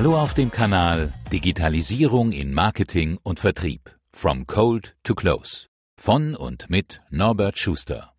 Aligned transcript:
Hallo 0.00 0.18
auf 0.18 0.32
dem 0.32 0.50
Kanal 0.50 1.12
Digitalisierung 1.30 2.32
in 2.32 2.54
Marketing 2.54 3.18
und 3.22 3.38
Vertrieb. 3.38 3.94
From 4.14 4.46
Cold 4.46 4.96
to 5.02 5.14
Close. 5.14 5.66
Von 5.98 6.34
und 6.34 6.70
mit 6.70 7.02
Norbert 7.10 7.58
Schuster. 7.58 8.14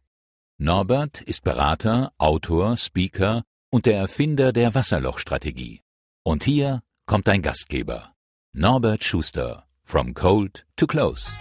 Norbert 0.59 1.21
ist 1.21 1.43
Berater, 1.43 2.11
Autor, 2.19 2.77
Speaker 2.77 3.41
und 3.71 3.87
der 3.87 3.97
Erfinder 3.97 4.53
der 4.53 4.75
Wasserlochstrategie. 4.75 5.81
Und 6.23 6.43
hier 6.43 6.83
kommt 7.07 7.27
ein 7.27 7.41
Gastgeber. 7.41 8.13
Norbert 8.53 9.03
Schuster. 9.03 9.65
From 9.83 10.13
Cold 10.13 10.67
to 10.75 10.85
Close. 10.85 11.31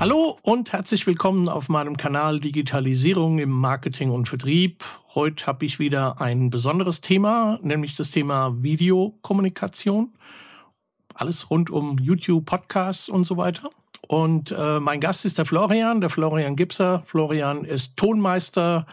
Hallo 0.00 0.38
und 0.42 0.72
herzlich 0.72 1.08
willkommen 1.08 1.48
auf 1.48 1.68
meinem 1.68 1.96
Kanal 1.96 2.38
Digitalisierung 2.38 3.40
im 3.40 3.50
Marketing 3.50 4.12
und 4.12 4.28
Vertrieb. 4.28 4.84
Heute 5.16 5.44
habe 5.46 5.66
ich 5.66 5.80
wieder 5.80 6.20
ein 6.20 6.50
besonderes 6.50 7.00
Thema, 7.00 7.58
nämlich 7.62 7.96
das 7.96 8.12
Thema 8.12 8.62
Videokommunikation. 8.62 10.12
Alles 11.14 11.50
rund 11.50 11.70
um 11.70 11.98
YouTube, 11.98 12.46
Podcasts 12.46 13.08
und 13.08 13.24
so 13.26 13.36
weiter. 13.36 13.70
Und 14.06 14.54
äh, 14.56 14.78
mein 14.78 15.00
Gast 15.00 15.24
ist 15.24 15.36
der 15.36 15.46
Florian, 15.46 16.00
der 16.00 16.10
Florian 16.10 16.54
Gipser. 16.54 17.02
Florian 17.04 17.64
ist 17.64 17.96
Tonmeister 17.96 18.86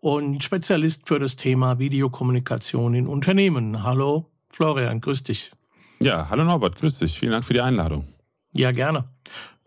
und 0.00 0.44
Spezialist 0.44 1.08
für 1.08 1.18
das 1.18 1.34
Thema 1.34 1.80
Videokommunikation 1.80 2.94
in 2.94 3.08
Unternehmen. 3.08 3.82
Hallo 3.82 4.26
Florian, 4.50 5.00
grüß 5.00 5.24
dich. 5.24 5.50
Ja, 6.00 6.28
hallo 6.30 6.44
Norbert, 6.44 6.76
grüß 6.76 7.00
dich. 7.00 7.18
Vielen 7.18 7.32
Dank 7.32 7.44
für 7.44 7.52
die 7.52 7.60
Einladung. 7.60 8.06
Ja, 8.52 8.70
gerne. 8.70 9.06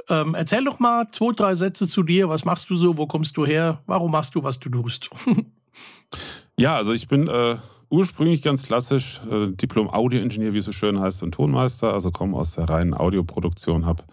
Ähm, 0.09 0.35
erzähl 0.35 0.63
doch 0.63 0.79
mal 0.79 1.07
zwei, 1.11 1.31
drei 1.33 1.55
Sätze 1.55 1.87
zu 1.87 2.03
dir. 2.03 2.29
Was 2.29 2.45
machst 2.45 2.69
du 2.69 2.75
so? 2.75 2.97
Wo 2.97 3.07
kommst 3.07 3.37
du 3.37 3.45
her? 3.45 3.81
Warum 3.85 4.11
machst 4.11 4.35
du, 4.35 4.43
was 4.43 4.59
du 4.59 4.69
tust? 4.69 5.09
ja, 6.57 6.75
also 6.75 6.93
ich 6.93 7.07
bin 7.07 7.27
äh, 7.27 7.57
ursprünglich 7.89 8.41
ganz 8.41 8.63
klassisch 8.63 9.21
äh, 9.29 9.47
Diplom-Audio-Ingenieur, 9.47 10.53
wie 10.53 10.59
es 10.59 10.65
so 10.65 10.71
schön 10.71 10.99
heißt, 10.99 11.23
und 11.23 11.33
Tonmeister. 11.33 11.93
Also 11.93 12.11
komme 12.11 12.37
aus 12.37 12.53
der 12.53 12.69
reinen 12.69 12.93
Audioproduktion, 12.93 13.85
habe 13.85 14.03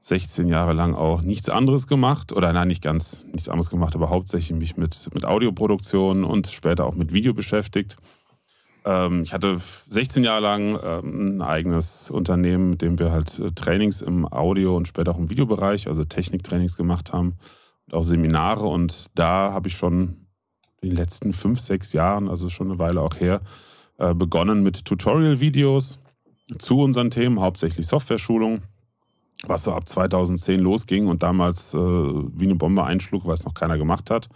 16 0.00 0.48
Jahre 0.48 0.74
lang 0.74 0.94
auch 0.94 1.22
nichts 1.22 1.48
anderes 1.48 1.86
gemacht. 1.86 2.32
Oder 2.32 2.52
nein, 2.52 2.68
nicht 2.68 2.82
ganz 2.82 3.26
nichts 3.32 3.48
anderes 3.48 3.70
gemacht, 3.70 3.94
aber 3.94 4.10
hauptsächlich 4.10 4.56
mich 4.56 4.76
mit, 4.76 5.10
mit 5.14 5.24
Audioproduktion 5.24 6.24
und 6.24 6.48
später 6.48 6.84
auch 6.86 6.94
mit 6.94 7.12
Video 7.12 7.34
beschäftigt. 7.34 7.96
Ähm, 8.84 9.22
ich 9.22 9.32
hatte 9.32 9.60
16 9.88 10.24
Jahre 10.24 10.40
lang 10.40 10.78
ähm, 10.82 11.36
ein 11.36 11.42
eigenes 11.42 12.10
Unternehmen, 12.10 12.70
mit 12.70 12.82
dem 12.82 12.98
wir 12.98 13.12
halt 13.12 13.38
äh, 13.38 13.52
Trainings 13.52 14.02
im 14.02 14.30
Audio- 14.30 14.76
und 14.76 14.88
später 14.88 15.12
auch 15.12 15.18
im 15.18 15.30
Videobereich, 15.30 15.88
also 15.88 16.04
Techniktrainings 16.04 16.76
gemacht 16.76 17.12
haben 17.12 17.36
und 17.86 17.94
auch 17.94 18.02
Seminare. 18.02 18.66
Und 18.66 19.06
da 19.14 19.52
habe 19.52 19.68
ich 19.68 19.76
schon 19.76 20.26
in 20.80 20.90
den 20.90 20.96
letzten 20.96 21.32
fünf, 21.32 21.60
sechs 21.60 21.92
Jahren, 21.92 22.28
also 22.28 22.50
schon 22.50 22.70
eine 22.70 22.78
Weile 22.78 23.00
auch 23.00 23.18
her, 23.18 23.40
äh, 23.98 24.14
begonnen 24.14 24.62
mit 24.62 24.84
Tutorial-Videos 24.84 26.00
zu 26.58 26.80
unseren 26.80 27.10
Themen, 27.10 27.40
hauptsächlich 27.40 27.86
Software-Schulung, 27.86 28.62
was 29.46 29.64
so 29.64 29.72
ab 29.72 29.88
2010 29.88 30.60
losging 30.60 31.06
und 31.06 31.22
damals 31.22 31.72
äh, 31.72 31.78
wie 31.78 32.44
eine 32.44 32.54
Bombe 32.54 32.84
einschlug, 32.84 33.24
weil 33.24 33.34
es 33.34 33.44
noch 33.44 33.54
keiner 33.54 33.78
gemacht 33.78 34.10
hat. 34.10 34.28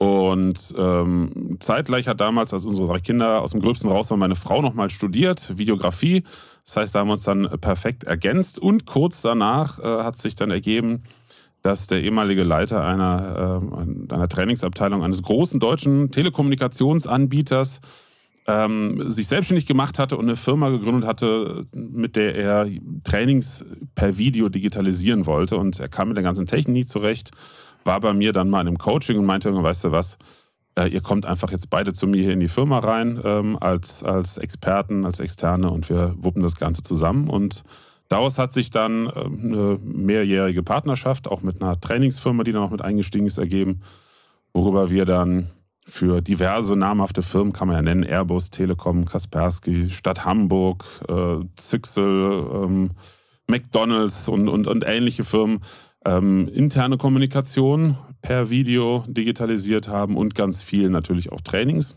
Und 0.00 0.74
ähm, 0.78 1.58
zeitgleich 1.60 2.08
hat 2.08 2.22
damals, 2.22 2.54
als 2.54 2.64
unsere 2.64 2.88
drei 2.88 3.00
Kinder 3.00 3.42
aus 3.42 3.50
dem 3.50 3.60
Gröbsten 3.60 3.90
raus 3.90 4.10
waren, 4.10 4.18
meine 4.18 4.34
Frau 4.34 4.62
nochmal 4.62 4.88
studiert, 4.88 5.58
Videografie. 5.58 6.24
Das 6.64 6.76
heißt, 6.76 6.94
da 6.94 7.00
haben 7.00 7.08
wir 7.08 7.12
uns 7.12 7.24
dann 7.24 7.50
perfekt 7.60 8.04
ergänzt. 8.04 8.58
Und 8.58 8.86
kurz 8.86 9.20
danach 9.20 9.78
äh, 9.78 9.82
hat 9.82 10.16
sich 10.16 10.34
dann 10.36 10.50
ergeben, 10.50 11.02
dass 11.60 11.86
der 11.86 12.02
ehemalige 12.02 12.44
Leiter 12.44 12.82
einer, 12.82 13.60
äh, 14.08 14.14
einer 14.14 14.28
Trainingsabteilung 14.28 15.04
eines 15.04 15.22
großen 15.22 15.60
deutschen 15.60 16.10
Telekommunikationsanbieters 16.10 17.82
ähm, 18.46 19.10
sich 19.10 19.26
selbstständig 19.26 19.66
gemacht 19.66 19.98
hatte 19.98 20.16
und 20.16 20.24
eine 20.24 20.36
Firma 20.36 20.70
gegründet 20.70 21.04
hatte, 21.04 21.66
mit 21.74 22.16
der 22.16 22.36
er 22.36 22.66
Trainings 23.04 23.66
per 23.94 24.16
Video 24.16 24.48
digitalisieren 24.48 25.26
wollte. 25.26 25.58
Und 25.58 25.78
er 25.78 25.88
kam 25.88 26.08
mit 26.08 26.16
der 26.16 26.24
ganzen 26.24 26.46
Technik 26.46 26.72
nicht 26.72 26.88
zurecht 26.88 27.32
war 27.84 28.00
bei 28.00 28.12
mir 28.12 28.32
dann 28.32 28.50
mal 28.50 28.60
in 28.60 28.68
einem 28.68 28.78
Coaching 28.78 29.18
und 29.18 29.26
meinte, 29.26 29.50
weißt 29.50 29.84
du 29.84 29.92
was, 29.92 30.18
äh, 30.76 30.88
ihr 30.88 31.00
kommt 31.00 31.26
einfach 31.26 31.50
jetzt 31.50 31.70
beide 31.70 31.92
zu 31.92 32.06
mir 32.06 32.22
hier 32.22 32.32
in 32.32 32.40
die 32.40 32.48
Firma 32.48 32.78
rein 32.78 33.20
ähm, 33.24 33.58
als, 33.60 34.02
als 34.02 34.38
Experten, 34.38 35.04
als 35.04 35.20
Externe 35.20 35.70
und 35.70 35.88
wir 35.88 36.14
wuppen 36.18 36.42
das 36.42 36.56
Ganze 36.56 36.82
zusammen. 36.82 37.28
Und 37.28 37.64
daraus 38.08 38.38
hat 38.38 38.52
sich 38.52 38.70
dann 38.70 39.06
äh, 39.06 39.10
eine 39.10 39.78
mehrjährige 39.82 40.62
Partnerschaft, 40.62 41.28
auch 41.28 41.42
mit 41.42 41.60
einer 41.60 41.80
Trainingsfirma, 41.80 42.44
die 42.44 42.52
dann 42.52 42.62
auch 42.62 42.70
mit 42.70 42.82
eingestiegen 42.82 43.26
ist, 43.26 43.38
ergeben, 43.38 43.80
worüber 44.52 44.90
wir 44.90 45.04
dann 45.04 45.50
für 45.86 46.20
diverse 46.20 46.76
namhafte 46.76 47.22
Firmen, 47.22 47.52
kann 47.52 47.66
man 47.66 47.76
ja 47.76 47.82
nennen, 47.82 48.04
Airbus, 48.04 48.50
Telekom, 48.50 49.06
Kaspersky, 49.06 49.90
Stadt 49.90 50.24
Hamburg, 50.24 50.84
äh, 51.08 51.44
Zyxel, 51.56 52.46
ähm, 52.54 52.90
McDonalds 53.48 54.28
und, 54.28 54.48
und, 54.48 54.68
und 54.68 54.84
ähnliche 54.86 55.24
Firmen 55.24 55.60
ähm, 56.04 56.48
interne 56.48 56.96
Kommunikation 56.96 57.96
per 58.22 58.50
Video 58.50 59.04
digitalisiert 59.06 59.88
haben 59.88 60.16
und 60.16 60.34
ganz 60.34 60.62
viel 60.62 60.90
natürlich 60.90 61.32
auch 61.32 61.40
Trainings. 61.40 61.96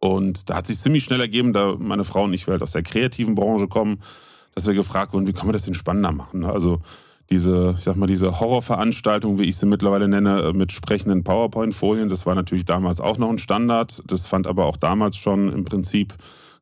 Und 0.00 0.48
da 0.48 0.56
hat 0.56 0.66
sich 0.66 0.78
ziemlich 0.78 1.04
schnell 1.04 1.20
ergeben, 1.20 1.52
da 1.52 1.74
meine 1.78 2.04
Frau 2.04 2.24
und 2.24 2.32
ich 2.32 2.46
halt 2.46 2.62
aus 2.62 2.72
der 2.72 2.82
kreativen 2.82 3.34
Branche 3.34 3.66
kommen, 3.66 4.00
dass 4.54 4.66
wir 4.66 4.74
gefragt 4.74 5.12
wurden, 5.12 5.26
wie 5.26 5.32
können 5.32 5.48
wir 5.48 5.52
das 5.52 5.64
denn 5.64 5.74
spannender 5.74 6.12
machen? 6.12 6.44
Also 6.44 6.80
diese, 7.30 7.74
ich 7.76 7.84
sag 7.84 7.96
mal, 7.96 8.06
diese 8.06 8.40
Horrorveranstaltung, 8.40 9.38
wie 9.38 9.44
ich 9.44 9.56
sie 9.56 9.66
mittlerweile 9.66 10.08
nenne, 10.08 10.40
äh, 10.40 10.52
mit 10.52 10.72
sprechenden 10.72 11.24
PowerPoint-Folien, 11.24 12.08
das 12.08 12.26
war 12.26 12.34
natürlich 12.34 12.64
damals 12.64 13.00
auch 13.00 13.18
noch 13.18 13.28
ein 13.28 13.38
Standard. 13.38 14.02
Das 14.06 14.26
fand 14.26 14.46
aber 14.46 14.66
auch 14.66 14.76
damals 14.76 15.16
schon 15.16 15.52
im 15.52 15.64
Prinzip 15.64 16.14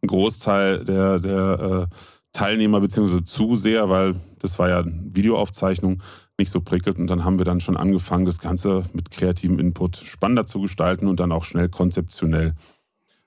ein 0.03 0.09
Großteil 0.09 0.85
der, 0.85 1.21
der 1.21 1.89
äh, 1.91 1.95
Teilnehmer 2.33 2.81
bzw. 2.81 3.23
Zuseher, 3.23 3.89
weil 3.89 4.17
das 4.41 4.59
war 4.59 4.69
ja 4.69 4.85
Videoaufzeichnung, 4.85 6.03
nicht 6.39 6.51
so 6.51 6.61
prickelt. 6.61 6.99
Und 6.99 7.09
dann 7.09 7.25
haben 7.25 7.39
wir 7.39 7.45
dann 7.45 7.61
schon 7.61 7.77
angefangen, 7.77 8.27
das 8.27 8.39
Ganze 8.39 8.85
mit 8.93 9.11
kreativem 9.11 9.59
Input 9.59 9.97
spannender 9.97 10.47
zu 10.47 10.61
gestalten 10.61 11.09
und 11.09 11.21
dann 11.21 11.33
auch 11.33 11.45
schnell 11.45 11.69
konzeptionell 11.69 12.55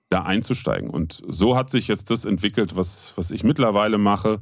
da 0.09 0.23
einzusteigen. 0.23 0.89
Und 0.89 1.21
so 1.27 1.55
hat 1.55 1.69
sich 1.69 1.87
jetzt 1.87 2.09
das 2.09 2.25
entwickelt, 2.25 2.75
was, 2.75 3.13
was 3.15 3.31
ich 3.31 3.43
mittlerweile 3.43 3.97
mache. 3.97 4.39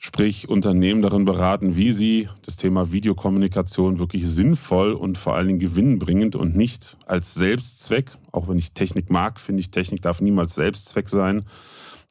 Sprich, 0.00 0.48
Unternehmen 0.48 1.02
darin 1.02 1.24
beraten, 1.24 1.74
wie 1.74 1.90
sie 1.90 2.28
das 2.42 2.56
Thema 2.56 2.92
Videokommunikation 2.92 3.98
wirklich 3.98 4.28
sinnvoll 4.28 4.92
und 4.92 5.18
vor 5.18 5.34
allen 5.34 5.48
Dingen 5.48 5.58
gewinnbringend 5.58 6.36
und 6.36 6.54
nicht 6.54 6.98
als 7.06 7.34
Selbstzweck, 7.34 8.12
auch 8.30 8.48
wenn 8.48 8.58
ich 8.58 8.72
Technik 8.72 9.10
mag, 9.10 9.40
finde 9.40 9.60
ich, 9.60 9.72
Technik 9.72 10.02
darf 10.02 10.20
niemals 10.20 10.54
Selbstzweck 10.54 11.08
sein. 11.08 11.44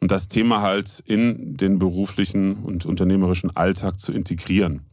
Und 0.01 0.11
das 0.11 0.27
Thema 0.27 0.61
halt 0.61 1.01
in 1.05 1.55
den 1.55 1.79
beruflichen 1.79 2.63
und 2.63 2.85
unternehmerischen 2.85 3.55
Alltag 3.55 4.01
zu 4.01 4.11
integrieren. 4.11 4.86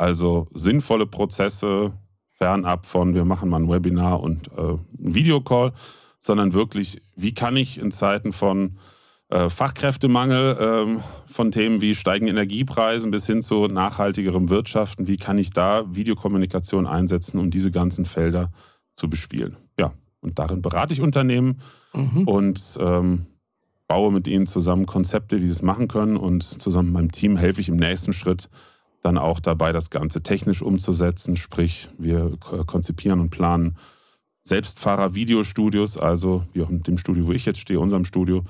Also 0.00 0.48
sinnvolle 0.54 1.06
Prozesse 1.06 1.92
fernab 2.30 2.86
von, 2.86 3.14
wir 3.14 3.26
machen 3.26 3.50
mal 3.50 3.60
ein 3.60 3.68
Webinar 3.68 4.22
und 4.22 4.48
äh, 4.56 4.72
ein 4.98 5.14
Videocall, 5.14 5.74
sondern 6.18 6.54
wirklich, 6.54 7.02
wie 7.16 7.34
kann 7.34 7.54
ich 7.54 7.78
in 7.78 7.90
Zeiten 7.90 8.32
von 8.32 8.78
äh, 9.28 9.50
Fachkräftemangel, 9.50 10.56
äh, 10.56 11.30
von 11.30 11.50
Themen 11.50 11.82
wie 11.82 11.94
steigenden 11.94 12.34
Energiepreisen 12.34 13.10
bis 13.10 13.26
hin 13.26 13.42
zu 13.42 13.66
nachhaltigerem 13.66 14.48
Wirtschaften, 14.48 15.06
wie 15.06 15.18
kann 15.18 15.36
ich 15.36 15.50
da 15.50 15.84
Videokommunikation 15.94 16.86
einsetzen, 16.86 17.38
um 17.38 17.50
diese 17.50 17.70
ganzen 17.70 18.06
Felder 18.06 18.50
zu 18.96 19.10
bespielen. 19.10 19.58
Ja, 19.78 19.92
und 20.22 20.38
darin 20.38 20.62
berate 20.62 20.94
ich 20.94 21.02
Unternehmen 21.02 21.60
mhm. 21.92 22.26
und 22.26 22.78
ähm, 22.80 23.26
baue 23.86 24.10
mit 24.12 24.26
ihnen 24.26 24.46
zusammen 24.46 24.86
Konzepte, 24.86 25.42
wie 25.42 25.46
sie 25.46 25.52
es 25.52 25.62
machen 25.62 25.88
können 25.88 26.16
und 26.16 26.42
zusammen 26.42 26.88
mit 26.88 26.94
meinem 26.94 27.12
Team 27.12 27.36
helfe 27.36 27.60
ich 27.60 27.68
im 27.68 27.76
nächsten 27.76 28.14
Schritt, 28.14 28.48
dann 29.02 29.18
auch 29.18 29.40
dabei, 29.40 29.72
das 29.72 29.90
Ganze 29.90 30.22
technisch 30.22 30.62
umzusetzen. 30.62 31.36
Sprich, 31.36 31.88
wir 31.98 32.36
konzipieren 32.66 33.20
und 33.20 33.30
planen 33.30 33.76
Selbstfahrer-Videostudios, 34.42 35.98
also 35.98 36.44
wie 36.52 36.62
auch 36.62 36.70
in 36.70 36.82
dem 36.82 36.98
Studio, 36.98 37.26
wo 37.26 37.32
ich 37.32 37.46
jetzt 37.46 37.60
stehe, 37.60 37.80
unserem 37.80 38.04
Studio. 38.04 38.44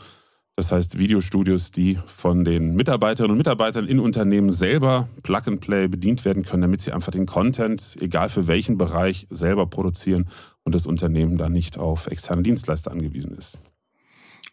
Das 0.56 0.72
heißt 0.72 0.98
Videostudios, 0.98 1.70
die 1.70 1.98
von 2.06 2.44
den 2.44 2.74
Mitarbeiterinnen 2.74 3.32
und 3.32 3.38
Mitarbeitern 3.38 3.86
in 3.86 3.98
Unternehmen 3.98 4.50
selber 4.50 5.08
Plug 5.22 5.42
and 5.46 5.60
Play 5.60 5.88
bedient 5.88 6.24
werden 6.24 6.42
können, 6.42 6.62
damit 6.62 6.82
sie 6.82 6.92
einfach 6.92 7.12
den 7.12 7.26
Content, 7.26 7.96
egal 8.00 8.28
für 8.28 8.46
welchen 8.46 8.76
Bereich, 8.76 9.26
selber 9.30 9.66
produzieren 9.66 10.28
und 10.64 10.74
das 10.74 10.86
Unternehmen 10.86 11.38
dann 11.38 11.52
nicht 11.52 11.78
auf 11.78 12.08
externe 12.08 12.42
Dienstleister 12.42 12.90
angewiesen 12.90 13.32
ist. 13.32 13.58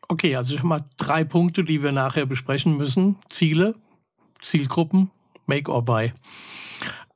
Okay, 0.07 0.35
also 0.35 0.57
schon 0.57 0.69
mal 0.69 0.85
drei 0.95 1.25
Punkte, 1.25 1.65
die 1.65 1.83
wir 1.83 1.91
nachher 1.91 2.25
besprechen 2.25 2.77
müssen. 2.77 3.17
Ziele, 3.29 3.75
Zielgruppen 4.41 5.11
Make 5.47 5.71
or 5.71 5.83
Buy. 5.83 6.13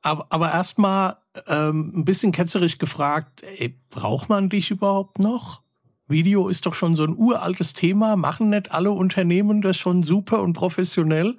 Aber, 0.02 0.26
aber 0.30 0.52
erstmal 0.52 1.18
ähm, 1.46 1.92
ein 1.94 2.04
bisschen 2.04 2.32
ketzerisch 2.32 2.78
gefragt, 2.78 3.42
ey, 3.42 3.78
braucht 3.90 4.28
man 4.28 4.48
dich 4.48 4.70
überhaupt 4.70 5.18
noch? 5.18 5.62
Video 6.08 6.48
ist 6.48 6.66
doch 6.66 6.74
schon 6.74 6.96
so 6.96 7.04
ein 7.04 7.16
uraltes 7.16 7.72
Thema. 7.72 8.16
Machen 8.16 8.50
nicht 8.50 8.72
alle 8.72 8.90
Unternehmen 8.90 9.62
das 9.62 9.76
schon 9.76 10.02
super 10.02 10.42
und 10.42 10.52
professionell? 10.52 11.36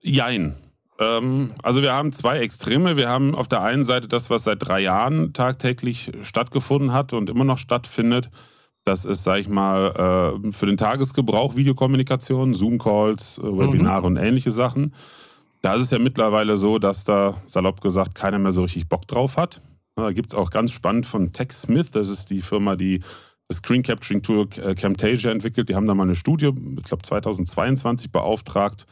Jein. 0.00 0.56
Ähm, 0.98 1.52
also 1.62 1.82
wir 1.82 1.92
haben 1.92 2.12
zwei 2.12 2.38
Extreme. 2.40 2.96
Wir 2.96 3.08
haben 3.08 3.34
auf 3.34 3.48
der 3.48 3.62
einen 3.62 3.84
Seite 3.84 4.08
das, 4.08 4.30
was 4.30 4.44
seit 4.44 4.66
drei 4.66 4.80
Jahren 4.80 5.32
tagtäglich 5.32 6.12
stattgefunden 6.22 6.92
hat 6.92 7.12
und 7.12 7.30
immer 7.30 7.44
noch 7.44 7.58
stattfindet. 7.58 8.30
Das 8.84 9.06
ist, 9.06 9.24
sag 9.24 9.40
ich 9.40 9.48
mal, 9.48 10.40
äh, 10.44 10.52
für 10.52 10.66
den 10.66 10.76
Tagesgebrauch 10.76 11.56
Videokommunikation, 11.56 12.52
Zoom-Calls, 12.52 13.38
äh, 13.38 13.42
Webinare 13.42 14.02
mhm. 14.02 14.16
und 14.16 14.22
ähnliche 14.22 14.50
Sachen. 14.50 14.94
Da 15.62 15.74
ist 15.74 15.82
es 15.82 15.90
ja 15.90 15.98
mittlerweile 15.98 16.58
so, 16.58 16.78
dass 16.78 17.04
da, 17.04 17.38
salopp 17.46 17.80
gesagt, 17.80 18.14
keiner 18.14 18.38
mehr 18.38 18.52
so 18.52 18.62
richtig 18.62 18.88
Bock 18.88 19.08
drauf 19.08 19.38
hat. 19.38 19.62
Da 19.96 20.12
gibt 20.12 20.32
es 20.32 20.34
auch 20.34 20.50
ganz 20.50 20.72
spannend 20.72 21.06
von 21.06 21.32
TechSmith, 21.32 21.92
das 21.92 22.08
ist 22.08 22.28
die 22.28 22.42
Firma, 22.42 22.76
die 22.76 23.00
das 23.48 23.58
Screen 23.58 23.82
Capturing 23.82 24.22
Tool 24.22 24.48
äh, 24.56 24.74
Camtasia 24.74 25.30
entwickelt. 25.30 25.68
Die 25.68 25.74
haben 25.74 25.86
da 25.86 25.94
mal 25.94 26.04
eine 26.04 26.14
Studie, 26.14 26.46
ich 26.76 26.84
glaube 26.84 27.02
2022, 27.02 28.10
beauftragt, 28.10 28.86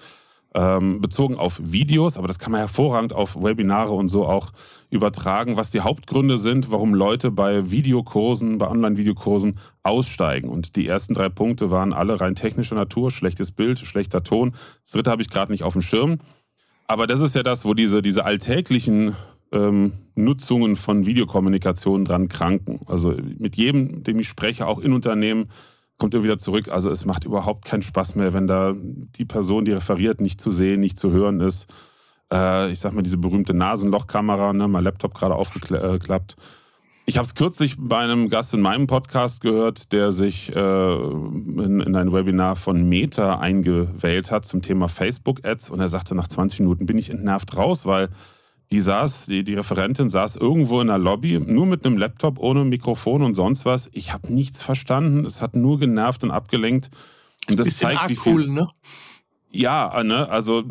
ähm, 0.54 1.00
bezogen 1.00 1.36
auf 1.36 1.60
Videos, 1.62 2.16
aber 2.16 2.26
das 2.26 2.38
kann 2.38 2.52
man 2.52 2.58
hervorragend 2.60 3.12
auf 3.12 3.40
Webinare 3.42 3.92
und 3.92 4.08
so 4.08 4.26
auch 4.26 4.52
übertragen, 4.90 5.56
was 5.56 5.70
die 5.70 5.80
Hauptgründe 5.80 6.36
sind, 6.36 6.70
warum 6.70 6.94
Leute 6.94 7.30
bei 7.30 7.70
Videokursen, 7.70 8.58
bei 8.58 8.68
Online-Videokursen 8.68 9.58
aussteigen. 9.82 10.50
Und 10.50 10.76
die 10.76 10.86
ersten 10.86 11.14
drei 11.14 11.30
Punkte 11.30 11.70
waren 11.70 11.94
alle 11.94 12.20
rein 12.20 12.34
technischer 12.34 12.74
Natur, 12.74 13.10
schlechtes 13.10 13.52
Bild, 13.52 13.78
schlechter 13.78 14.22
Ton. 14.22 14.52
Das 14.82 14.92
dritte 14.92 15.10
habe 15.10 15.22
ich 15.22 15.30
gerade 15.30 15.50
nicht 15.50 15.62
auf 15.62 15.72
dem 15.72 15.82
Schirm. 15.82 16.18
Aber 16.86 17.06
das 17.06 17.22
ist 17.22 17.34
ja 17.34 17.42
das, 17.42 17.64
wo 17.64 17.72
diese, 17.72 18.02
diese 18.02 18.26
alltäglichen 18.26 19.16
ähm, 19.52 19.92
Nutzungen 20.14 20.76
von 20.76 21.06
Videokommunikation 21.06 22.04
dran 22.04 22.28
kranken. 22.28 22.80
Also 22.86 23.14
mit 23.38 23.56
jedem, 23.56 24.02
dem 24.04 24.18
ich 24.18 24.28
spreche, 24.28 24.66
auch 24.66 24.78
in 24.78 24.92
Unternehmen, 24.92 25.48
kommt 26.02 26.14
er 26.14 26.24
wieder 26.24 26.36
zurück. 26.36 26.68
Also 26.68 26.90
es 26.90 27.04
macht 27.04 27.22
überhaupt 27.22 27.64
keinen 27.64 27.82
Spaß 27.82 28.16
mehr, 28.16 28.32
wenn 28.32 28.48
da 28.48 28.74
die 28.74 29.24
Person, 29.24 29.64
die 29.64 29.70
referiert, 29.70 30.20
nicht 30.20 30.40
zu 30.40 30.50
sehen, 30.50 30.80
nicht 30.80 30.98
zu 30.98 31.12
hören 31.12 31.38
ist. 31.38 31.72
Äh, 32.32 32.72
ich 32.72 32.80
sag 32.80 32.92
mal, 32.92 33.02
diese 33.02 33.18
berühmte 33.18 33.54
Nasenlochkamera, 33.54 34.52
ne, 34.52 34.66
mein 34.66 34.82
Laptop 34.82 35.14
gerade 35.14 35.36
aufgeklappt. 35.36 36.34
Ich 37.06 37.18
habe 37.18 37.26
es 37.26 37.36
kürzlich 37.36 37.76
bei 37.78 37.98
einem 37.98 38.28
Gast 38.28 38.52
in 38.52 38.62
meinem 38.62 38.88
Podcast 38.88 39.42
gehört, 39.42 39.92
der 39.92 40.10
sich 40.10 40.52
äh, 40.56 40.92
in, 40.92 41.80
in, 41.80 41.94
ein 41.94 42.12
Webinar 42.12 42.56
von 42.56 42.82
Meta 42.88 43.38
eingewählt 43.38 44.32
hat 44.32 44.44
zum 44.44 44.60
Thema 44.60 44.88
Facebook-Ads 44.88 45.70
und 45.70 45.78
er 45.78 45.88
sagte, 45.88 46.16
nach 46.16 46.26
20 46.26 46.58
Minuten 46.58 46.84
bin 46.84 46.98
ich 46.98 47.10
entnervt 47.10 47.56
raus, 47.56 47.86
weil 47.86 48.08
die 48.72 48.80
saß, 48.80 49.26
die, 49.26 49.44
die 49.44 49.54
Referentin 49.54 50.08
saß 50.08 50.36
irgendwo 50.36 50.80
in 50.80 50.86
der 50.86 50.96
Lobby, 50.96 51.38
nur 51.38 51.66
mit 51.66 51.84
einem 51.84 51.98
Laptop, 51.98 52.38
ohne 52.38 52.64
Mikrofon 52.64 53.22
und 53.22 53.34
sonst 53.34 53.66
was. 53.66 53.90
Ich 53.92 54.14
habe 54.14 54.32
nichts 54.32 54.62
verstanden. 54.62 55.26
Es 55.26 55.42
hat 55.42 55.54
nur 55.54 55.78
genervt 55.78 56.24
und 56.24 56.30
abgelenkt. 56.30 56.90
Und 57.50 57.58
das 57.58 57.76
zeigt, 57.76 58.08
wie 58.08 58.16
viel. 58.16 58.32
Cool, 58.32 58.48
ne? 58.48 58.68
Ja, 59.50 60.02
ne, 60.02 60.26
also 60.30 60.64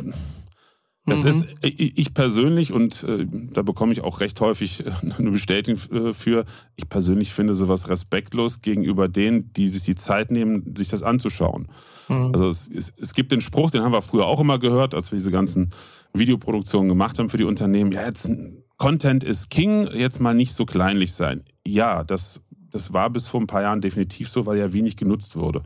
das 1.06 1.22
mhm. 1.22 1.28
ist, 1.28 1.46
ich 1.62 2.14
persönlich, 2.14 2.74
und 2.74 3.04
äh, 3.04 3.28
da 3.30 3.62
bekomme 3.62 3.92
ich 3.92 4.02
auch 4.02 4.20
recht 4.20 4.40
häufig 4.40 4.86
äh, 4.86 4.92
eine 5.18 5.32
Bestätigung 5.32 5.82
äh, 5.92 6.14
für, 6.14 6.46
ich 6.76 6.90
persönlich 6.90 7.34
finde 7.34 7.54
sowas 7.54 7.88
respektlos 7.88 8.62
gegenüber 8.62 9.08
denen, 9.08 9.52
die 9.54 9.68
sich 9.68 9.84
die 9.84 9.96
Zeit 9.96 10.32
nehmen, 10.32 10.76
sich 10.76 10.90
das 10.90 11.04
anzuschauen. 11.04 11.68
Mhm. 12.08 12.32
Also 12.34 12.48
es, 12.48 12.68
es, 12.68 12.94
es, 12.98 13.14
gibt 13.14 13.32
den 13.32 13.42
Spruch, 13.42 13.72
den 13.72 13.82
haben 13.82 13.94
wir 13.94 14.02
früher 14.02 14.26
auch 14.26 14.40
immer 14.40 14.58
gehört, 14.58 14.96
als 14.96 15.12
wir 15.12 15.18
diese 15.18 15.32
ganzen 15.32 15.72
Videoproduktionen 16.14 16.90
gemacht 16.90 17.20
haben 17.20 17.30
für 17.30 17.38
die 17.38 17.44
Unternehmen. 17.44 17.92
Ja, 17.92 18.06
jetzt 18.06 18.30
Content 18.78 19.24
ist 19.24 19.50
King, 19.50 19.88
jetzt 19.94 20.20
mal 20.20 20.34
nicht 20.34 20.54
so 20.54 20.66
kleinlich 20.66 21.14
sein. 21.14 21.44
Ja, 21.66 22.04
das, 22.04 22.42
das 22.72 22.94
war 22.94 23.10
bis 23.10 23.28
vor 23.28 23.40
ein 23.40 23.48
paar 23.48 23.62
Jahren 23.62 23.82
definitiv 23.82 24.30
so, 24.30 24.46
weil 24.46 24.58
ja 24.58 24.74
wenig 24.74 24.98
genutzt 24.98 25.36
wurde. 25.36 25.62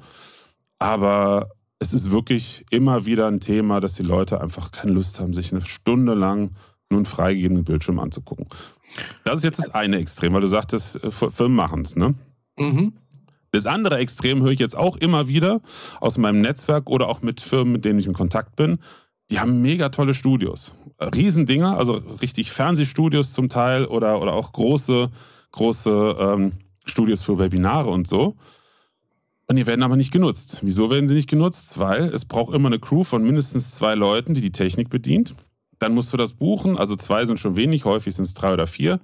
Aber 0.80 1.50
es 1.80 1.94
ist 1.94 2.12
wirklich 2.12 2.66
immer 2.70 3.06
wieder 3.06 3.28
ein 3.28 3.40
Thema, 3.40 3.80
dass 3.80 3.96
die 3.96 4.04
Leute 4.04 4.42
einfach 4.42 4.72
keine 4.72 4.92
Lust 4.92 5.20
haben, 5.20 5.34
sich 5.34 5.52
eine 5.52 5.62
Stunde 5.62 6.14
lang 6.14 6.52
nur 6.90 7.00
einen 7.00 7.06
freigegebenen 7.06 7.64
Bildschirm 7.64 8.00
anzugucken. 8.00 8.48
Das 9.24 9.38
ist 9.38 9.44
jetzt 9.44 9.60
das 9.60 9.74
eine 9.74 9.98
Extrem, 9.98 10.34
weil 10.34 10.42
du 10.42 10.48
sagtest, 10.48 11.04
äh, 11.04 11.12
Firmen 11.12 11.56
machen 11.56 11.82
es, 11.82 11.96
ne? 11.96 12.14
Mhm. 12.58 12.94
Das 13.52 13.66
andere 13.66 13.98
Extrem 13.98 14.42
höre 14.42 14.52
ich 14.52 14.60
jetzt 14.60 14.76
auch 14.76 14.98
immer 14.98 15.28
wieder 15.28 15.62
aus 16.02 16.18
meinem 16.18 16.42
Netzwerk 16.42 16.90
oder 16.90 17.08
auch 17.08 17.22
mit 17.22 17.40
Firmen, 17.40 17.72
mit 17.72 17.86
denen 17.86 18.00
ich 18.00 18.08
in 18.08 18.14
Kontakt 18.14 18.56
bin. 18.56 18.80
Die 19.30 19.40
haben 19.40 19.62
mega 19.62 19.90
tolle 19.90 20.14
Studios. 20.14 20.76
Riesendinger, 21.00 21.78
also 21.78 22.02
richtig 22.22 22.52
Fernsehstudios 22.52 23.34
zum 23.34 23.50
Teil 23.50 23.86
oder, 23.86 24.22
oder 24.22 24.34
auch 24.34 24.54
große, 24.54 25.10
große 25.52 26.16
ähm, 26.20 26.52
Studios 26.86 27.24
für 27.24 27.38
Webinare 27.38 27.90
und 27.90 28.08
so. 28.08 28.36
Und 29.48 29.58
die 29.58 29.68
werden 29.68 29.84
aber 29.84 29.96
nicht 29.96 30.12
genutzt. 30.12 30.60
Wieso 30.64 30.90
werden 30.90 31.08
sie 31.08 31.16
nicht 31.16 31.30
genutzt? 31.30 31.78
Weil 31.80 32.06
es 32.06 32.26
braucht 32.26 32.54
immer 32.54 32.68
eine 32.68 32.80
Crew 32.80 33.04
von 33.04 33.24
mindestens 33.24 33.76
zwei 33.76 33.94
Leuten, 33.96 34.34
die 34.34 34.42
die 34.42 34.52
Technik 34.52 34.90
bedient. 34.90 35.36
Dann 35.80 35.94
musst 35.94 36.14
du 36.14 36.18
das 36.18 36.34
buchen. 36.34 36.78
Also 36.78 36.96
zwei 36.96 37.26
sind 37.26 37.40
schon 37.40 37.56
wenig, 37.56 37.86
häufig 37.86 38.16
sind 38.16 38.26
es 38.26 38.34
drei 38.34 38.54
oder 38.54 38.66
vier. 38.66 39.00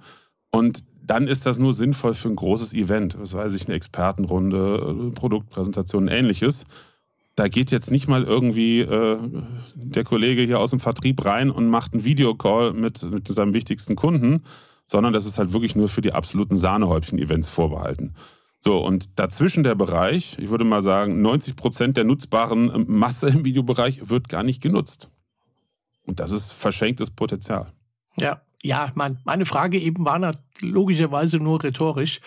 Und 0.50 0.84
dann 1.04 1.28
ist 1.28 1.46
das 1.46 1.58
nur 1.58 1.72
sinnvoll 1.72 2.14
für 2.14 2.28
ein 2.28 2.36
großes 2.36 2.74
Event. 2.74 3.16
Was 3.20 3.34
weiß 3.34 3.54
ich, 3.54 3.66
eine 3.66 3.74
Expertenrunde, 3.74 5.12
Produktpräsentation, 5.14 6.08
ähnliches. 6.08 6.64
Da 7.34 7.48
geht 7.48 7.70
jetzt 7.70 7.90
nicht 7.90 8.08
mal 8.08 8.24
irgendwie 8.24 8.80
äh, 8.80 9.18
der 9.74 10.04
Kollege 10.04 10.42
hier 10.42 10.60
aus 10.60 10.70
dem 10.70 10.80
Vertrieb 10.80 11.24
rein 11.24 11.50
und 11.50 11.68
macht 11.68 11.94
einen 11.94 12.04
Videocall 12.04 12.72
mit, 12.74 13.02
mit 13.10 13.26
seinem 13.28 13.54
wichtigsten 13.54 13.96
Kunden, 13.96 14.44
sondern 14.84 15.12
das 15.12 15.24
ist 15.24 15.38
halt 15.38 15.52
wirklich 15.52 15.74
nur 15.74 15.88
für 15.88 16.02
die 16.02 16.12
absoluten 16.12 16.56
Sahnehäubchen-Events 16.56 17.48
vorbehalten. 17.48 18.14
So, 18.58 18.78
und 18.78 19.18
dazwischen 19.18 19.64
der 19.64 19.74
Bereich, 19.74 20.36
ich 20.38 20.50
würde 20.50 20.64
mal 20.64 20.82
sagen, 20.82 21.20
90 21.20 21.56
Prozent 21.56 21.96
der 21.96 22.04
nutzbaren 22.04 22.72
ähm, 22.72 22.84
Masse 22.86 23.28
im 23.28 23.44
Videobereich 23.44 24.08
wird 24.08 24.28
gar 24.28 24.42
nicht 24.42 24.62
genutzt. 24.62 25.10
Und 26.04 26.20
das 26.20 26.30
ist 26.30 26.52
verschenktes 26.52 27.10
Potenzial. 27.10 27.72
Ja, 28.18 28.42
ja, 28.62 28.92
mein, 28.94 29.18
meine 29.24 29.44
Frage 29.44 29.78
eben 29.78 30.04
war 30.04 30.34
logischerweise 30.60 31.38
nur 31.38 31.62
rhetorisch, 31.62 32.20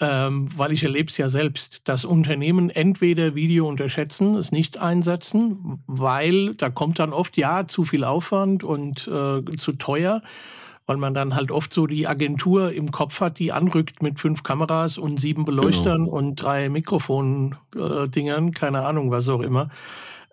ähm, 0.00 0.48
weil 0.56 0.72
ich 0.72 0.82
erlebe 0.82 1.08
es 1.08 1.16
ja 1.16 1.28
selbst, 1.28 1.82
dass 1.84 2.04
Unternehmen 2.04 2.70
entweder 2.70 3.36
Video 3.36 3.68
unterschätzen, 3.68 4.34
es 4.34 4.50
nicht 4.50 4.78
einsetzen, 4.78 5.82
weil 5.86 6.54
da 6.54 6.70
kommt 6.70 6.98
dann 6.98 7.12
oft 7.12 7.36
ja 7.36 7.68
zu 7.68 7.84
viel 7.84 8.02
Aufwand 8.02 8.64
und 8.64 9.06
äh, 9.06 9.56
zu 9.56 9.72
teuer 9.78 10.22
weil 10.88 10.98
man 10.98 11.14
dann 11.14 11.34
halt 11.34 11.50
oft 11.50 11.72
so 11.72 11.88
die 11.88 12.06
Agentur 12.06 12.72
im 12.72 12.92
Kopf 12.92 13.20
hat, 13.20 13.40
die 13.40 13.50
anrückt 13.52 14.02
mit 14.02 14.20
fünf 14.20 14.44
Kameras 14.44 14.98
und 14.98 15.20
sieben 15.20 15.44
Beleuchtern 15.44 16.04
genau. 16.04 16.16
und 16.16 16.36
drei 16.36 16.68
Mikrofon-Dingern, 16.68 18.48
äh, 18.48 18.50
keine 18.52 18.86
Ahnung, 18.86 19.10
was 19.10 19.28
auch 19.28 19.40
immer. 19.40 19.70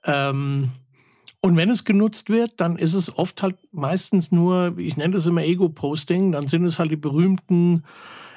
Ähm, 0.06 0.70
und 1.46 1.58
wenn 1.58 1.70
es 1.70 1.84
genutzt 1.84 2.30
wird, 2.30 2.54
dann 2.62 2.78
ist 2.78 2.94
es 2.94 3.18
oft 3.18 3.44
halt 3.44 3.58
meistens 3.74 4.32
nur, 4.32 4.76
ich 4.78 4.96
nenne 4.96 5.16
das 5.16 5.26
immer 5.26 5.44
Ego-Posting, 5.44 6.32
dann 6.32 6.48
sind 6.48 6.64
es 6.64 6.80
halt 6.80 6.90
die 6.90 6.96
berühmten 6.96 7.84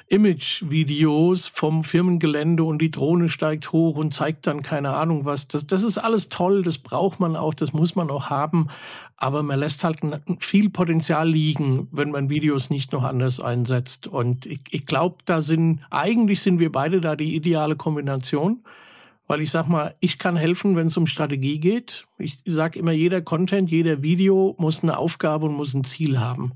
Image-Videos 0.09 1.47
vom 1.47 1.85
Firmengelände 1.85 2.65
und 2.65 2.81
die 2.81 2.91
Drohne 2.91 3.29
steigt 3.29 3.71
hoch 3.71 3.95
und 3.95 4.13
zeigt 4.13 4.45
dann 4.45 4.61
keine 4.61 4.93
Ahnung 4.93 5.23
was. 5.23 5.47
Das, 5.47 5.65
das 5.65 5.83
ist 5.83 5.97
alles 5.97 6.27
toll, 6.27 6.63
das 6.63 6.79
braucht 6.79 7.21
man 7.21 7.37
auch, 7.37 7.53
das 7.53 7.71
muss 7.71 7.95
man 7.95 8.11
auch 8.11 8.29
haben. 8.29 8.67
Aber 9.15 9.41
man 9.41 9.57
lässt 9.57 9.85
halt 9.85 9.99
viel 10.39 10.69
Potenzial 10.69 11.29
liegen, 11.29 11.87
wenn 11.93 12.11
man 12.11 12.29
Videos 12.29 12.69
nicht 12.69 12.91
noch 12.91 13.03
anders 13.03 13.39
einsetzt. 13.39 14.07
Und 14.07 14.45
ich, 14.45 14.59
ich 14.69 14.85
glaube, 14.85 15.15
da 15.23 15.41
sind, 15.41 15.79
eigentlich 15.91 16.41
sind 16.41 16.59
wir 16.59 16.73
beide 16.73 16.99
da 16.99 17.15
die 17.15 17.37
ideale 17.37 17.77
Kombination. 17.77 18.59
Weil 19.27 19.41
ich 19.41 19.51
sag 19.51 19.67
mal, 19.67 19.95
ich 19.99 20.17
kann 20.17 20.37
helfen, 20.37 20.75
wenn 20.75 20.87
es 20.87 20.97
um 20.97 21.05
Strategie 21.05 21.59
geht. 21.59 22.07
Ich 22.17 22.39
sage 22.45 22.79
immer, 22.79 22.93
jeder 22.93 23.21
Content, 23.21 23.69
jeder 23.69 24.01
Video 24.01 24.55
muss 24.57 24.81
eine 24.81 24.97
Aufgabe 24.97 25.45
und 25.45 25.55
muss 25.55 25.73
ein 25.73 25.83
Ziel 25.83 26.19
haben. 26.19 26.53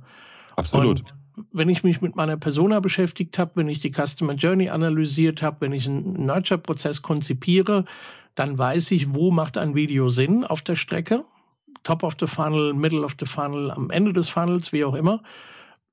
Absolut. 0.55 1.01
Und 1.01 1.13
wenn 1.51 1.69
ich 1.69 1.83
mich 1.83 2.01
mit 2.01 2.15
meiner 2.15 2.37
Persona 2.37 2.79
beschäftigt 2.79 3.37
habe, 3.37 3.55
wenn 3.55 3.69
ich 3.69 3.79
die 3.79 3.91
Customer 3.91 4.33
Journey 4.33 4.69
analysiert 4.69 5.41
habe, 5.41 5.61
wenn 5.61 5.73
ich 5.73 5.87
einen 5.87 6.25
Nurture-Prozess 6.25 7.01
konzipiere, 7.01 7.85
dann 8.35 8.57
weiß 8.57 8.91
ich, 8.91 9.13
wo 9.13 9.31
macht 9.31 9.57
ein 9.57 9.75
Video 9.75 10.09
Sinn 10.09 10.45
auf 10.45 10.61
der 10.61 10.75
Strecke. 10.75 11.25
Top 11.83 12.03
of 12.03 12.15
the 12.19 12.27
Funnel, 12.27 12.73
Middle 12.73 13.03
of 13.03 13.15
the 13.19 13.25
Funnel, 13.25 13.71
am 13.71 13.89
Ende 13.89 14.13
des 14.13 14.29
Funnels, 14.29 14.71
wie 14.71 14.85
auch 14.85 14.93
immer. 14.93 15.23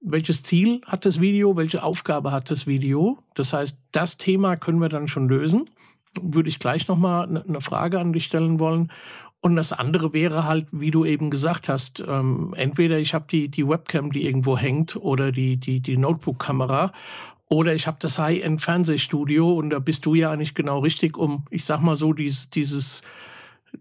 Welches 0.01 0.43
Ziel 0.43 0.81
hat 0.87 1.05
das 1.07 1.21
Video? 1.21 1.57
Welche 1.57 1.83
Aufgabe 1.83 2.31
hat 2.31 2.51
das 2.51 2.67
Video? 2.67 3.19
Das 3.35 3.53
heißt, 3.53 3.79
das 3.91 4.17
Thema 4.17 4.57
können 4.57 4.81
wir 4.81 4.89
dann 4.89 5.09
schon 5.09 5.29
lösen. 5.29 5.69
Würde 6.23 6.49
ich 6.49 6.59
gleich 6.59 6.89
nochmal 6.89 7.43
eine 7.47 7.61
Frage 7.61 7.99
an 7.99 8.13
dich 8.13 8.25
stellen 8.25 8.59
wollen. 8.59 8.91
Und 9.41 9.55
das 9.55 9.73
andere 9.73 10.13
wäre 10.13 10.45
halt, 10.45 10.67
wie 10.73 10.91
du 10.91 11.05
eben 11.05 11.31
gesagt 11.31 11.69
hast, 11.69 12.03
ähm, 12.07 12.55
entweder 12.57 12.99
ich 12.99 13.15
habe 13.15 13.27
die, 13.31 13.49
die 13.49 13.69
Webcam, 13.69 14.11
die 14.11 14.27
irgendwo 14.27 14.59
hängt, 14.59 14.97
oder 14.97 15.31
die, 15.31 15.57
die, 15.57 15.81
die 15.81 15.97
Notebook-Kamera, 15.97 16.93
oder 17.49 17.75
ich 17.75 17.87
habe 17.87 17.99
das 18.01 18.19
High-End-Fernsehstudio 18.19 19.55
und 19.55 19.71
da 19.71 19.79
bist 19.79 20.05
du 20.07 20.15
ja 20.15 20.31
eigentlich 20.31 20.55
genau 20.55 20.81
richtig, 20.81 21.17
um, 21.17 21.45
ich 21.51 21.65
sag 21.65 21.81
mal 21.81 21.97
so, 21.97 22.13
dieses, 22.13 22.51
dieses, 22.51 23.03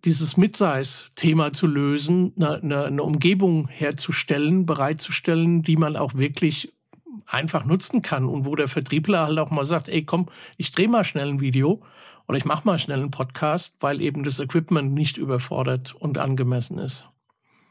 dieses 0.05 0.37
Midsize-Thema 0.37 1.53
zu 1.53 1.65
lösen, 1.65 2.33
eine, 2.37 2.61
eine, 2.61 2.85
eine 2.85 3.03
Umgebung 3.03 3.67
herzustellen, 3.67 4.65
bereitzustellen, 4.65 5.63
die 5.63 5.75
man 5.75 5.95
auch 5.95 6.13
wirklich 6.13 6.71
einfach 7.25 7.65
nutzen 7.65 8.01
kann 8.01 8.25
und 8.25 8.45
wo 8.45 8.55
der 8.55 8.67
Vertriebler 8.67 9.27
halt 9.27 9.39
auch 9.39 9.49
mal 9.49 9.65
sagt, 9.65 9.89
ey 9.89 10.05
komm, 10.05 10.27
ich 10.57 10.71
drehe 10.71 10.87
mal 10.87 11.03
schnell 11.03 11.27
ein 11.27 11.41
Video 11.41 11.81
oder 12.27 12.37
ich 12.37 12.45
mache 12.45 12.65
mal 12.65 12.79
schnell 12.79 12.99
einen 12.99 13.11
Podcast, 13.11 13.75
weil 13.79 14.01
eben 14.01 14.23
das 14.23 14.39
Equipment 14.39 14.93
nicht 14.93 15.17
überfordert 15.17 15.95
und 15.95 16.17
angemessen 16.17 16.77
ist. 16.77 17.07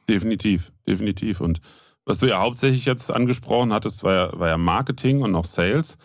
Definitiv, 0.09 0.73
definitiv. 0.87 1.41
Und 1.41 1.61
was 2.05 2.19
du 2.19 2.27
ja 2.27 2.41
hauptsächlich 2.41 2.85
jetzt 2.85 3.11
angesprochen 3.11 3.73
hattest, 3.73 4.05
war 4.05 4.15
ja, 4.15 4.39
war 4.39 4.49
ja 4.49 4.57
Marketing 4.57 5.23
und 5.23 5.33
noch 5.33 5.45
Sales. 5.45 5.99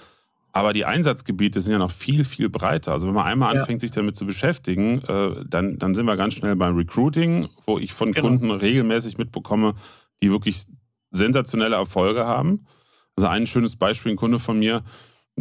Aber 0.53 0.73
die 0.73 0.83
Einsatzgebiete 0.83 1.61
sind 1.61 1.71
ja 1.71 1.79
noch 1.79 1.91
viel, 1.91 2.25
viel 2.25 2.49
breiter. 2.49 2.91
Also 2.91 3.07
wenn 3.07 3.13
man 3.13 3.25
einmal 3.25 3.55
anfängt, 3.55 3.81
ja. 3.81 3.87
sich 3.87 3.91
damit 3.91 4.17
zu 4.17 4.25
beschäftigen, 4.25 5.01
äh, 5.03 5.45
dann, 5.47 5.79
dann 5.79 5.95
sind 5.95 6.05
wir 6.05 6.17
ganz 6.17 6.33
schnell 6.33 6.57
beim 6.57 6.75
Recruiting, 6.75 7.47
wo 7.65 7.79
ich 7.79 7.93
von 7.93 8.11
genau. 8.11 8.27
Kunden 8.27 8.51
regelmäßig 8.51 9.17
mitbekomme, 9.17 9.75
die 10.21 10.29
wirklich 10.29 10.65
sensationelle 11.11 11.75
Erfolge 11.75 12.25
haben. 12.25 12.65
Also 13.15 13.27
ein 13.27 13.47
schönes 13.47 13.77
Beispiel, 13.77 14.11
ein 14.11 14.17
Kunde 14.17 14.39
von 14.39 14.59
mir, 14.59 14.83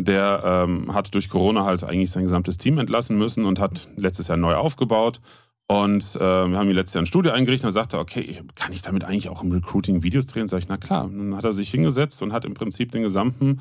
der 0.04 0.42
ähm, 0.44 0.94
hat 0.94 1.14
durch 1.14 1.28
Corona 1.28 1.64
halt 1.64 1.84
eigentlich 1.84 2.10
sein 2.10 2.24
gesamtes 2.24 2.58
Team 2.58 2.78
entlassen 2.78 3.18
müssen 3.18 3.44
und 3.44 3.58
hat 3.58 3.88
letztes 3.96 4.28
Jahr 4.28 4.36
neu 4.36 4.54
aufgebaut. 4.54 5.20
Und 5.66 6.16
äh, 6.16 6.18
wir 6.18 6.58
haben 6.58 6.68
ihm 6.68 6.74
letztes 6.74 6.94
Jahr 6.94 7.02
ein 7.02 7.06
Studio 7.06 7.32
eingerichtet 7.32 7.64
und 7.64 7.68
er 7.68 7.72
sagte, 7.72 7.98
okay, 7.98 8.42
kann 8.56 8.72
ich 8.72 8.82
damit 8.82 9.04
eigentlich 9.04 9.28
auch 9.28 9.42
im 9.42 9.52
Recruiting 9.52 10.02
Videos 10.02 10.26
drehen? 10.26 10.48
Sag 10.48 10.58
ich, 10.58 10.68
na 10.68 10.76
klar. 10.76 11.04
Und 11.04 11.18
dann 11.18 11.36
hat 11.36 11.44
er 11.44 11.52
sich 11.52 11.70
hingesetzt 11.70 12.22
und 12.22 12.32
hat 12.32 12.44
im 12.44 12.54
Prinzip 12.54 12.90
den 12.90 13.02
gesamten 13.02 13.60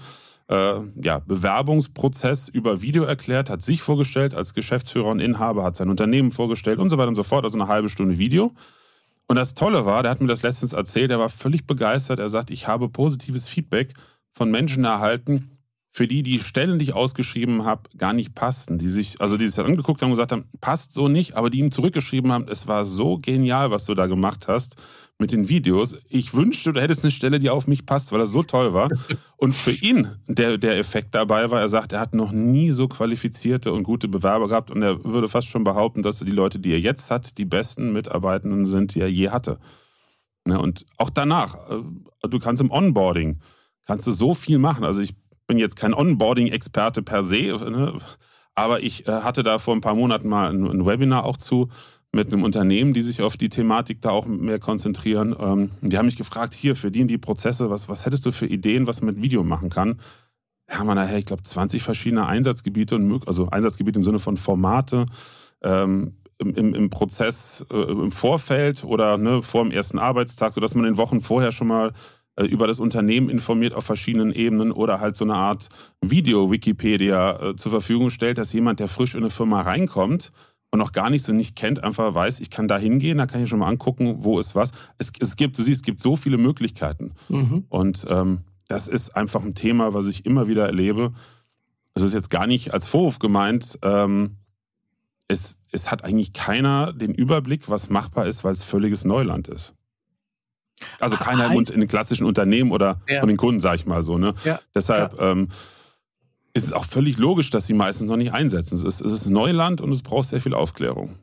äh, 0.49 0.79
ja, 0.95 1.19
Bewerbungsprozess 1.19 2.49
über 2.49 2.81
Video 2.81 3.03
erklärt, 3.03 3.51
hat 3.51 3.61
sich 3.61 3.83
vorgestellt 3.83 4.33
als 4.33 4.55
Geschäftsführer 4.55 5.09
und 5.09 5.19
Inhaber, 5.19 5.63
hat 5.63 5.75
sein 5.75 5.89
Unternehmen 5.89 6.31
vorgestellt 6.31 6.79
und 6.79 6.89
so 6.89 6.97
weiter 6.97 7.09
und 7.09 7.15
so 7.15 7.23
fort. 7.23 7.45
Also 7.45 7.59
eine 7.59 7.67
halbe 7.67 7.89
Stunde 7.89 8.17
Video. 8.17 8.53
Und 9.27 9.35
das 9.35 9.53
Tolle 9.53 9.85
war, 9.85 10.01
der 10.01 10.09
hat 10.11 10.21
mir 10.21 10.27
das 10.27 10.41
letztens 10.41 10.73
erzählt, 10.73 11.11
er 11.11 11.19
war 11.19 11.29
völlig 11.29 11.67
begeistert. 11.67 12.17
Er 12.17 12.29
sagt, 12.29 12.49
ich 12.49 12.67
habe 12.67 12.89
positives 12.89 13.47
Feedback 13.47 13.93
von 14.33 14.49
Menschen 14.49 14.83
erhalten, 14.83 15.58
für 15.91 16.07
die 16.07 16.23
die 16.23 16.39
Stellen, 16.39 16.79
die 16.79 16.85
ich 16.85 16.93
ausgeschrieben 16.93 17.65
habe, 17.65 17.89
gar 17.97 18.13
nicht 18.13 18.35
passten. 18.35 18.77
Die 18.77 18.89
sich, 18.89 19.19
also 19.19 19.37
die 19.37 19.47
sich 19.47 19.59
angeguckt 19.59 20.01
haben 20.01 20.09
und 20.09 20.13
gesagt 20.13 20.31
haben, 20.31 20.45
passt 20.61 20.93
so 20.93 21.07
nicht, 21.07 21.35
aber 21.35 21.49
die 21.49 21.59
ihm 21.59 21.71
zurückgeschrieben 21.71 22.31
haben, 22.31 22.47
es 22.47 22.67
war 22.67 22.85
so 22.85 23.17
genial, 23.17 23.71
was 23.71 23.85
du 23.85 23.95
da 23.95 24.07
gemacht 24.07 24.47
hast 24.47 24.75
mit 25.17 25.33
den 25.33 25.49
Videos. 25.49 25.97
Ich 26.07 26.33
wünschte, 26.33 26.71
du 26.71 26.79
hättest 26.79 27.03
eine 27.03 27.11
Stelle, 27.11 27.39
die 27.39 27.49
auf 27.49 27.67
mich 27.67 27.85
passt, 27.85 28.11
weil 28.11 28.19
das 28.19 28.31
so 28.31 28.43
toll 28.43 28.73
war. 28.73 28.89
Und 29.37 29.53
für 29.53 29.71
ihn 29.71 30.07
der, 30.27 30.57
der 30.57 30.77
Effekt 30.77 31.13
dabei 31.15 31.49
war, 31.51 31.59
er 31.59 31.67
sagt, 31.67 31.91
er 31.91 31.99
hat 31.99 32.13
noch 32.13 32.31
nie 32.31 32.71
so 32.71 32.87
qualifizierte 32.87 33.73
und 33.73 33.83
gute 33.83 34.07
Bewerber 34.07 34.47
gehabt 34.47 34.69
und 34.69 34.81
er 34.81 35.03
würde 35.05 35.29
fast 35.29 35.47
schon 35.47 35.63
behaupten, 35.63 36.03
dass 36.03 36.19
die 36.19 36.31
Leute, 36.31 36.59
die 36.59 36.73
er 36.73 36.79
jetzt 36.79 37.09
hat, 37.09 37.37
die 37.37 37.45
besten 37.45 37.93
Mitarbeitenden 37.93 38.65
sind, 38.65 38.95
die 38.95 38.99
er 38.99 39.09
je 39.09 39.29
hatte. 39.29 39.59
Ne, 40.45 40.59
und 40.59 40.85
auch 40.97 41.09
danach, 41.09 41.55
äh, 41.69 42.27
du 42.27 42.39
kannst 42.39 42.61
im 42.61 42.71
Onboarding, 42.71 43.39
kannst 43.85 44.07
du 44.07 44.11
so 44.11 44.33
viel 44.33 44.57
machen. 44.57 44.83
Also 44.83 45.01
ich 45.01 45.15
bin 45.49 45.57
jetzt 45.57 45.75
kein 45.75 45.95
Onboarding-Experte 45.95 47.01
per 47.01 47.23
se, 47.23 47.41
ne? 47.41 47.97
aber 48.53 48.83
ich 48.83 49.07
äh, 49.07 49.11
hatte 49.11 49.41
da 49.41 49.57
vor 49.57 49.75
ein 49.75 49.81
paar 49.81 49.95
Monaten 49.95 50.29
mal 50.29 50.51
ein, 50.51 50.63
ein, 50.63 50.85
Webinar 50.85 51.25
auch 51.25 51.37
zu 51.37 51.69
mit 52.11 52.31
einem 52.31 52.43
Unternehmen, 52.43 52.93
die 52.93 53.01
sich 53.01 53.23
auf 53.23 53.35
die 53.35 53.49
Thematik 53.49 53.99
da 54.01 54.11
auch 54.11 54.27
mehr 54.27 54.59
konzentrieren. 54.59 55.35
Ähm, 55.39 55.71
die 55.81 55.97
haben 55.97 56.05
mich 56.05 56.17
gefragt, 56.17 56.53
hier, 56.53 56.75
für 56.75 56.91
die, 56.91 57.05
die 57.07 57.17
Prozesse, 57.17 57.71
was, 57.71 57.89
was 57.89 58.05
hättest 58.05 58.27
du 58.27 58.31
für 58.31 58.45
Ideen, 58.45 58.85
was 58.85 59.01
man 59.01 59.15
mit 59.15 59.23
Video 59.23 59.43
machen 59.43 59.69
kann? 59.69 59.99
Da 60.67 60.77
haben 60.77 60.87
wir 60.87 60.95
nachher, 60.95 61.17
ich 61.17 61.25
glaube, 61.25 61.41
20 61.41 61.81
verschiedene 61.81 62.27
Einsatzgebiete, 62.27 62.95
und, 62.95 63.27
also 63.27 63.49
Einsatzgebiete 63.49 63.97
im 63.97 64.05
Sinne 64.05 64.19
von 64.19 64.37
Formate, 64.37 65.07
ähm, 65.63 66.17
im, 66.37 66.53
im, 66.55 66.75
im, 66.75 66.89
Prozess 66.91 67.65
äh, 67.71 67.75
im 67.75 68.11
Vorfeld 68.11 68.83
oder 68.83 69.17
ne, 69.17 69.41
vor 69.41 69.63
dem 69.63 69.71
ersten 69.71 69.97
Arbeitstag, 69.97 70.53
sodass 70.53 70.75
man 70.75 70.85
in 70.85 70.97
Wochen 70.97 71.21
vorher 71.21 71.51
schon 71.51 71.67
mal 71.67 71.91
über 72.45 72.67
das 72.67 72.79
Unternehmen 72.79 73.29
informiert 73.29 73.73
auf 73.73 73.85
verschiedenen 73.85 74.31
Ebenen 74.31 74.71
oder 74.71 74.99
halt 74.99 75.15
so 75.15 75.25
eine 75.25 75.35
Art 75.35 75.69
Video-Wikipedia 76.01 77.49
äh, 77.49 77.55
zur 77.55 77.71
Verfügung 77.71 78.09
stellt, 78.09 78.37
dass 78.37 78.53
jemand, 78.53 78.79
der 78.79 78.87
frisch 78.87 79.15
in 79.15 79.21
eine 79.21 79.29
Firma 79.29 79.61
reinkommt 79.61 80.31
und 80.71 80.79
noch 80.79 80.91
gar 80.91 81.09
nichts 81.09 81.27
und 81.29 81.37
nicht 81.37 81.55
kennt, 81.55 81.83
einfach 81.83 82.13
weiß, 82.13 82.39
ich 82.39 82.49
kann 82.49 82.67
da 82.67 82.77
hingehen, 82.77 83.17
da 83.17 83.25
kann 83.25 83.43
ich 83.43 83.49
schon 83.49 83.59
mal 83.59 83.67
angucken, 83.67 84.17
wo 84.19 84.39
ist 84.39 84.55
was. 84.55 84.71
Es, 84.97 85.11
es 85.19 85.35
gibt, 85.35 85.57
du 85.57 85.63
siehst, 85.63 85.81
es 85.81 85.83
gibt 85.83 85.99
so 85.99 86.15
viele 86.15 86.37
Möglichkeiten. 86.37 87.11
Mhm. 87.27 87.65
Und 87.69 88.05
ähm, 88.09 88.41
das 88.67 88.87
ist 88.87 89.15
einfach 89.15 89.43
ein 89.43 89.55
Thema, 89.55 89.93
was 89.93 90.07
ich 90.07 90.25
immer 90.25 90.47
wieder 90.47 90.65
erlebe. 90.65 91.11
Es 91.95 92.03
ist 92.03 92.13
jetzt 92.13 92.29
gar 92.29 92.45
nicht 92.45 92.73
als 92.73 92.87
Vorwurf 92.87 93.19
gemeint. 93.19 93.79
Ähm, 93.81 94.37
es, 95.27 95.59
es 95.71 95.91
hat 95.91 96.03
eigentlich 96.03 96.33
keiner 96.33 96.93
den 96.93 97.13
Überblick, 97.13 97.69
was 97.69 97.89
machbar 97.89 98.27
ist, 98.27 98.43
weil 98.43 98.53
es 98.53 98.63
völliges 98.63 99.05
Neuland 99.05 99.47
ist. 99.47 99.75
Also 100.99 101.17
keiner 101.17 101.51
im, 101.51 101.59
in 101.59 101.79
den 101.79 101.87
klassischen 101.87 102.25
Unternehmen 102.25 102.71
oder 102.71 103.01
ja. 103.07 103.19
von 103.19 103.27
den 103.27 103.37
Kunden, 103.37 103.59
sage 103.59 103.77
ich 103.77 103.85
mal 103.85 104.03
so. 104.03 104.17
Ne? 104.17 104.33
Ja. 104.43 104.59
Deshalb. 104.73 105.19
Ähm, 105.19 105.49
ist 106.53 106.65
es 106.65 106.73
auch 106.73 106.85
völlig 106.85 107.17
logisch, 107.17 107.51
dass 107.51 107.67
sie 107.67 107.73
meistens 107.73 108.09
noch 108.09 108.17
nicht 108.17 108.33
einsetzen. 108.33 108.75
Es 108.75 108.83
ist, 108.83 109.01
es 109.01 109.13
ist 109.13 109.27
Neuland 109.27 109.81
und 109.81 109.91
es 109.91 110.01
braucht 110.01 110.29
sehr 110.29 110.41
viel 110.41 110.55
Aufklärung. 110.55 111.15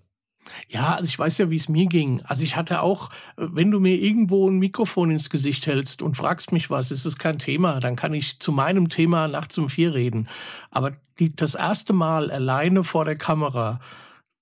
Ja, 0.69 0.95
also 0.95 1.05
ich 1.05 1.19
weiß 1.19 1.39
ja, 1.39 1.51
wie 1.51 1.57
es 1.57 1.69
mir 1.69 1.87
ging. 1.87 2.23
Also 2.25 2.45
ich 2.45 2.57
hatte 2.57 2.81
auch, 2.81 3.11
wenn 3.37 3.71
du 3.71 3.81
mir 3.81 3.97
irgendwo 3.97 4.49
ein 4.49 4.59
Mikrofon 4.59 5.11
ins 5.11 5.31
Gesicht 5.31 5.67
hältst 5.67 6.03
und 6.03 6.17
fragst 6.17 6.53
mich 6.53 6.71
was, 6.71 6.91
ist 6.91 7.05
es 7.05 7.19
kein 7.19 7.39
Thema, 7.39 7.81
dann 7.81 7.97
kann 7.97 8.15
ich 8.15 8.39
zu 8.39 8.53
meinem 8.53 8.89
Thema 8.89 9.29
nachts 9.29 9.59
um 9.59 9.69
vier 9.69 9.95
reden. 9.95 10.29
Aber 10.71 10.93
die, 11.19 11.35
das 11.35 11.55
erste 11.55 11.93
Mal 11.93 12.31
alleine 12.31 12.85
vor 12.85 13.05
der 13.05 13.17
Kamera, 13.17 13.81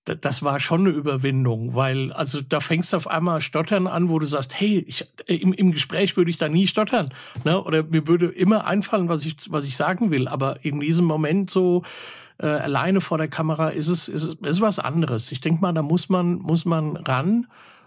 das 0.04 0.42
war 0.42 0.60
schon 0.60 0.80
eine 0.80 0.90
Überwindung, 0.90 1.74
weil 1.74 2.12
also 2.12 2.40
da 2.42 2.60
fängst 2.60 2.92
du 2.92 2.98
auf 2.98 3.06
einmal 3.08 3.40
stottern 3.40 3.86
an, 3.86 4.10
wo 4.10 4.18
du 4.18 4.26
sagst, 4.26 4.58
hey, 4.58 4.84
ich, 4.86 5.06
äh, 5.26 5.36
im, 5.36 5.52
im 5.54 5.72
Gespräch 5.72 6.16
würde 6.16 6.30
ich 6.30 6.36
da 6.36 6.48
nie 6.48 6.66
stottern, 6.66 7.12
ne? 7.44 7.62
Oder 7.62 7.84
mir 7.84 8.06
würde 8.06 8.26
immer 8.26 8.66
einfallen, 8.66 9.08
was 9.08 9.24
ich 9.24 9.36
was 9.48 9.64
ich 9.64 9.76
sagen 9.76 10.10
will, 10.10 10.28
aber 10.28 10.64
in 10.64 10.80
diesem 10.80 11.06
Moment 11.06 11.50
so 11.50 11.82
äh, 12.38 12.46
alleine 12.46 13.00
vor 13.00 13.16
der 13.16 13.28
Kamera 13.28 13.70
ist 13.70 13.88
es 13.88 14.08
ist, 14.08 14.42
ist 14.42 14.60
was 14.60 14.78
anderes. 14.78 15.32
Ich 15.32 15.40
denke 15.40 15.62
mal, 15.62 15.72
da 15.72 15.82
muss 15.82 16.10
man 16.10 16.34
muss 16.34 16.66
man 16.66 16.96
ran, 16.96 17.46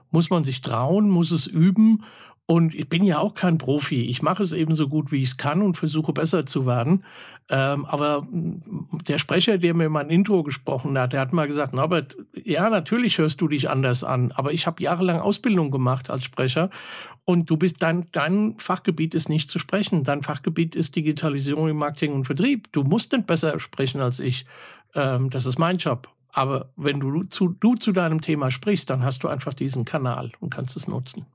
muss 0.09 0.31
man 0.31 0.43
sich 0.43 0.61
trauen, 0.61 1.09
muss 1.09 1.31
es 1.31 1.45
üben 1.45 2.03
und 2.47 2.73
ich 2.73 2.87
bin 2.87 3.03
ja 3.03 3.19
auch 3.19 3.35
kein 3.35 3.57
Profi. 3.57 4.03
Ich 4.03 4.21
mache 4.21 4.41
es 4.41 4.53
eben 4.53 4.73
so 4.73 4.87
gut, 4.87 5.11
wie 5.11 5.21
ich 5.21 5.29
es 5.29 5.37
kann 5.37 5.61
und 5.61 5.77
versuche 5.77 6.13
besser 6.13 6.45
zu 6.45 6.65
werden. 6.65 7.03
Ähm, 7.49 7.85
aber 7.85 8.27
der 9.07 9.19
Sprecher, 9.19 9.57
der 9.57 9.73
mir 9.73 9.89
mein 9.89 10.09
Intro 10.09 10.43
gesprochen 10.43 10.97
hat, 10.97 11.13
der 11.13 11.21
hat 11.21 11.31
mal 11.31 11.47
gesagt, 11.47 11.73
Norbert, 11.73 12.17
ja, 12.33 12.69
natürlich 12.69 13.17
hörst 13.17 13.39
du 13.39 13.47
dich 13.47 13.69
anders 13.69 14.03
an, 14.03 14.33
aber 14.33 14.51
ich 14.51 14.67
habe 14.67 14.83
jahrelang 14.83 15.19
Ausbildung 15.19 15.71
gemacht 15.71 16.09
als 16.09 16.25
Sprecher 16.25 16.69
und 17.23 17.49
du 17.49 17.57
bist 17.57 17.77
dein, 17.79 18.07
dein 18.13 18.55
Fachgebiet 18.57 19.13
ist 19.13 19.27
nicht 19.27 19.51
zu 19.51 19.59
sprechen. 19.59 20.05
Dein 20.05 20.23
Fachgebiet 20.23 20.77
ist 20.77 20.95
Digitalisierung 20.95 21.67
im 21.67 21.75
Marketing 21.75 22.13
und 22.13 22.23
Vertrieb. 22.23 22.71
Du 22.71 22.83
musst 22.83 23.11
nicht 23.11 23.27
besser 23.27 23.59
sprechen 23.59 23.99
als 23.99 24.21
ich. 24.21 24.45
Ähm, 24.95 25.29
das 25.29 25.45
ist 25.45 25.59
mein 25.59 25.77
Job. 25.77 26.07
Aber 26.31 26.69
wenn 26.77 27.01
du 27.01 27.23
zu, 27.23 27.49
du 27.49 27.75
zu 27.75 27.91
deinem 27.91 28.21
Thema 28.21 28.49
sprichst, 28.49 28.89
dann 28.89 29.03
hast 29.03 29.23
du 29.23 29.27
einfach 29.27 29.53
diesen 29.53 29.83
Kanal 29.83 30.31
und 30.39 30.51
kannst 30.51 30.77
es 30.77 30.87
nutzen. 30.87 31.25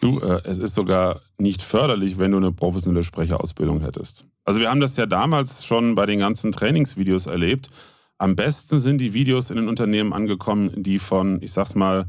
Du, 0.00 0.18
äh, 0.18 0.40
es 0.44 0.58
ist 0.58 0.74
sogar 0.74 1.20
nicht 1.38 1.62
förderlich, 1.62 2.18
wenn 2.18 2.32
du 2.32 2.38
eine 2.38 2.50
professionelle 2.50 3.04
Sprecherausbildung 3.04 3.80
hättest. 3.80 4.26
Also 4.48 4.60
wir 4.60 4.70
haben 4.70 4.80
das 4.80 4.96
ja 4.96 5.04
damals 5.04 5.66
schon 5.66 5.94
bei 5.94 6.06
den 6.06 6.20
ganzen 6.20 6.52
Trainingsvideos 6.52 7.26
erlebt. 7.26 7.68
Am 8.16 8.34
besten 8.34 8.80
sind 8.80 8.96
die 8.96 9.12
Videos 9.12 9.50
in 9.50 9.56
den 9.56 9.68
Unternehmen 9.68 10.14
angekommen, 10.14 10.72
die 10.74 10.98
von, 10.98 11.42
ich 11.42 11.52
sag's 11.52 11.74
mal, 11.74 12.06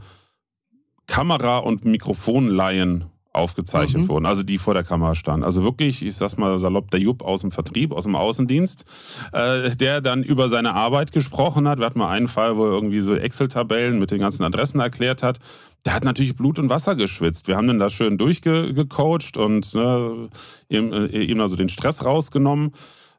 Kamera- 1.05 1.57
und 1.57 1.83
Mikrofonlaien 1.83 3.07
aufgezeichnet 3.31 4.03
mhm. 4.03 4.09
wurden, 4.09 4.25
also 4.25 4.43
die 4.43 4.57
vor 4.57 4.73
der 4.73 4.83
Kamera 4.83 5.13
standen. 5.13 5.43
Also 5.43 5.63
wirklich, 5.63 6.03
ich 6.03 6.15
sag's 6.15 6.37
mal 6.37 6.57
salopp, 6.57 6.89
der 6.89 6.99
Jupp 6.99 7.21
aus 7.21 7.41
dem 7.41 7.51
Vertrieb, 7.51 7.91
aus 7.91 8.05
dem 8.05 8.15
Außendienst, 8.15 8.85
äh, 9.33 9.75
der 9.75 10.01
dann 10.01 10.23
über 10.23 10.49
seine 10.49 10.73
Arbeit 10.73 11.11
gesprochen 11.11 11.67
hat. 11.67 11.79
Wir 11.79 11.85
hatten 11.85 11.99
mal 11.99 12.09
einen 12.09 12.27
Fall, 12.27 12.57
wo 12.57 12.65
er 12.65 12.71
irgendwie 12.71 13.01
so 13.01 13.15
Excel-Tabellen 13.15 13.99
mit 13.99 14.11
den 14.11 14.19
ganzen 14.19 14.43
Adressen 14.43 14.79
erklärt 14.79 15.21
hat. 15.21 15.39
Der 15.85 15.93
hat 15.93 16.03
natürlich 16.03 16.35
Blut 16.35 16.59
und 16.59 16.69
Wasser 16.69 16.95
geschwitzt. 16.95 17.47
Wir 17.47 17.55
haben 17.55 17.67
dann 17.67 17.79
da 17.79 17.89
schön 17.89 18.17
durchgecoacht 18.17 19.37
und 19.37 19.73
ne, 19.75 20.29
ihm, 20.67 20.91
äh, 20.91 21.05
ihm 21.05 21.39
also 21.39 21.55
den 21.55 21.69
Stress 21.69 22.03
rausgenommen. 22.03 22.71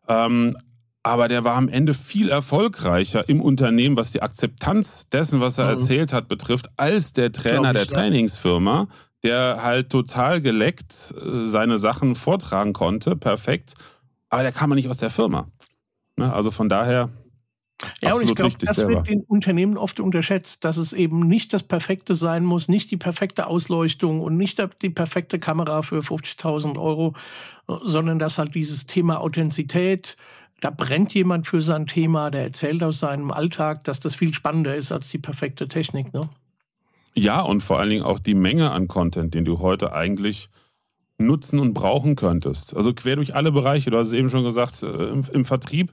Ähm, 0.08 0.56
aber 1.02 1.28
der 1.28 1.44
war 1.44 1.54
am 1.54 1.68
Ende 1.68 1.94
viel 1.94 2.28
erfolgreicher 2.28 3.26
im 3.28 3.40
Unternehmen, 3.40 3.96
was 3.96 4.12
die 4.12 4.20
Akzeptanz 4.20 5.08
dessen, 5.08 5.40
was 5.40 5.56
er 5.56 5.64
mhm. 5.64 5.70
erzählt 5.70 6.12
hat, 6.12 6.28
betrifft, 6.28 6.68
als 6.76 7.12
der 7.12 7.32
Trainer 7.32 7.72
der 7.72 7.86
Trainingsfirma, 7.86 8.88
der 9.22 9.62
halt 9.62 9.90
total 9.90 10.40
geleckt 10.40 11.14
äh, 11.20 11.44
seine 11.44 11.78
Sachen 11.78 12.14
vortragen 12.14 12.72
konnte, 12.72 13.16
perfekt. 13.16 13.74
Aber 14.28 14.42
der 14.42 14.52
kam 14.52 14.70
ja 14.70 14.76
nicht 14.76 14.88
aus 14.88 14.98
der 14.98 15.10
Firma. 15.10 15.48
Ne, 16.16 16.32
also 16.32 16.50
von 16.50 16.68
daher. 16.68 17.10
Ja, 18.02 18.14
und 18.14 18.22
ich 18.22 18.34
glaube, 18.34 18.54
das 18.58 18.76
selber. 18.76 18.96
wird 18.96 19.08
in 19.08 19.22
Unternehmen 19.22 19.78
oft 19.78 20.00
unterschätzt, 20.00 20.64
dass 20.64 20.76
es 20.76 20.92
eben 20.92 21.20
nicht 21.26 21.52
das 21.52 21.62
Perfekte 21.62 22.14
sein 22.14 22.44
muss, 22.44 22.68
nicht 22.68 22.90
die 22.90 22.98
perfekte 22.98 23.46
Ausleuchtung 23.46 24.20
und 24.20 24.36
nicht 24.36 24.62
die 24.82 24.90
perfekte 24.90 25.38
Kamera 25.38 25.80
für 25.80 26.00
50.000 26.00 26.78
Euro, 26.78 27.14
sondern 27.66 28.18
dass 28.18 28.38
halt 28.38 28.54
dieses 28.54 28.86
Thema 28.86 29.20
Authentizität, 29.20 30.18
da 30.60 30.68
brennt 30.68 31.14
jemand 31.14 31.46
für 31.46 31.62
sein 31.62 31.86
Thema, 31.86 32.30
der 32.30 32.42
erzählt 32.42 32.82
aus 32.82 33.00
seinem 33.00 33.30
Alltag, 33.30 33.84
dass 33.84 33.98
das 33.98 34.14
viel 34.14 34.34
spannender 34.34 34.76
ist 34.76 34.92
als 34.92 35.08
die 35.08 35.18
perfekte 35.18 35.66
Technik. 35.66 36.12
Ne? 36.12 36.28
Ja, 37.14 37.40
und 37.40 37.62
vor 37.62 37.78
allen 37.78 37.90
Dingen 37.90 38.02
auch 38.04 38.18
die 38.18 38.34
Menge 38.34 38.70
an 38.70 38.88
Content, 38.88 39.34
den 39.34 39.44
du 39.44 39.58
heute 39.58 39.92
eigentlich 39.92 40.48
nutzen 41.18 41.58
und 41.58 41.74
brauchen 41.74 42.16
könntest. 42.16 42.74
Also 42.74 42.94
quer 42.94 43.16
durch 43.16 43.34
alle 43.34 43.52
Bereiche. 43.52 43.90
Du 43.90 43.98
hast 43.98 44.08
es 44.08 44.12
eben 44.12 44.30
schon 44.30 44.44
gesagt, 44.44 44.82
äh, 44.82 44.86
im, 44.86 45.24
im 45.32 45.44
Vertrieb 45.44 45.92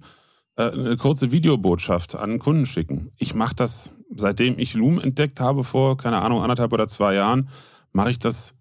äh, 0.55 0.71
eine 0.71 0.97
kurze 0.97 1.31
Videobotschaft 1.31 2.15
an 2.15 2.29
einen 2.29 2.39
Kunden 2.39 2.65
schicken. 2.65 3.11
Ich 3.17 3.33
mache 3.33 3.55
das, 3.55 3.93
seitdem 4.15 4.57
ich 4.57 4.73
Loom 4.73 4.99
entdeckt 4.99 5.39
habe, 5.39 5.63
vor, 5.63 5.97
keine 5.97 6.21
Ahnung, 6.21 6.41
anderthalb 6.41 6.71
oder 6.73 6.87
zwei 6.87 7.15
Jahren, 7.15 7.49
mache 7.91 8.11
ich 8.11 8.19
das 8.19 8.53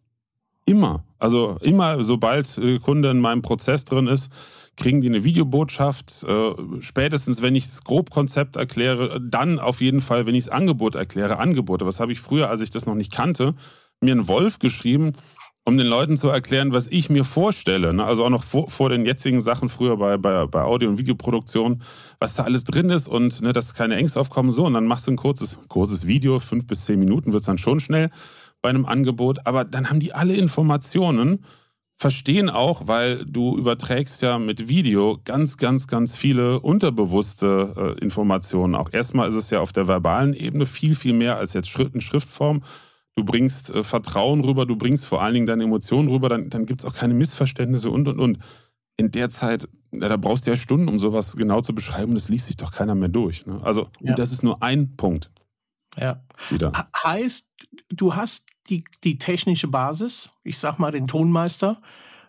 immer. 0.64 1.04
Also 1.18 1.56
immer, 1.60 2.02
sobald 2.02 2.58
äh, 2.58 2.78
Kunde 2.78 3.10
in 3.10 3.20
meinem 3.20 3.42
Prozess 3.42 3.84
drin 3.84 4.08
ist, 4.08 4.30
kriegen 4.76 5.00
die 5.00 5.08
eine 5.08 5.24
Videobotschaft. 5.24 6.24
Äh, 6.24 6.52
spätestens, 6.80 7.42
wenn 7.42 7.54
ich 7.54 7.66
das 7.66 7.84
Grobkonzept 7.84 8.56
erkläre, 8.56 9.20
dann 9.20 9.58
auf 9.58 9.80
jeden 9.80 10.00
Fall, 10.00 10.26
wenn 10.26 10.34
ich 10.34 10.44
das 10.44 10.54
Angebot 10.54 10.94
erkläre, 10.94 11.38
Angebote. 11.38 11.86
Was 11.86 12.00
habe 12.00 12.12
ich 12.12 12.20
früher, 12.20 12.50
als 12.50 12.60
ich 12.60 12.70
das 12.70 12.86
noch 12.86 12.94
nicht 12.94 13.12
kannte, 13.12 13.54
mir 14.00 14.12
einen 14.12 14.28
Wolf 14.28 14.58
geschrieben, 14.58 15.12
um 15.66 15.76
den 15.76 15.88
Leuten 15.88 16.16
zu 16.16 16.28
erklären, 16.28 16.72
was 16.72 16.86
ich 16.86 17.10
mir 17.10 17.24
vorstelle. 17.24 17.92
Ne? 17.92 18.04
Also 18.04 18.24
auch 18.24 18.30
noch 18.30 18.44
vor, 18.44 18.70
vor, 18.70 18.88
den 18.88 19.04
jetzigen 19.04 19.40
Sachen 19.40 19.68
früher 19.68 19.96
bei, 19.96 20.16
bei, 20.16 20.46
bei 20.46 20.62
Audio- 20.62 20.88
und 20.88 20.98
Videoproduktion, 20.98 21.82
was 22.20 22.34
da 22.34 22.44
alles 22.44 22.62
drin 22.62 22.88
ist 22.88 23.08
und 23.08 23.42
ne, 23.42 23.52
dass 23.52 23.74
keine 23.74 23.96
Ängste 23.96 24.20
aufkommen. 24.20 24.52
So, 24.52 24.64
und 24.64 24.74
dann 24.74 24.86
machst 24.86 25.08
du 25.08 25.10
ein 25.10 25.16
kurzes, 25.16 25.58
kurzes 25.68 26.06
Video, 26.06 26.38
fünf 26.38 26.68
bis 26.68 26.84
zehn 26.84 27.00
Minuten 27.00 27.32
wird 27.32 27.40
es 27.40 27.46
dann 27.46 27.58
schon 27.58 27.80
schnell 27.80 28.10
bei 28.62 28.68
einem 28.68 28.86
Angebot. 28.86 29.40
Aber 29.44 29.64
dann 29.64 29.90
haben 29.90 29.98
die 29.98 30.14
alle 30.14 30.36
Informationen, 30.36 31.44
verstehen 31.96 32.50
auch, 32.50 32.86
weil 32.86 33.24
du 33.24 33.56
überträgst 33.56 34.20
ja 34.20 34.38
mit 34.38 34.68
Video 34.68 35.18
ganz, 35.24 35.56
ganz, 35.56 35.86
ganz 35.86 36.14
viele 36.14 36.60
unterbewusste 36.60 37.96
äh, 37.98 38.04
Informationen. 38.04 38.74
Auch 38.74 38.92
erstmal 38.92 39.28
ist 39.28 39.34
es 39.34 39.50
ja 39.50 39.60
auf 39.60 39.72
der 39.72 39.88
verbalen 39.88 40.34
Ebene 40.34 40.66
viel, 40.66 40.94
viel 40.94 41.14
mehr 41.14 41.38
als 41.38 41.54
jetzt 41.54 41.74
in 41.78 42.02
Schriftform. 42.02 42.62
Du 43.14 43.24
bringst 43.24 43.70
äh, 43.70 43.82
Vertrauen 43.82 44.44
rüber, 44.44 44.66
du 44.66 44.76
bringst 44.76 45.06
vor 45.06 45.22
allen 45.22 45.32
Dingen 45.32 45.46
deine 45.46 45.64
Emotionen 45.64 46.08
rüber, 46.08 46.28
dann, 46.28 46.50
dann 46.50 46.66
gibt 46.66 46.82
es 46.82 46.84
auch 46.84 46.94
keine 46.94 47.14
Missverständnisse 47.14 47.90
und, 47.90 48.06
und, 48.08 48.20
und. 48.20 48.38
In 48.98 49.10
der 49.10 49.30
Zeit, 49.30 49.68
ja, 49.92 50.08
da 50.08 50.16
brauchst 50.16 50.46
du 50.46 50.50
ja 50.50 50.56
Stunden, 50.56 50.88
um 50.88 50.98
sowas 50.98 51.36
genau 51.36 51.62
zu 51.62 51.74
beschreiben, 51.74 52.14
das 52.14 52.28
liest 52.28 52.46
sich 52.46 52.56
doch 52.56 52.72
keiner 52.72 52.94
mehr 52.94 53.08
durch. 53.08 53.46
Ne? 53.46 53.60
Also, 53.62 53.88
ja. 54.00 54.14
das 54.14 54.32
ist 54.32 54.42
nur 54.42 54.62
ein 54.62 54.96
Punkt. 54.96 55.30
Ja. 55.98 56.22
Wieder. 56.50 56.88
Heißt, 57.04 57.48
du 57.88 58.14
hast 58.14 58.46
die, 58.66 58.84
die 59.04 59.18
technische 59.18 59.68
Basis, 59.68 60.30
ich 60.44 60.58
sag 60.58 60.78
mal 60.78 60.92
den 60.92 61.08
Tonmeister, 61.08 61.80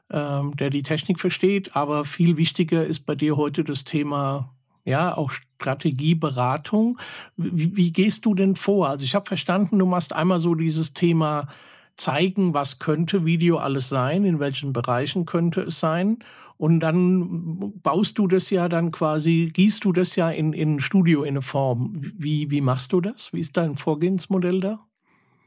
ähm, 0.10 0.56
der 0.56 0.70
die 0.70 0.84
Technik 0.84 1.20
versteht, 1.20 1.76
aber 1.76 2.06
viel 2.06 2.38
wichtiger 2.38 2.86
ist 2.86 3.06
bei 3.06 3.16
dir 3.16 3.38
heute 3.38 3.64
das 3.64 3.84
Thema, 3.84 4.54
ja, 4.86 5.18
auch 5.18 5.32
Strategieberatung. 5.32 6.98
Wie, 7.36 7.76
wie 7.76 7.92
gehst 7.92 8.26
du 8.26 8.34
denn 8.34 8.56
vor? 8.56 8.88
Also 8.88 9.04
ich 9.04 9.16
habe 9.16 9.26
verstanden, 9.26 9.80
du 9.80 9.86
machst 9.86 10.14
einmal 10.14 10.40
so 10.40 10.56
dieses 10.56 10.94
Thema 10.94 11.48
zeigen, 11.98 12.54
was 12.54 12.80
könnte 12.80 13.26
Video 13.26 13.58
alles 13.58 13.90
sein, 13.90 14.24
in 14.24 14.40
welchen 14.40 14.72
Bereichen 14.72 15.26
könnte 15.26 15.62
es 15.62 15.80
sein. 15.80 16.20
Und 16.58 16.80
dann 16.80 17.74
baust 17.84 18.18
du 18.18 18.28
das 18.28 18.50
ja 18.50 18.68
dann 18.68 18.92
quasi, 18.92 19.52
gießt 19.54 19.84
du 19.84 19.94
das 19.94 20.16
ja 20.16 20.30
in, 20.30 20.54
in 20.54 20.76
ein 20.76 20.80
Studio 20.80 21.24
in 21.24 21.30
eine 21.30 21.42
Form. 21.42 21.94
Wie, 22.00 22.50
wie 22.50 22.62
machst 22.62 22.94
du 22.94 23.02
das? 23.02 23.32
Wie 23.34 23.42
ist 23.42 23.58
dein 23.58 23.76
Vorgehensmodell 23.76 24.60
da? 24.60 24.87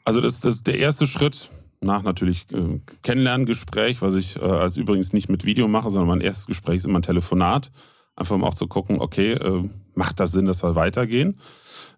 Also 0.05 0.21
das, 0.21 0.41
das 0.41 0.63
der 0.63 0.79
erste 0.79 1.07
Schritt 1.07 1.51
nach 1.81 2.03
natürlich 2.03 2.47
äh, 2.53 2.81
Kennenlerngespräch, 3.03 4.03
was 4.03 4.15
ich 4.15 4.37
äh, 4.37 4.41
als 4.41 4.77
übrigens 4.77 5.13
nicht 5.13 5.29
mit 5.29 5.45
Video 5.45 5.69
mache, 5.69 5.91
sondern 5.91 6.09
mein 6.09 6.21
erstes 6.21 6.47
Gespräch 6.47 6.79
ist 6.79 6.87
immer 6.87 6.99
ein 6.99 7.03
Telefonat. 7.03 7.71
Einfach 8.17 8.35
um 8.35 8.45
auch 8.45 8.55
zu 8.55 8.67
gucken, 8.67 9.01
okay, 9.01 9.33
äh, 9.33 9.69
macht 9.95 10.21
das 10.21 10.33
Sinn, 10.33 10.47
dass 10.47 10.63
wir 10.63 10.75
weitergehen? 10.75 11.39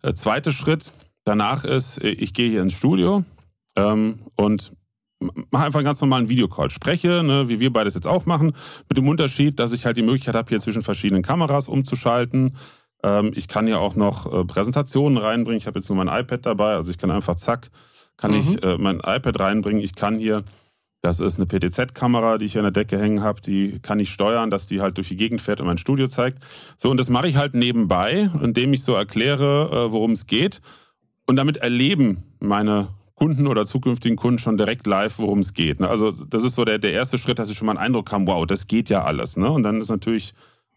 Äh, 0.02 0.14
zweiter 0.14 0.52
Schritt 0.52 0.92
danach 1.24 1.64
ist, 1.64 1.98
äh, 1.98 2.10
ich 2.10 2.32
gehe 2.32 2.48
hier 2.48 2.62
ins 2.62 2.74
Studio 2.74 3.24
ähm, 3.76 4.20
und 4.36 4.72
mache 5.50 5.64
einfach 5.64 5.78
einen 5.78 5.86
ganz 5.86 6.00
normalen 6.00 6.28
Videocall. 6.28 6.70
Spreche, 6.70 7.22
ne, 7.22 7.48
wie 7.48 7.60
wir 7.60 7.72
beides 7.72 7.94
jetzt 7.94 8.06
auch 8.06 8.26
machen, 8.26 8.52
mit 8.88 8.98
dem 8.98 9.08
Unterschied, 9.08 9.58
dass 9.58 9.72
ich 9.72 9.86
halt 9.86 9.96
die 9.96 10.02
Möglichkeit 10.02 10.34
habe, 10.34 10.48
hier 10.48 10.60
zwischen 10.60 10.82
verschiedenen 10.82 11.22
Kameras 11.22 11.68
umzuschalten. 11.68 12.56
Ähm, 13.02 13.32
ich 13.34 13.48
kann 13.48 13.66
hier 13.66 13.80
auch 13.80 13.94
noch 13.94 14.32
äh, 14.32 14.44
Präsentationen 14.44 15.18
reinbringen. 15.18 15.58
Ich 15.58 15.66
habe 15.66 15.78
jetzt 15.78 15.88
nur 15.88 16.02
mein 16.02 16.08
iPad 16.08 16.46
dabei, 16.46 16.74
also 16.74 16.90
ich 16.90 16.98
kann 16.98 17.10
einfach 17.10 17.36
zack 17.36 17.70
kann 18.22 18.30
mhm. 18.30 18.36
ich 18.38 18.62
äh, 18.62 18.78
mein 18.78 18.98
iPad 18.98 19.40
reinbringen. 19.40 19.82
Ich 19.82 19.96
kann 19.96 20.16
hier, 20.16 20.44
das 21.00 21.18
ist 21.18 21.38
eine 21.38 21.46
PTZ-Kamera, 21.46 22.38
die 22.38 22.46
ich 22.46 22.52
hier 22.52 22.60
in 22.60 22.72
der 22.72 22.84
Decke 22.84 22.96
hängen 22.96 23.22
habe, 23.22 23.40
die 23.40 23.80
kann 23.80 23.98
ich 23.98 24.10
steuern, 24.10 24.48
dass 24.48 24.66
die 24.66 24.80
halt 24.80 24.96
durch 24.96 25.08
die 25.08 25.16
Gegend 25.16 25.40
fährt 25.40 25.60
und 25.60 25.66
mein 25.66 25.78
Studio 25.78 26.06
zeigt. 26.06 26.38
So, 26.76 26.88
und 26.88 26.98
das 26.98 27.10
mache 27.10 27.26
ich 27.26 27.36
halt 27.36 27.54
nebenbei, 27.54 28.30
indem 28.40 28.72
ich 28.72 28.84
so 28.84 28.94
erkläre, 28.94 29.70
äh, 29.88 29.92
worum 29.92 30.12
es 30.12 30.28
geht. 30.28 30.60
Und 31.26 31.34
damit 31.34 31.56
erleben 31.56 32.22
meine 32.38 32.88
Kunden 33.16 33.48
oder 33.48 33.66
zukünftigen 33.66 34.16
Kunden 34.16 34.38
schon 34.38 34.56
direkt 34.56 34.86
live, 34.86 35.18
worum 35.18 35.40
es 35.40 35.52
geht. 35.52 35.80
Ne? 35.80 35.88
Also 35.88 36.12
das 36.12 36.44
ist 36.44 36.54
so 36.54 36.64
der, 36.64 36.78
der 36.78 36.92
erste 36.92 37.18
Schritt, 37.18 37.40
dass 37.40 37.48
sie 37.48 37.56
schon 37.56 37.66
mal 37.66 37.72
einen 37.72 37.86
Eindruck 37.86 38.12
haben, 38.12 38.26
wow, 38.28 38.46
das 38.46 38.68
geht 38.68 38.88
ja 38.88 39.02
alles. 39.02 39.36
Ne? 39.36 39.50
Und 39.50 39.64
dann 39.64 39.80
ist 39.80 39.90
natürlich 39.90 40.32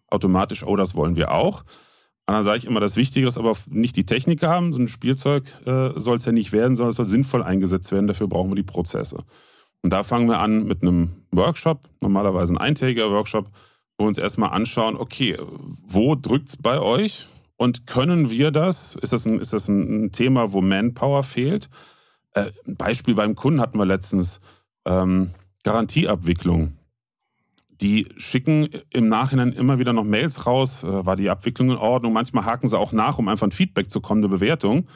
automatisch, 0.08 0.64
oh, 0.64 0.76
das 0.76 0.96
wollen 0.96 1.16
wir 1.16 1.32
auch. 1.32 1.64
Und 2.28 2.34
dann 2.34 2.44
sage 2.44 2.58
ich 2.58 2.66
immer, 2.66 2.80
das 2.80 2.96
Wichtige 2.96 3.28
ist 3.28 3.38
aber 3.38 3.56
nicht 3.70 3.96
die 3.96 4.06
Technik 4.06 4.42
haben, 4.42 4.74
so 4.74 4.80
ein 4.80 4.88
Spielzeug 4.88 5.44
äh, 5.66 5.92
soll 5.96 6.18
es 6.18 6.26
ja 6.26 6.32
nicht 6.32 6.52
werden, 6.52 6.76
sondern 6.76 6.90
es 6.90 6.96
soll 6.96 7.06
sinnvoll 7.06 7.44
eingesetzt 7.44 7.92
werden. 7.92 8.08
Dafür 8.08 8.28
brauchen 8.28 8.50
wir 8.50 8.56
die 8.56 8.64
Prozesse. 8.64 9.18
Und 9.84 9.94
da 9.94 10.02
fangen 10.02 10.28
wir 10.28 10.40
an 10.40 10.64
mit 10.64 10.82
einem 10.82 11.12
Workshop, 11.32 11.88
normalerweise 12.02 12.54
ein 12.54 12.58
eintägiger 12.58 13.12
Workshop, 13.12 13.52
wo 13.98 14.06
wir 14.06 14.08
uns 14.08 14.18
erstmal 14.18 14.50
anschauen, 14.50 14.98
okay, 14.98 15.38
wo 15.84 16.16
drückt 16.16 16.50
es 16.50 16.58
bei 16.58 16.80
euch 16.80 17.28
und 17.58 17.86
können 17.86 18.32
wir 18.32 18.50
das? 18.50 18.96
Ist 18.96 19.14
das 19.14 19.26
ein, 19.26 19.40
ist 19.40 19.54
das 19.54 19.68
ein 19.68 20.12
Thema, 20.12 20.52
wo 20.52 20.62
Manpower 20.62 21.24
fehlt? 21.24 21.70
Äh, 22.34 22.52
ein 22.66 22.76
Beispiel 22.76 23.14
beim 23.14 23.36
Kunden 23.36 23.62
hatten 23.62 23.78
wir 23.78 23.86
letztens, 23.86 24.40
ähm, 24.86 25.32
Garantieabwicklung 25.64 26.74
die 27.82 28.08
schicken 28.18 28.70
im 28.92 29.08
Nachhinein 29.08 29.54
immer 29.54 29.80
wieder 29.80 29.94
noch 29.94 30.04
Mails 30.04 30.46
raus, 30.46 30.84
äh, 30.84 31.06
war 31.06 31.16
die 31.16 31.30
Abwicklung 31.30 31.72
in 31.72 31.78
Ordnung. 31.78 32.14
Manchmal 32.14 32.46
haken 32.46 32.68
sie 32.68 32.78
auch 32.78 32.92
nach, 32.92 33.18
um 33.18 33.28
einfach 33.28 33.48
ein 33.48 33.52
Feedback 33.52 33.90
zu 33.90 34.02
kommen, 34.02 34.22
eine 34.22 34.30
Bewertung. 34.30 34.88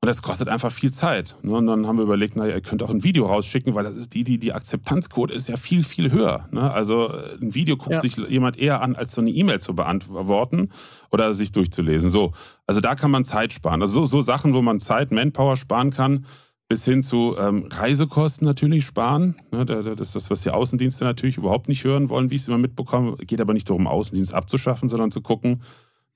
Und 0.00 0.06
das 0.06 0.22
kostet 0.22 0.48
einfach 0.48 0.70
viel 0.70 0.92
Zeit. 0.92 1.36
Ne? 1.42 1.56
Und 1.56 1.66
dann 1.66 1.88
haben 1.88 1.98
wir 1.98 2.04
überlegt, 2.04 2.36
naja, 2.36 2.54
ihr 2.54 2.60
könnt 2.60 2.84
auch 2.84 2.90
ein 2.90 3.02
Video 3.02 3.26
rausschicken, 3.26 3.74
weil 3.74 3.82
das 3.82 3.96
ist 3.96 4.14
die, 4.14 4.22
die, 4.22 4.38
die 4.38 4.52
Akzeptanzquote 4.52 5.34
ist 5.34 5.48
ja 5.48 5.56
viel, 5.56 5.82
viel 5.82 6.12
höher. 6.12 6.48
Ne? 6.52 6.70
Also 6.70 7.12
äh, 7.12 7.36
ein 7.40 7.54
Video 7.54 7.76
guckt 7.76 7.94
ja. 7.94 8.00
sich 8.00 8.16
jemand 8.16 8.56
eher 8.58 8.80
an, 8.80 8.94
als 8.94 9.12
so 9.12 9.20
eine 9.20 9.30
E-Mail 9.30 9.60
zu 9.60 9.74
beantworten 9.74 10.70
oder 11.10 11.34
sich 11.34 11.50
durchzulesen. 11.50 12.10
So, 12.10 12.32
also 12.64 12.80
da 12.80 12.94
kann 12.94 13.10
man 13.10 13.24
Zeit 13.24 13.52
sparen. 13.52 13.82
Also 13.82 14.04
so, 14.04 14.06
so 14.06 14.22
Sachen, 14.22 14.54
wo 14.54 14.62
man 14.62 14.78
Zeit, 14.78 15.10
Manpower 15.10 15.56
sparen 15.56 15.90
kann, 15.90 16.26
bis 16.68 16.84
hin 16.84 17.02
zu 17.02 17.36
ähm, 17.38 17.66
Reisekosten 17.70 18.46
natürlich 18.46 18.84
sparen. 18.84 19.36
Ne, 19.50 19.64
das 19.64 20.08
ist 20.08 20.16
das, 20.16 20.30
was 20.30 20.42
die 20.42 20.50
Außendienste 20.50 21.04
natürlich 21.04 21.38
überhaupt 21.38 21.68
nicht 21.68 21.84
hören 21.84 22.10
wollen, 22.10 22.30
wie 22.30 22.34
ich 22.34 22.42
es 22.42 22.48
immer 22.48 22.58
mitbekomme. 22.58 23.16
Geht 23.18 23.40
aber 23.40 23.54
nicht 23.54 23.68
darum, 23.70 23.86
Außendienst 23.86 24.34
abzuschaffen, 24.34 24.88
sondern 24.88 25.10
zu 25.10 25.22
gucken, 25.22 25.62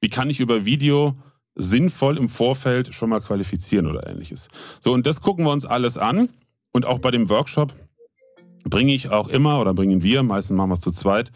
wie 0.00 0.10
kann 0.10 0.28
ich 0.28 0.40
über 0.40 0.64
Video 0.64 1.16
sinnvoll 1.54 2.18
im 2.18 2.28
Vorfeld 2.28 2.94
schon 2.94 3.10
mal 3.10 3.20
qualifizieren 3.20 3.86
oder 3.86 4.06
ähnliches. 4.06 4.48
So, 4.80 4.92
und 4.92 5.06
das 5.06 5.20
gucken 5.20 5.44
wir 5.44 5.52
uns 5.52 5.64
alles 5.64 5.98
an. 5.98 6.28
Und 6.72 6.86
auch 6.86 6.98
bei 6.98 7.10
dem 7.10 7.28
Workshop 7.28 7.74
bringe 8.64 8.94
ich 8.94 9.10
auch 9.10 9.28
immer 9.28 9.60
oder 9.60 9.74
bringen 9.74 10.02
wir, 10.02 10.22
meistens 10.22 10.56
machen 10.56 10.70
wir 10.70 10.74
es 10.74 10.80
zu 10.80 10.90
zweit, 10.90 11.30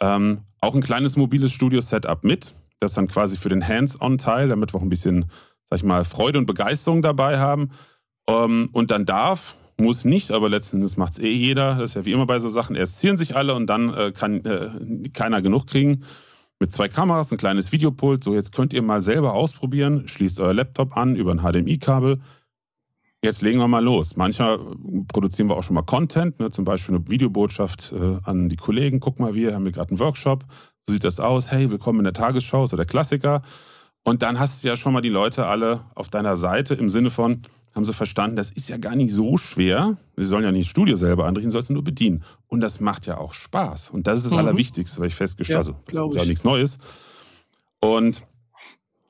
ähm, 0.00 0.42
auch 0.60 0.74
ein 0.74 0.82
kleines 0.82 1.16
mobiles 1.16 1.52
Studio-Setup 1.52 2.22
mit. 2.24 2.52
Das 2.78 2.94
dann 2.94 3.08
quasi 3.08 3.36
für 3.36 3.48
den 3.48 3.66
Hands-on-Teil, 3.66 4.48
damit 4.48 4.74
wir 4.74 4.78
auch 4.78 4.82
ein 4.82 4.90
bisschen, 4.90 5.24
sag 5.64 5.78
ich 5.78 5.84
mal, 5.84 6.04
Freude 6.04 6.38
und 6.38 6.46
Begeisterung 6.46 7.02
dabei 7.02 7.38
haben. 7.38 7.70
Ähm, 8.28 8.68
und 8.72 8.90
dann 8.90 9.06
darf, 9.06 9.56
muss 9.78 10.04
nicht, 10.04 10.32
aber 10.32 10.48
letztendlich 10.48 10.96
macht 10.96 11.14
es 11.14 11.18
eh 11.18 11.32
jeder. 11.32 11.76
Das 11.76 11.90
ist 11.90 11.94
ja 11.94 12.04
wie 12.04 12.12
immer 12.12 12.26
bei 12.26 12.40
so 12.40 12.48
Sachen. 12.48 12.76
Erst 12.76 12.98
zieren 12.98 13.18
sich 13.18 13.36
alle 13.36 13.54
und 13.54 13.66
dann 13.66 13.92
äh, 13.92 14.12
kann 14.12 14.44
äh, 14.44 15.08
keiner 15.12 15.42
genug 15.42 15.66
kriegen. 15.66 16.04
Mit 16.58 16.72
zwei 16.72 16.88
Kameras, 16.88 17.30
ein 17.30 17.38
kleines 17.38 17.72
Videopult. 17.72 18.24
So, 18.24 18.34
jetzt 18.34 18.52
könnt 18.52 18.72
ihr 18.72 18.80
mal 18.80 19.02
selber 19.02 19.34
ausprobieren. 19.34 20.08
Schließt 20.08 20.40
euer 20.40 20.54
Laptop 20.54 20.96
an 20.96 21.14
über 21.14 21.32
ein 21.32 21.40
HDMI-Kabel. 21.40 22.20
Jetzt 23.22 23.42
legen 23.42 23.58
wir 23.58 23.68
mal 23.68 23.84
los. 23.84 24.16
Manchmal 24.16 24.58
produzieren 25.08 25.48
wir 25.48 25.56
auch 25.56 25.62
schon 25.62 25.74
mal 25.74 25.82
Content, 25.82 26.38
ne? 26.38 26.50
zum 26.50 26.64
Beispiel 26.64 26.94
eine 26.94 27.08
Videobotschaft 27.08 27.92
äh, 27.92 28.18
an 28.24 28.48
die 28.48 28.56
Kollegen. 28.56 29.00
Guck 29.00 29.20
mal, 29.20 29.34
wir 29.34 29.54
haben 29.54 29.64
hier 29.64 29.72
gerade 29.72 29.90
einen 29.90 29.98
Workshop. 29.98 30.44
So 30.84 30.92
sieht 30.92 31.04
das 31.04 31.20
aus. 31.20 31.50
Hey, 31.50 31.70
willkommen 31.70 32.00
in 32.00 32.04
der 32.04 32.12
Tagesschau, 32.12 32.64
so 32.66 32.76
der 32.76 32.86
Klassiker. 32.86 33.42
Und 34.04 34.22
dann 34.22 34.38
hast 34.38 34.62
du 34.62 34.68
ja 34.68 34.76
schon 34.76 34.92
mal 34.92 35.00
die 35.00 35.08
Leute 35.08 35.46
alle 35.46 35.80
auf 35.94 36.08
deiner 36.08 36.36
Seite 36.36 36.74
im 36.74 36.88
Sinne 36.88 37.10
von, 37.10 37.42
haben 37.76 37.84
sie 37.84 37.92
verstanden, 37.92 38.36
das 38.36 38.50
ist 38.50 38.68
ja 38.68 38.78
gar 38.78 38.96
nicht 38.96 39.12
so 39.12 39.36
schwer. 39.36 39.98
Sie 40.16 40.24
sollen 40.24 40.44
ja 40.44 40.50
nicht 40.50 40.64
das 40.64 40.70
Studio 40.70 40.96
selber 40.96 41.26
anrichten, 41.26 41.50
sollst 41.50 41.68
du 41.68 41.74
nur 41.74 41.84
bedienen. 41.84 42.24
Und 42.46 42.62
das 42.62 42.80
macht 42.80 43.06
ja 43.06 43.18
auch 43.18 43.34
Spaß. 43.34 43.90
Und 43.90 44.06
das 44.06 44.20
ist 44.20 44.24
das 44.24 44.32
mhm. 44.32 44.38
Allerwichtigste, 44.38 45.00
weil 45.00 45.08
ich 45.08 45.14
festgestellt 45.14 45.58
habe, 45.58 45.76
ja, 45.92 46.00
also, 46.00 46.06
das 46.06 46.16
ist 46.16 46.22
ja 46.22 46.26
nichts 46.26 46.44
Neues. 46.44 46.78
Und 47.80 48.24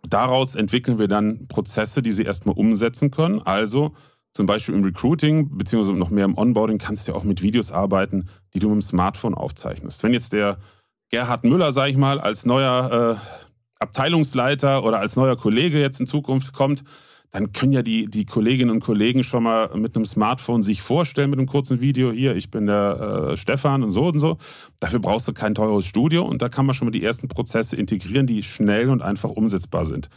daraus 0.03 0.57
entwickeln 0.57 0.99
wir 0.99 1.07
dann 1.07 1.47
Prozesse, 1.47 2.03
die 2.03 2.11
sie 2.11 2.25
erstmal 2.25 2.57
umsetzen 2.57 3.13
können. 3.13 3.41
Also 3.41 3.93
zum 4.33 4.47
Beispiel 4.47 4.75
im 4.75 4.85
Recruiting, 4.85 5.57
beziehungsweise 5.57 5.97
noch 5.97 6.11
mehr 6.11 6.25
im 6.25 6.37
Onboarding, 6.37 6.79
kannst 6.79 7.07
du 7.07 7.13
ja 7.13 7.19
auch 7.19 7.25
mit 7.25 7.43
Videos 7.43 7.71
arbeiten, 7.71 8.29
die 8.53 8.59
du 8.59 8.69
mit 8.69 8.77
dem 8.77 8.83
Smartphone 8.83 9.35
aufzeichnest. 9.35 10.03
Wenn 10.03 10.13
jetzt 10.13 10.33
der 10.33 10.59
Gerhard 11.11 11.45
Müller, 11.45 11.73
sag 11.73 11.89
ich 11.89 11.97
mal, 11.97 12.21
als 12.21 12.45
neuer 12.45 13.17
äh, 13.17 13.45
Abteilungsleiter 13.79 14.85
oder 14.85 14.99
als 14.99 15.15
neuer 15.15 15.37
Kollege 15.37 15.81
jetzt 15.81 16.01
in 16.01 16.07
Zukunft 16.07 16.53
kommt, 16.53 16.83
dann 17.31 17.53
können 17.53 17.73
ja 17.73 17.83
die, 17.83 18.07
die 18.07 18.25
Kolleginnen 18.25 18.71
und 18.71 18.81
Kollegen 18.81 19.25
schon 19.25 19.43
mal 19.43 19.71
mit 19.77 19.95
einem 19.95 20.07
Smartphone 20.07 20.63
sich 20.63 20.83
vorstellen 20.83 21.31
mit 21.31 21.39
einem 21.39 21.49
kurzen 21.49 21.81
Video. 21.81 22.13
Hier, 22.13 22.35
ich 22.37 22.51
bin 22.51 22.67
der 22.67 23.31
äh, 23.33 23.37
Stefan 23.37 23.83
und 23.83 23.93
so 23.93 24.07
und 24.07 24.21
so. 24.21 24.39
Dafür 24.81 25.01
brauchst 25.01 25.29
du 25.29 25.33
kein 25.33 25.55
teures 25.55 25.87
Studio 25.87 26.25
und 26.25 26.43
da 26.43 26.49
kann 26.49 26.67
man 26.67 26.75
schon 26.75 26.87
mal 26.87 26.93
die 26.93 27.05
ersten 27.05 27.29
Prozesse 27.29 27.77
integrieren, 27.77 28.27
die 28.27 28.43
schnell 28.43 28.89
und 28.89 29.03
einfach 29.03 29.31
umsetzbar 29.31 29.85
sind. 29.85 30.09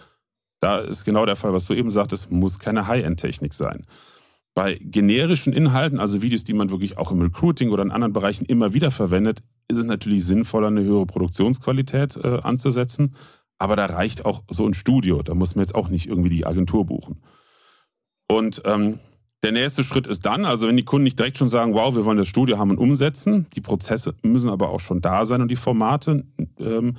Da 0.60 0.80
ist 0.80 1.06
genau 1.06 1.26
der 1.26 1.36
Fall, 1.36 1.54
was 1.54 1.66
du 1.66 1.74
eben 1.74 1.90
sagtest, 1.90 2.32
muss 2.32 2.60
keine 2.60 2.88
High-End-Technik 2.88 3.54
sein. 3.54 3.86
Bei 4.54 4.76
generischen 4.82 5.54
Inhalten, 5.54 6.00
also 6.00 6.22
Videos, 6.22 6.44
die 6.44 6.54
man 6.54 6.70
wirklich 6.70 6.98
auch 6.98 7.12
im 7.12 7.22
Recruiting 7.22 7.70
oder 7.70 7.84
in 7.84 7.92
anderen 7.92 8.14
Bereichen 8.14 8.46
immer 8.46 8.74
wieder 8.74 8.92
verwendet, 8.92 9.40
ist 9.70 9.78
es 9.78 9.86
natürlich 9.86 10.26
sinnvoller, 10.26 10.68
eine 10.68 10.84
höhere 10.84 11.06
Produktionsqualität 11.06 12.18
äh, 12.18 12.40
anzusetzen. 12.42 13.16
Aber 13.60 13.76
da 13.76 13.86
reicht 13.86 14.26
auch 14.26 14.44
so 14.50 14.66
ein 14.66 14.74
Studio. 14.74 15.22
Da 15.22 15.36
muss 15.36 15.56
man 15.56 15.64
jetzt 15.64 15.76
auch 15.76 15.90
nicht 15.90 16.08
irgendwie 16.08 16.30
die 16.30 16.46
Agentur 16.46 16.86
buchen. 16.86 17.22
Und 18.28 18.62
ähm, 18.66 19.00
der 19.44 19.52
nächste 19.52 19.84
Schritt 19.84 20.08
ist 20.08 20.26
dann, 20.26 20.46
also 20.46 20.68
wenn 20.68 20.78
die 20.78 20.84
Kunden 20.84 21.04
nicht 21.04 21.20
direkt 21.20 21.38
schon 21.38 21.50
sagen, 21.50 21.74
wow, 21.74 21.96
wir 21.96 22.06
wollen 22.06 22.18
das 22.18 22.28
Studio 22.28 22.58
haben 22.58 22.72
und 22.72 22.78
umsetzen, 22.78 23.48
die 23.54 23.62
Prozesse 23.62 24.16
müssen 24.22 24.50
aber 24.50 24.70
auch 24.70 24.80
schon 24.80 25.02
da 25.02 25.26
sein 25.26 25.42
und 25.42 25.50
die 25.50 25.56
Formate, 25.56 26.26
ähm, 26.60 26.98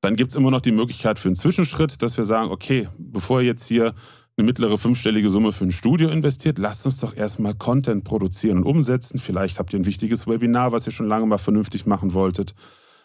dann 0.00 0.16
gibt 0.16 0.32
es 0.32 0.36
immer 0.36 0.50
noch 0.50 0.60
die 0.60 0.72
Möglichkeit 0.72 1.18
für 1.18 1.28
einen 1.28 1.36
Zwischenschritt, 1.36 2.02
dass 2.02 2.16
wir 2.16 2.24
sagen, 2.24 2.50
okay, 2.50 2.88
bevor 2.98 3.40
ihr 3.40 3.48
jetzt 3.48 3.66
hier 3.66 3.94
eine 4.36 4.46
mittlere 4.46 4.78
fünfstellige 4.78 5.28
Summe 5.28 5.52
für 5.52 5.64
ein 5.64 5.72
Studio 5.72 6.08
investiert, 6.08 6.58
lasst 6.58 6.86
uns 6.86 6.98
doch 6.98 7.14
erstmal 7.14 7.54
Content 7.54 8.04
produzieren 8.04 8.58
und 8.58 8.64
umsetzen. 8.64 9.18
Vielleicht 9.18 9.58
habt 9.58 9.72
ihr 9.72 9.78
ein 9.78 9.86
wichtiges 9.86 10.26
Webinar, 10.26 10.72
was 10.72 10.86
ihr 10.86 10.92
schon 10.92 11.06
lange 11.06 11.26
mal 11.26 11.38
vernünftig 11.38 11.86
machen 11.86 12.14
wolltet. 12.14 12.54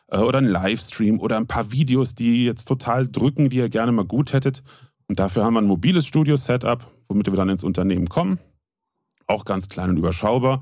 Äh, 0.07 0.19
oder 0.19 0.39
ein 0.39 0.45
Livestream 0.45 1.19
oder 1.19 1.37
ein 1.37 1.47
paar 1.47 1.71
Videos, 1.71 2.15
die 2.15 2.45
jetzt 2.45 2.65
total 2.65 3.07
drücken, 3.07 3.49
die 3.49 3.57
ihr 3.57 3.69
gerne 3.69 3.91
mal 3.91 4.05
gut 4.05 4.33
hättet. 4.33 4.63
Und 5.07 5.19
dafür 5.19 5.43
haben 5.43 5.53
wir 5.53 5.61
ein 5.61 5.67
mobiles 5.67 6.05
Studio-Setup, 6.05 6.85
womit 7.07 7.27
wir 7.27 7.35
dann 7.35 7.49
ins 7.49 7.63
Unternehmen 7.63 8.09
kommen. 8.09 8.39
Auch 9.25 9.45
ganz 9.45 9.69
klein 9.69 9.89
und 9.89 9.97
überschaubar. 9.97 10.61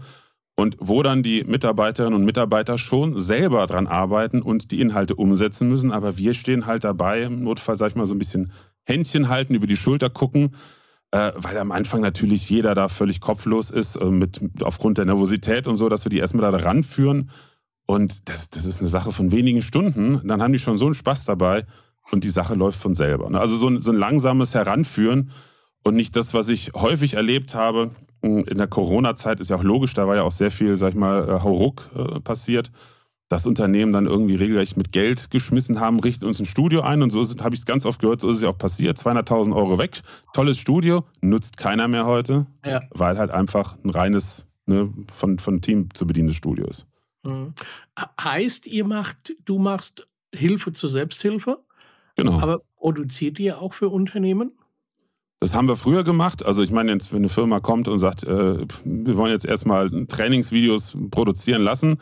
Und 0.58 0.77
wo 0.79 1.03
dann 1.03 1.21
die 1.21 1.43
Mitarbeiterinnen 1.43 2.17
und 2.17 2.23
Mitarbeiter 2.23 2.77
schon 2.77 3.19
selber 3.19 3.67
dran 3.67 3.88
arbeiten 3.88 4.41
und 4.41 4.71
die 4.71 4.79
Inhalte 4.79 5.15
umsetzen 5.15 5.67
müssen. 5.67 5.91
Aber 5.91 6.17
wir 6.17 6.34
stehen 6.34 6.65
halt 6.65 6.86
dabei, 6.86 7.23
im 7.23 7.43
Notfall, 7.43 7.77
sag 7.77 7.89
ich 7.89 7.95
mal, 7.95 8.05
so 8.05 8.15
ein 8.15 8.19
bisschen 8.19 8.53
Händchen 8.86 9.27
halten, 9.27 9.53
über 9.55 9.67
die 9.67 9.75
Schulter 9.75 10.10
gucken, 10.10 10.55
äh, 11.12 11.34
weil 11.36 11.58
am 11.58 11.71
Anfang 11.71 12.01
natürlich 12.01 12.49
jeder 12.49 12.73
da 12.73 12.88
völlig 12.88 13.19
kopflos 13.19 13.69
ist, 13.69 13.97
äh, 13.97 14.05
mit, 14.05 14.39
aufgrund 14.62 14.97
der 14.97 15.05
Nervosität 15.05 15.67
und 15.67 15.75
so, 15.75 15.89
dass 15.89 16.05
wir 16.05 16.10
die 16.10 16.19
erstmal 16.19 16.51
da 16.51 16.58
ranführen. 16.58 17.31
Und 17.86 18.28
das, 18.30 18.50
das 18.50 18.65
ist 18.65 18.80
eine 18.80 18.89
Sache 18.89 19.12
von 19.12 19.32
wenigen 19.32 19.62
Stunden. 19.62 20.28
Dann 20.28 20.41
haben 20.41 20.54
die 20.54 20.60
schon 20.60 20.78
so 20.78 20.86
einen 20.86 20.95
Spaß 20.95 21.26
dabei 21.26 21.65
und 22.12 22.24
die 22.24 22.30
Sache 22.30 22.56
läuft 22.56 22.80
von 22.80 22.95
selber. 22.95 23.30
Ne? 23.30 23.39
Also 23.39 23.58
so 23.58 23.67
ein, 23.67 23.82
so 23.82 23.91
ein 23.91 23.98
langsames 23.98 24.54
Heranführen 24.54 25.32
und 25.84 25.95
nicht 25.95 26.15
das, 26.15 26.34
was 26.34 26.50
ich 26.50 26.74
häufig 26.74 27.13
erlebt 27.13 27.54
habe. 27.54 27.91
Hm, 28.24 28.45
in 28.45 28.58
der 28.58 28.67
Corona-Zeit 28.67 29.39
ist 29.39 29.50
ja 29.50 29.58
auch 29.58 29.63
logisch, 29.63 29.93
da 29.93 30.08
war 30.08 30.15
ja 30.15 30.24
auch 30.24 30.32
sehr 30.32 30.52
viel, 30.52 30.78
sag 30.78 30.89
ich 30.89 30.95
mal, 30.95 31.30
äh, 31.30 31.43
Hauruck 31.43 31.89
äh, 31.95 32.19
passiert. 32.19 32.71
Das 33.28 33.48
Unternehmen 33.48 33.91
dann 33.91 34.06
irgendwie 34.06 34.36
regelrecht 34.36 34.78
mit 34.78 34.91
Geld 34.91 35.32
geschmissen 35.32 35.80
haben, 35.80 36.00
richten 36.00 36.26
uns 36.26 36.39
ein 36.39 36.45
Studio 36.45 36.82
ein 36.82 37.02
und 37.02 37.10
so 37.10 37.24
habe 37.43 37.56
ich 37.56 37.62
es 37.62 37.65
ganz 37.65 37.86
oft 37.86 38.00
gehört, 38.00 38.21
so 38.21 38.30
ist 38.30 38.38
es 38.38 38.43
ja 38.43 38.50
auch 38.50 38.58
passiert. 38.58 39.00
200.000 39.00 39.56
Euro 39.56 39.80
weg, 39.80 40.02
tolles 40.34 40.60
Studio, 40.60 41.06
nutzt 41.21 41.58
keiner 41.58 41.88
mehr 41.88 42.06
heute, 42.06 42.45
ja. 42.63 42.82
weil 42.91 43.17
halt 43.17 43.32
einfach 43.32 43.78
ein 43.84 43.89
reines, 43.89 44.48
ne, 44.67 44.93
von, 45.12 45.39
von 45.39 45.60
Team 45.62 45.89
zu 45.93 46.06
bedienendes 46.06 46.38
Studio 46.38 46.67
ist. 46.67 46.86
Mhm. 47.26 47.54
Heißt, 48.22 48.68
ihr 48.68 48.86
macht, 48.86 49.36
du 49.46 49.58
machst 49.58 50.08
Hilfe 50.34 50.74
zur 50.74 50.90
Selbsthilfe? 50.90 51.60
Genau. 52.16 52.40
Aber 52.40 52.62
produziert 52.78 53.40
ihr 53.40 53.62
auch 53.62 53.74
für 53.74 53.90
Unternehmen? 53.90 54.52
Das 55.40 55.54
haben 55.54 55.68
wir 55.68 55.76
früher 55.76 56.04
gemacht. 56.04 56.46
Also 56.46 56.64
ich 56.64 56.72
meine, 56.72 56.92
jetzt, 56.92 57.12
wenn 57.12 57.20
eine 57.20 57.30
Firma 57.30 57.60
kommt 57.60 57.88
und 57.88 58.00
sagt, 58.00 58.24
äh, 58.24 58.66
wir 58.84 59.18
wollen 59.18 59.32
jetzt 59.32 59.46
erstmal 59.46 59.90
Trainingsvideos 60.08 60.98
produzieren 61.12 61.62
lassen, 61.62 62.00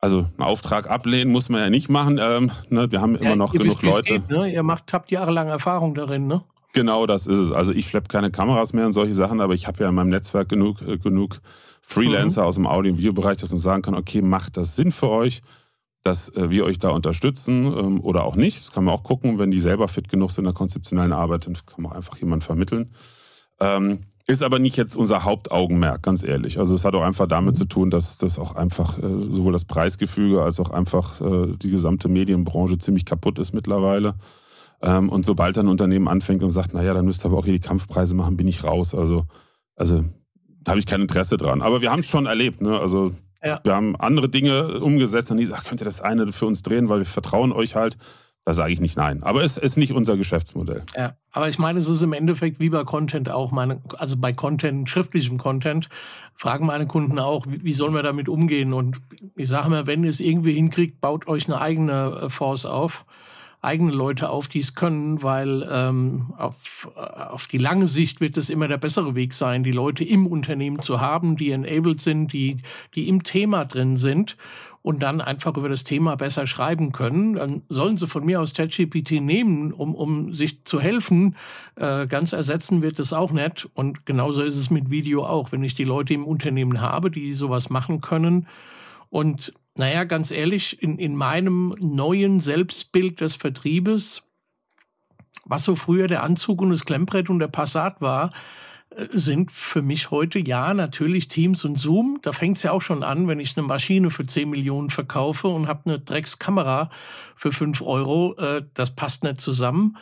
also 0.00 0.20
einen 0.20 0.40
Auftrag 0.40 0.88
ablehnen 0.88 1.30
muss 1.30 1.50
man 1.50 1.60
ja 1.60 1.70
nicht 1.70 1.90
machen. 1.90 2.18
Ähm, 2.20 2.50
ne, 2.70 2.90
wir 2.90 3.00
haben 3.00 3.16
immer 3.16 3.30
ja, 3.30 3.36
noch 3.36 3.52
genug 3.52 3.82
Leute. 3.82 4.14
Geht, 4.14 4.30
ne? 4.30 4.50
Ihr 4.50 4.62
macht, 4.62 4.92
habt 4.92 5.10
jahrelang 5.10 5.48
Erfahrung 5.48 5.94
darin, 5.94 6.26
ne? 6.26 6.42
Genau, 6.72 7.06
das 7.06 7.26
ist 7.26 7.38
es. 7.38 7.52
Also 7.52 7.72
ich 7.72 7.88
schleppe 7.88 8.08
keine 8.08 8.30
Kameras 8.30 8.72
mehr 8.72 8.86
und 8.86 8.92
solche 8.92 9.14
Sachen, 9.14 9.40
aber 9.40 9.54
ich 9.54 9.66
habe 9.66 9.82
ja 9.82 9.88
in 9.90 9.94
meinem 9.94 10.08
Netzwerk 10.08 10.48
genug, 10.48 10.80
äh, 10.82 10.96
genug 10.96 11.40
Freelancer 11.90 12.42
mhm. 12.42 12.46
aus 12.46 12.54
dem 12.54 12.66
Audio- 12.66 12.92
und 12.92 12.98
Videobereich, 12.98 13.38
dass 13.38 13.50
man 13.50 13.60
sagen 13.60 13.82
kann, 13.82 13.94
okay, 13.94 14.22
macht 14.22 14.56
das 14.56 14.76
Sinn 14.76 14.92
für 14.92 15.08
euch, 15.08 15.42
dass 16.04 16.28
äh, 16.30 16.48
wir 16.48 16.64
euch 16.64 16.78
da 16.78 16.90
unterstützen 16.90 17.64
ähm, 17.64 18.00
oder 18.00 18.24
auch 18.24 18.36
nicht. 18.36 18.58
Das 18.58 18.72
kann 18.72 18.84
man 18.84 18.94
auch 18.94 19.02
gucken, 19.02 19.38
wenn 19.38 19.50
die 19.50 19.60
selber 19.60 19.88
fit 19.88 20.08
genug 20.08 20.30
sind 20.30 20.44
in 20.44 20.52
der 20.52 20.54
konzeptionellen 20.54 21.12
Arbeit, 21.12 21.46
dann 21.46 21.54
kann 21.54 21.82
man 21.82 21.92
einfach 21.92 22.16
jemanden 22.18 22.42
vermitteln. 22.42 22.90
Ähm, 23.58 24.00
ist 24.26 24.44
aber 24.44 24.60
nicht 24.60 24.76
jetzt 24.76 24.96
unser 24.96 25.24
Hauptaugenmerk, 25.24 26.02
ganz 26.02 26.22
ehrlich. 26.22 26.58
Also 26.58 26.76
es 26.76 26.84
hat 26.84 26.94
auch 26.94 27.02
einfach 27.02 27.26
damit 27.26 27.56
zu 27.56 27.64
tun, 27.64 27.90
dass 27.90 28.16
das 28.16 28.38
auch 28.38 28.54
einfach 28.54 28.96
äh, 28.98 29.02
sowohl 29.02 29.52
das 29.52 29.64
Preisgefüge 29.64 30.42
als 30.42 30.60
auch 30.60 30.70
einfach 30.70 31.20
äh, 31.20 31.56
die 31.56 31.70
gesamte 31.70 32.08
Medienbranche 32.08 32.78
ziemlich 32.78 33.04
kaputt 33.04 33.40
ist 33.40 33.52
mittlerweile. 33.52 34.14
Ähm, 34.80 35.08
und 35.08 35.26
sobald 35.26 35.58
ein 35.58 35.66
Unternehmen 35.66 36.06
anfängt 36.06 36.44
und 36.44 36.52
sagt, 36.52 36.72
naja, 36.72 36.94
dann 36.94 37.04
müsst 37.04 37.24
ihr 37.24 37.26
aber 37.26 37.38
auch 37.38 37.44
hier 37.44 37.54
die 37.54 37.60
Kampfpreise 37.60 38.14
machen, 38.14 38.36
bin 38.36 38.46
ich 38.46 38.62
raus. 38.62 38.94
Also, 38.94 39.24
also 39.74 40.04
da 40.60 40.72
habe 40.72 40.78
ich 40.78 40.86
kein 40.86 41.02
Interesse 41.02 41.36
dran. 41.36 41.62
Aber 41.62 41.80
wir 41.80 41.90
haben 41.90 42.00
es 42.00 42.08
schon 42.08 42.26
erlebt. 42.26 42.60
Ne? 42.60 42.78
Also 42.78 43.12
ja. 43.42 43.60
wir 43.64 43.74
haben 43.74 43.96
andere 43.96 44.28
Dinge 44.28 44.80
umgesetzt 44.80 45.30
und 45.30 45.38
die 45.38 45.46
sagen, 45.46 45.62
könnt 45.68 45.80
ihr 45.80 45.86
das 45.86 46.00
eine 46.00 46.32
für 46.32 46.46
uns 46.46 46.62
drehen, 46.62 46.88
weil 46.88 46.98
wir 46.98 47.06
vertrauen 47.06 47.52
euch 47.52 47.74
halt. 47.76 47.96
Da 48.46 48.54
sage 48.54 48.72
ich 48.72 48.80
nicht 48.80 48.96
nein. 48.96 49.22
Aber 49.22 49.44
es 49.44 49.58
ist 49.58 49.76
nicht 49.76 49.92
unser 49.92 50.16
Geschäftsmodell. 50.16 50.82
Ja, 50.96 51.14
aber 51.30 51.50
ich 51.50 51.58
meine, 51.58 51.78
es 51.78 51.88
ist 51.88 52.00
im 52.00 52.14
Endeffekt 52.14 52.58
wie 52.58 52.70
bei 52.70 52.84
Content 52.84 53.28
auch. 53.28 53.52
Meine, 53.52 53.82
also 53.98 54.16
bei 54.16 54.32
Content, 54.32 54.88
schriftlichem 54.88 55.36
Content, 55.36 55.90
fragen 56.34 56.64
meine 56.64 56.86
Kunden 56.86 57.18
auch, 57.18 57.46
wie, 57.46 57.62
wie 57.62 57.74
sollen 57.74 57.92
wir 57.92 58.02
damit 58.02 58.30
umgehen? 58.30 58.72
Und 58.72 58.96
ich 59.36 59.48
sage 59.48 59.68
mir, 59.68 59.86
wenn 59.86 60.04
ihr 60.04 60.10
es 60.10 60.20
irgendwie 60.20 60.54
hinkriegt, 60.54 61.02
baut 61.02 61.28
euch 61.28 61.46
eine 61.46 61.60
eigene 61.60 62.22
äh, 62.22 62.30
Force 62.30 62.64
auf 62.64 63.04
eigene 63.62 63.92
Leute 63.92 64.30
auf, 64.30 64.48
die 64.48 64.60
es 64.60 64.74
können, 64.74 65.22
weil 65.22 65.68
ähm, 65.70 66.32
auf, 66.38 66.90
äh, 66.96 67.00
auf 67.00 67.46
die 67.46 67.58
lange 67.58 67.88
Sicht 67.88 68.20
wird 68.20 68.36
es 68.36 68.50
immer 68.50 68.68
der 68.68 68.78
bessere 68.78 69.14
Weg 69.14 69.34
sein, 69.34 69.64
die 69.64 69.72
Leute 69.72 70.04
im 70.04 70.26
Unternehmen 70.26 70.80
zu 70.80 71.00
haben, 71.00 71.36
die 71.36 71.50
enabled 71.50 72.00
sind, 72.00 72.32
die, 72.32 72.58
die 72.94 73.08
im 73.08 73.22
Thema 73.22 73.64
drin 73.64 73.96
sind 73.96 74.36
und 74.82 75.02
dann 75.02 75.20
einfach 75.20 75.56
über 75.56 75.68
das 75.68 75.84
Thema 75.84 76.16
besser 76.16 76.46
schreiben 76.46 76.92
können. 76.92 77.34
Dann 77.34 77.62
sollen 77.68 77.98
sie 77.98 78.06
von 78.06 78.24
mir 78.24 78.40
aus 78.40 78.54
ChatGPT 78.54 79.20
nehmen, 79.20 79.72
um, 79.72 79.94
um 79.94 80.34
sich 80.34 80.64
zu 80.64 80.80
helfen. 80.80 81.36
Äh, 81.76 82.06
ganz 82.06 82.32
ersetzen 82.32 82.80
wird 82.80 82.98
es 82.98 83.12
auch 83.12 83.30
nicht. 83.30 83.68
Und 83.74 84.06
genauso 84.06 84.42
ist 84.42 84.56
es 84.56 84.70
mit 84.70 84.90
Video 84.90 85.26
auch. 85.26 85.52
Wenn 85.52 85.62
ich 85.62 85.74
die 85.74 85.84
Leute 85.84 86.14
im 86.14 86.24
Unternehmen 86.24 86.80
habe, 86.80 87.10
die 87.10 87.34
sowas 87.34 87.68
machen 87.68 88.00
können 88.00 88.46
und 89.10 89.52
naja, 89.80 90.04
ganz 90.04 90.30
ehrlich, 90.30 90.82
in, 90.82 90.98
in 90.98 91.16
meinem 91.16 91.74
neuen 91.78 92.40
Selbstbild 92.40 93.22
des 93.22 93.34
Vertriebes, 93.34 94.22
was 95.46 95.64
so 95.64 95.74
früher 95.74 96.06
der 96.06 96.22
Anzug 96.22 96.60
und 96.60 96.68
das 96.68 96.84
Klemmbrett 96.84 97.30
und 97.30 97.38
der 97.38 97.48
Passat 97.48 98.02
war, 98.02 98.30
äh, 98.90 99.06
sind 99.12 99.50
für 99.50 99.80
mich 99.80 100.10
heute 100.10 100.38
ja 100.38 100.74
natürlich 100.74 101.28
Teams 101.28 101.64
und 101.64 101.78
Zoom. 101.78 102.18
Da 102.20 102.32
fängt 102.32 102.58
es 102.58 102.62
ja 102.62 102.72
auch 102.72 102.82
schon 102.82 103.02
an, 103.02 103.26
wenn 103.26 103.40
ich 103.40 103.56
eine 103.56 103.66
Maschine 103.66 104.10
für 104.10 104.26
10 104.26 104.50
Millionen 104.50 104.90
verkaufe 104.90 105.48
und 105.48 105.66
habe 105.66 105.86
eine 105.86 105.98
Dreckskamera 105.98 106.90
für 107.34 107.50
5 107.50 107.80
Euro. 107.80 108.36
Äh, 108.36 108.66
das 108.74 108.94
passt 108.94 109.24
nicht 109.24 109.40
zusammen 109.40 109.96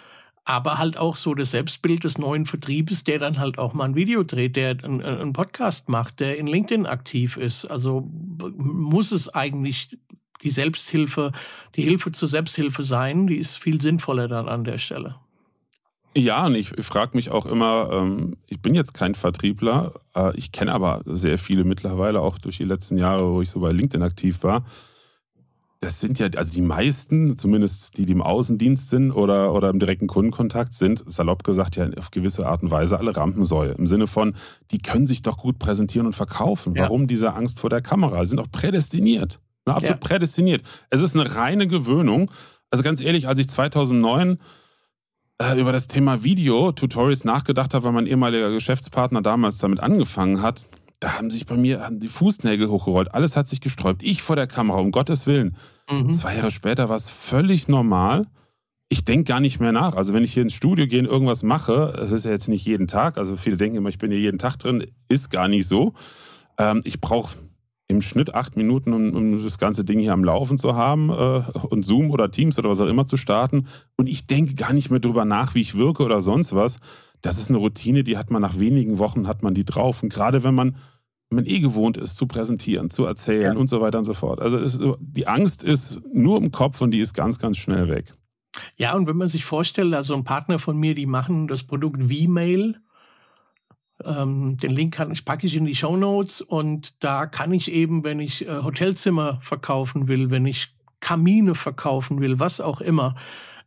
aber 0.48 0.78
halt 0.78 0.96
auch 0.96 1.16
so 1.16 1.34
das 1.34 1.50
Selbstbild 1.50 2.04
des 2.04 2.16
neuen 2.16 2.46
Vertriebes, 2.46 3.04
der 3.04 3.18
dann 3.18 3.38
halt 3.38 3.58
auch 3.58 3.74
mal 3.74 3.84
ein 3.84 3.94
Video 3.94 4.22
dreht, 4.22 4.56
der 4.56 4.78
einen 4.82 5.34
Podcast 5.34 5.90
macht, 5.90 6.20
der 6.20 6.38
in 6.38 6.46
LinkedIn 6.46 6.86
aktiv 6.86 7.36
ist. 7.36 7.66
Also 7.66 8.08
muss 8.56 9.12
es 9.12 9.28
eigentlich 9.28 9.98
die 10.42 10.50
Selbsthilfe, 10.50 11.32
die 11.76 11.82
Hilfe 11.82 12.12
zur 12.12 12.28
Selbsthilfe 12.28 12.82
sein, 12.82 13.26
die 13.26 13.36
ist 13.36 13.58
viel 13.58 13.82
sinnvoller 13.82 14.26
dann 14.26 14.48
an 14.48 14.64
der 14.64 14.78
Stelle. 14.78 15.16
Ja, 16.16 16.46
und 16.46 16.54
ich 16.54 16.70
frage 16.80 17.14
mich 17.14 17.30
auch 17.30 17.44
immer, 17.44 17.90
ähm, 17.92 18.38
ich 18.46 18.62
bin 18.62 18.74
jetzt 18.74 18.94
kein 18.94 19.14
Vertriebler, 19.14 20.00
äh, 20.16 20.34
ich 20.34 20.50
kenne 20.50 20.72
aber 20.72 21.02
sehr 21.04 21.38
viele 21.38 21.64
mittlerweile, 21.64 22.22
auch 22.22 22.38
durch 22.38 22.56
die 22.56 22.64
letzten 22.64 22.96
Jahre, 22.96 23.30
wo 23.34 23.42
ich 23.42 23.50
so 23.50 23.60
bei 23.60 23.72
LinkedIn 23.72 24.02
aktiv 24.02 24.42
war 24.42 24.64
das 25.80 26.00
sind 26.00 26.18
ja, 26.18 26.28
also 26.36 26.52
die 26.52 26.60
meisten, 26.60 27.38
zumindest 27.38 27.98
die, 27.98 28.06
die 28.06 28.12
im 28.12 28.22
Außendienst 28.22 28.90
sind 28.90 29.12
oder, 29.12 29.54
oder 29.54 29.70
im 29.70 29.78
direkten 29.78 30.08
Kundenkontakt 30.08 30.74
sind, 30.74 31.04
salopp 31.06 31.44
gesagt, 31.44 31.76
ja 31.76 31.88
auf 31.96 32.10
gewisse 32.10 32.46
Art 32.46 32.62
und 32.62 32.70
Weise 32.70 32.98
alle 32.98 33.16
Rampensäue. 33.16 33.72
Im 33.72 33.86
Sinne 33.86 34.08
von, 34.08 34.34
die 34.72 34.78
können 34.78 35.06
sich 35.06 35.22
doch 35.22 35.36
gut 35.36 35.58
präsentieren 35.58 36.06
und 36.06 36.14
verkaufen. 36.14 36.74
Ja. 36.74 36.82
Warum 36.82 37.06
diese 37.06 37.34
Angst 37.34 37.60
vor 37.60 37.70
der 37.70 37.80
Kamera? 37.80 38.24
Sie 38.24 38.30
sind 38.30 38.40
auch 38.40 38.50
prädestiniert. 38.50 39.38
Na, 39.66 39.74
absolut 39.74 40.02
ja. 40.02 40.08
prädestiniert. 40.08 40.62
Es 40.90 41.00
ist 41.00 41.14
eine 41.14 41.36
reine 41.36 41.68
Gewöhnung. 41.68 42.30
Also 42.70 42.82
ganz 42.82 43.00
ehrlich, 43.00 43.28
als 43.28 43.38
ich 43.38 43.48
2009 43.48 44.38
äh, 45.40 45.60
über 45.60 45.70
das 45.70 45.86
Thema 45.86 46.24
Video-Tutorials 46.24 47.24
nachgedacht 47.24 47.72
habe, 47.74 47.84
weil 47.84 47.92
mein 47.92 48.06
ehemaliger 48.06 48.50
Geschäftspartner 48.50 49.22
damals 49.22 49.58
damit 49.58 49.78
angefangen 49.78 50.42
hat, 50.42 50.66
da 51.00 51.16
haben 51.16 51.30
sich 51.30 51.46
bei 51.46 51.56
mir 51.56 51.88
die 51.92 52.08
Fußnägel 52.08 52.68
hochgerollt. 52.68 53.14
Alles 53.14 53.36
hat 53.36 53.48
sich 53.48 53.60
gesträubt. 53.60 54.02
Ich 54.02 54.22
vor 54.22 54.36
der 54.36 54.46
Kamera, 54.46 54.78
um 54.78 54.90
Gottes 54.90 55.26
Willen. 55.26 55.56
Mhm. 55.90 56.12
Zwei 56.12 56.36
Jahre 56.36 56.50
später 56.50 56.88
war 56.88 56.96
es 56.96 57.08
völlig 57.08 57.68
normal. 57.68 58.26
Ich 58.88 59.04
denke 59.04 59.24
gar 59.24 59.40
nicht 59.40 59.60
mehr 59.60 59.72
nach. 59.72 59.94
Also 59.94 60.14
wenn 60.14 60.24
ich 60.24 60.32
hier 60.32 60.42
ins 60.42 60.54
Studio 60.54 60.86
gehe 60.86 61.00
und 61.00 61.06
irgendwas 61.06 61.42
mache, 61.42 61.94
das 61.96 62.10
ist 62.10 62.24
ja 62.24 62.30
jetzt 62.30 62.48
nicht 62.48 62.64
jeden 62.64 62.88
Tag. 62.88 63.18
Also 63.18 63.36
viele 63.36 63.56
denken 63.56 63.76
immer, 63.76 63.90
ich 63.90 63.98
bin 63.98 64.10
hier 64.10 64.20
jeden 64.20 64.38
Tag 64.38 64.56
drin. 64.56 64.86
Ist 65.08 65.30
gar 65.30 65.46
nicht 65.46 65.68
so. 65.68 65.92
Ähm, 66.58 66.80
ich 66.84 67.00
brauche 67.00 67.36
im 67.86 68.02
Schnitt 68.02 68.34
acht 68.34 68.56
Minuten, 68.56 68.92
um, 68.92 69.14
um, 69.14 69.42
das 69.42 69.58
ganze 69.58 69.84
Ding 69.84 69.98
hier 69.98 70.12
am 70.12 70.24
Laufen 70.24 70.58
zu 70.58 70.74
haben 70.74 71.10
äh, 71.10 71.42
und 71.70 71.84
Zoom 71.84 72.10
oder 72.10 72.30
Teams 72.30 72.58
oder 72.58 72.68
was 72.68 72.80
auch 72.80 72.86
immer 72.86 73.06
zu 73.06 73.16
starten. 73.16 73.68
Und 73.96 74.08
ich 74.08 74.26
denke 74.26 74.54
gar 74.54 74.72
nicht 74.72 74.90
mehr 74.90 75.00
drüber 75.00 75.24
nach, 75.24 75.54
wie 75.54 75.60
ich 75.60 75.76
wirke 75.76 76.02
oder 76.02 76.20
sonst 76.20 76.54
was. 76.54 76.78
Das 77.22 77.38
ist 77.38 77.48
eine 77.48 77.58
Routine, 77.58 78.04
die 78.04 78.16
hat 78.16 78.30
man 78.30 78.42
nach 78.42 78.58
wenigen 78.58 78.98
Wochen, 78.98 79.26
hat 79.26 79.42
man 79.42 79.54
die 79.54 79.64
drauf. 79.64 80.02
Und 80.02 80.12
gerade 80.12 80.44
wenn 80.44 80.54
man, 80.54 80.76
wenn 81.30 81.36
man 81.36 81.46
eh 81.46 81.60
gewohnt 81.60 81.96
ist, 81.96 82.16
zu 82.16 82.26
präsentieren, 82.26 82.90
zu 82.90 83.04
erzählen 83.04 83.54
ja. 83.54 83.58
und 83.58 83.68
so 83.68 83.80
weiter 83.80 83.98
und 83.98 84.04
so 84.04 84.14
fort. 84.14 84.40
Also 84.40 84.58
ist, 84.58 84.80
die 85.00 85.26
Angst 85.26 85.62
ist 85.62 86.02
nur 86.12 86.38
im 86.38 86.52
Kopf 86.52 86.80
und 86.80 86.90
die 86.90 87.00
ist 87.00 87.14
ganz, 87.14 87.38
ganz 87.38 87.56
schnell 87.56 87.88
weg. 87.88 88.14
Ja, 88.76 88.94
und 88.94 89.06
wenn 89.06 89.16
man 89.16 89.28
sich 89.28 89.44
vorstellt, 89.44 89.94
also 89.94 90.14
ein 90.14 90.24
Partner 90.24 90.58
von 90.58 90.76
mir, 90.76 90.94
die 90.94 91.06
machen 91.06 91.48
das 91.48 91.62
Produkt 91.62 92.02
V-Mail. 92.02 92.76
Ähm, 94.04 94.56
den 94.56 94.70
Link 94.70 94.94
kann 94.94 95.10
ich, 95.10 95.24
packe 95.24 95.46
ich 95.46 95.56
in 95.56 95.64
die 95.64 95.74
Show 95.74 95.96
Notes 95.96 96.40
und 96.40 97.02
da 97.02 97.26
kann 97.26 97.52
ich 97.52 97.70
eben, 97.70 98.04
wenn 98.04 98.20
ich 98.20 98.46
äh, 98.46 98.62
Hotelzimmer 98.62 99.40
verkaufen 99.42 100.06
will, 100.08 100.30
wenn 100.30 100.46
ich 100.46 100.68
Kamine 101.00 101.54
verkaufen 101.54 102.20
will, 102.20 102.38
was 102.38 102.60
auch 102.60 102.80
immer, 102.80 103.16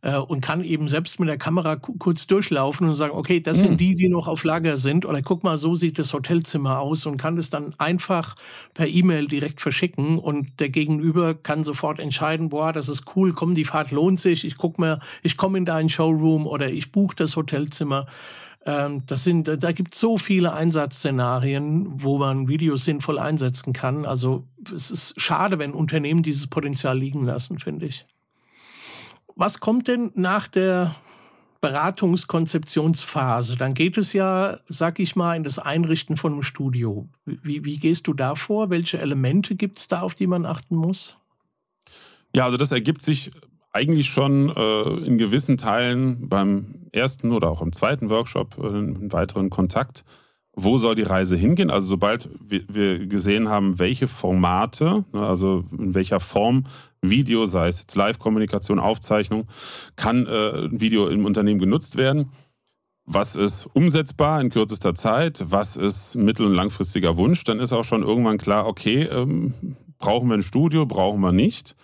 äh, 0.02 0.16
und 0.16 0.40
kann 0.40 0.62
eben 0.62 0.88
selbst 0.88 1.18
mit 1.18 1.28
der 1.28 1.38
Kamera 1.38 1.76
kurz 1.76 2.26
durchlaufen 2.26 2.88
und 2.88 2.96
sagen, 2.96 3.14
okay, 3.14 3.40
das 3.40 3.58
mhm. 3.58 3.62
sind 3.62 3.80
die, 3.80 3.94
die 3.94 4.08
noch 4.08 4.28
auf 4.28 4.44
Lager 4.44 4.76
sind 4.76 5.06
oder 5.06 5.22
guck 5.22 5.44
mal, 5.44 5.56
so 5.58 5.76
sieht 5.76 5.98
das 5.98 6.12
Hotelzimmer 6.12 6.80
aus 6.80 7.06
und 7.06 7.16
kann 7.16 7.38
es 7.38 7.50
dann 7.50 7.74
einfach 7.78 8.34
per 8.74 8.88
E-Mail 8.88 9.28
direkt 9.28 9.60
verschicken 9.60 10.18
und 10.18 10.60
der 10.60 10.68
Gegenüber 10.68 11.34
kann 11.34 11.64
sofort 11.64 12.00
entscheiden, 12.00 12.50
boah, 12.50 12.72
das 12.72 12.88
ist 12.88 13.04
cool, 13.16 13.32
komm, 13.32 13.54
die 13.54 13.64
Fahrt 13.64 13.92
lohnt 13.92 14.20
sich, 14.20 14.44
ich 14.44 14.56
guck 14.56 14.78
mir, 14.78 15.00
ich 15.22 15.36
komme 15.36 15.58
in 15.58 15.64
deinen 15.64 15.88
Showroom 15.88 16.46
oder 16.46 16.70
ich 16.70 16.92
buche 16.92 17.16
das 17.16 17.36
Hotelzimmer. 17.36 18.06
Ähm, 18.64 19.02
das 19.06 19.24
sind, 19.24 19.48
da 19.48 19.72
gibt 19.72 19.94
es 19.94 20.00
so 20.00 20.18
viele 20.18 20.52
Einsatzszenarien, 20.52 22.02
wo 22.02 22.18
man 22.18 22.48
Videos 22.48 22.84
sinnvoll 22.84 23.18
einsetzen 23.18 23.72
kann. 23.72 24.04
Also 24.04 24.44
es 24.74 24.90
ist 24.90 25.20
schade, 25.20 25.58
wenn 25.58 25.72
Unternehmen 25.72 26.22
dieses 26.22 26.46
Potenzial 26.46 26.98
liegen 26.98 27.24
lassen, 27.24 27.58
finde 27.58 27.86
ich. 27.86 28.06
Was 29.34 29.60
kommt 29.60 29.88
denn 29.88 30.10
nach 30.14 30.48
der 30.48 30.94
Beratungskonzeptionsphase? 31.60 33.56
Dann 33.56 33.74
geht 33.74 33.96
es 33.96 34.12
ja, 34.12 34.58
sag 34.68 34.98
ich 34.98 35.16
mal, 35.16 35.36
in 35.36 35.44
das 35.44 35.58
Einrichten 35.58 36.16
von 36.16 36.32
einem 36.32 36.42
Studio. 36.42 37.08
Wie, 37.24 37.64
wie 37.64 37.78
gehst 37.78 38.06
du 38.06 38.14
da 38.14 38.34
vor? 38.34 38.70
Welche 38.70 39.00
Elemente 39.00 39.54
gibt 39.54 39.78
es 39.78 39.88
da, 39.88 40.02
auf 40.02 40.14
die 40.14 40.26
man 40.26 40.44
achten 40.44 40.76
muss? 40.76 41.16
Ja, 42.34 42.44
also 42.44 42.56
das 42.56 42.72
ergibt 42.72 43.02
sich 43.02 43.30
eigentlich 43.72 44.08
schon 44.08 44.50
äh, 44.50 45.06
in 45.06 45.18
gewissen 45.18 45.56
Teilen 45.56 46.28
beim 46.28 46.88
ersten 46.92 47.32
oder 47.32 47.48
auch 47.48 47.62
im 47.62 47.72
zweiten 47.72 48.10
Workshop 48.10 48.58
äh, 48.58 48.66
einen 48.66 49.12
weiteren 49.12 49.48
Kontakt. 49.48 50.04
Wo 50.54 50.76
soll 50.76 50.94
die 50.94 51.02
Reise 51.02 51.36
hingehen? 51.36 51.70
Also 51.70 51.88
sobald 51.88 52.28
wir, 52.46 53.06
gesehen 53.06 53.48
haben, 53.48 53.78
welche 53.78 54.06
Formate, 54.06 55.04
ne, 55.12 55.26
also 55.26 55.64
in 55.76 55.94
welcher 55.94 56.20
Form 56.20 56.64
Video, 57.00 57.46
sei 57.46 57.68
es 57.68 57.80
jetzt 57.80 57.96
Live-Kommunikation, 57.96 58.78
Aufzeichnung, 58.78 59.48
kann 59.96 60.26
äh, 60.26 60.66
ein 60.66 60.80
Video 60.80 61.08
im 61.08 61.24
Unternehmen 61.24 61.58
genutzt 61.58 61.96
werden. 61.96 62.30
Was 63.04 63.34
ist 63.34 63.66
umsetzbar 63.72 64.40
in 64.40 64.50
kürzester 64.50 64.94
Zeit? 64.94 65.42
Was 65.48 65.76
ist 65.76 66.14
mittel- 66.14 66.46
und 66.46 66.54
langfristiger 66.54 67.16
Wunsch? 67.16 67.42
Dann 67.44 67.58
ist 67.58 67.72
auch 67.72 67.82
schon 67.82 68.02
irgendwann 68.02 68.38
klar, 68.38 68.66
okay, 68.66 69.02
ähm, 69.04 69.54
brauchen 69.98 70.28
wir 70.28 70.34
ein 70.34 70.42
Studio, 70.42 70.86
brauchen 70.86 71.20
wir 71.20 71.32
nicht. 71.32 71.74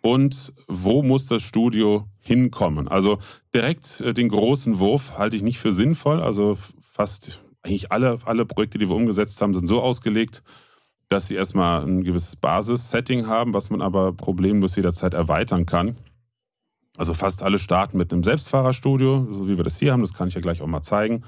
Und 0.00 0.54
wo 0.68 1.02
muss 1.02 1.26
das 1.26 1.42
Studio 1.42 2.06
hinkommen? 2.20 2.86
Also 2.86 3.18
direkt 3.52 4.00
äh, 4.00 4.14
den 4.14 4.28
großen 4.28 4.78
Wurf 4.78 5.18
halte 5.18 5.36
ich 5.36 5.42
nicht 5.42 5.58
für 5.58 5.72
sinnvoll. 5.72 6.22
Also 6.22 6.56
fast 6.80 7.42
eigentlich 7.66 7.92
alle, 7.92 8.18
alle 8.24 8.46
Projekte, 8.46 8.78
die 8.78 8.88
wir 8.88 8.96
umgesetzt 8.96 9.40
haben, 9.42 9.54
sind 9.54 9.66
so 9.66 9.82
ausgelegt, 9.82 10.42
dass 11.08 11.28
sie 11.28 11.34
erstmal 11.34 11.82
ein 11.82 12.02
gewisses 12.02 12.36
Basis-Setting 12.36 13.26
haben, 13.26 13.54
was 13.54 13.70
man 13.70 13.82
aber 13.82 14.12
problemlos 14.12 14.76
jederzeit 14.76 15.14
erweitern 15.14 15.66
kann. 15.66 15.96
Also 16.96 17.14
fast 17.14 17.42
alle 17.42 17.58
starten 17.58 17.98
mit 17.98 18.12
einem 18.12 18.24
Selbstfahrerstudio, 18.24 19.28
so 19.32 19.48
wie 19.48 19.56
wir 19.56 19.64
das 19.64 19.78
hier 19.78 19.92
haben, 19.92 20.00
das 20.00 20.14
kann 20.14 20.28
ich 20.28 20.34
ja 20.34 20.40
gleich 20.40 20.62
auch 20.62 20.66
mal 20.66 20.82
zeigen, 20.82 21.22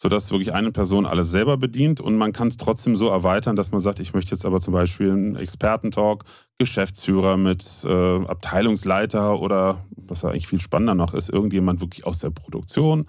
sodass 0.00 0.30
wirklich 0.30 0.54
eine 0.54 0.70
Person 0.70 1.06
alles 1.06 1.30
selber 1.30 1.56
bedient 1.56 2.00
und 2.00 2.16
man 2.16 2.32
kann 2.32 2.48
es 2.48 2.56
trotzdem 2.56 2.96
so 2.96 3.08
erweitern, 3.08 3.56
dass 3.56 3.72
man 3.72 3.80
sagt, 3.80 3.98
ich 3.98 4.14
möchte 4.14 4.30
jetzt 4.30 4.46
aber 4.46 4.60
zum 4.60 4.72
Beispiel 4.72 5.10
einen 5.10 5.36
Expertentalk, 5.36 6.24
Geschäftsführer 6.56 7.36
mit 7.36 7.84
äh, 7.84 8.24
Abteilungsleiter 8.24 9.40
oder 9.40 9.84
was 9.96 10.24
eigentlich 10.24 10.46
viel 10.46 10.60
spannender 10.60 10.94
noch 10.94 11.14
ist, 11.14 11.28
irgendjemand 11.28 11.80
wirklich 11.80 12.06
aus 12.06 12.20
der 12.20 12.30
Produktion. 12.30 13.06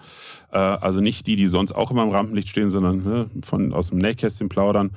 Äh, 0.51 0.57
also 0.57 0.99
nicht 0.99 1.27
die, 1.27 1.35
die 1.35 1.47
sonst 1.47 1.71
auch 1.71 1.91
immer 1.91 2.03
im 2.03 2.09
Rampenlicht 2.09 2.49
stehen, 2.49 2.71
sondern 2.71 3.03
ne, 3.03 3.29
von, 3.43 3.71
aus 3.71 3.89
dem 3.89 3.99
Nähkästchen 3.99 4.49
plaudern 4.49 4.91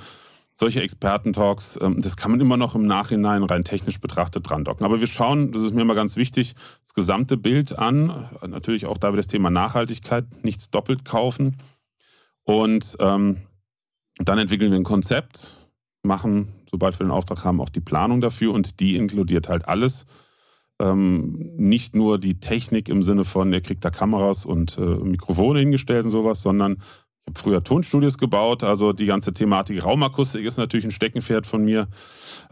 solche 0.54 0.82
Experten-Talks, 0.82 1.78
ähm, 1.82 2.00
das 2.00 2.16
kann 2.16 2.30
man 2.30 2.40
immer 2.40 2.56
noch 2.56 2.74
im 2.74 2.86
Nachhinein 2.86 3.42
rein 3.42 3.64
technisch 3.64 4.00
betrachtet 4.00 4.48
dran 4.48 4.64
docken. 4.64 4.84
Aber 4.84 5.00
wir 5.00 5.06
schauen, 5.06 5.52
das 5.52 5.62
ist 5.62 5.74
mir 5.74 5.82
immer 5.82 5.94
ganz 5.94 6.16
wichtig, 6.16 6.54
das 6.84 6.94
gesamte 6.94 7.36
Bild 7.36 7.78
an. 7.78 8.28
Natürlich 8.46 8.86
auch 8.86 8.98
da 8.98 9.08
wieder 9.08 9.18
das 9.18 9.26
Thema 9.26 9.50
Nachhaltigkeit, 9.50 10.24
nichts 10.44 10.70
doppelt 10.70 11.04
kaufen. 11.04 11.56
Und 12.44 12.96
ähm, 13.00 13.38
dann 14.18 14.38
entwickeln 14.38 14.70
wir 14.70 14.78
ein 14.78 14.84
Konzept, 14.84 15.68
machen, 16.02 16.48
sobald 16.70 16.98
wir 16.98 17.06
den 17.06 17.12
Auftrag 17.12 17.44
haben, 17.44 17.60
auch 17.60 17.68
die 17.68 17.80
Planung 17.80 18.20
dafür 18.20 18.52
und 18.52 18.80
die 18.80 18.96
inkludiert 18.96 19.48
halt 19.48 19.68
alles. 19.68 20.06
Ähm, 20.80 21.54
nicht 21.56 21.94
nur 21.94 22.18
die 22.18 22.40
Technik 22.40 22.88
im 22.88 23.02
Sinne 23.02 23.24
von, 23.24 23.52
ihr 23.52 23.60
kriegt 23.60 23.84
da 23.84 23.90
Kameras 23.90 24.44
und 24.44 24.78
äh, 24.78 24.80
Mikrofone 24.80 25.60
hingestellt 25.60 26.04
und 26.04 26.10
sowas, 26.10 26.42
sondern 26.42 26.82
ich 27.24 27.30
habe 27.30 27.38
früher 27.38 27.62
Tonstudios 27.62 28.18
gebaut, 28.18 28.64
also 28.64 28.92
die 28.92 29.06
ganze 29.06 29.32
Thematik 29.32 29.84
Raumakustik 29.84 30.44
ist 30.44 30.56
natürlich 30.56 30.84
ein 30.84 30.90
Steckenpferd 30.90 31.46
von 31.46 31.64
mir. 31.64 31.86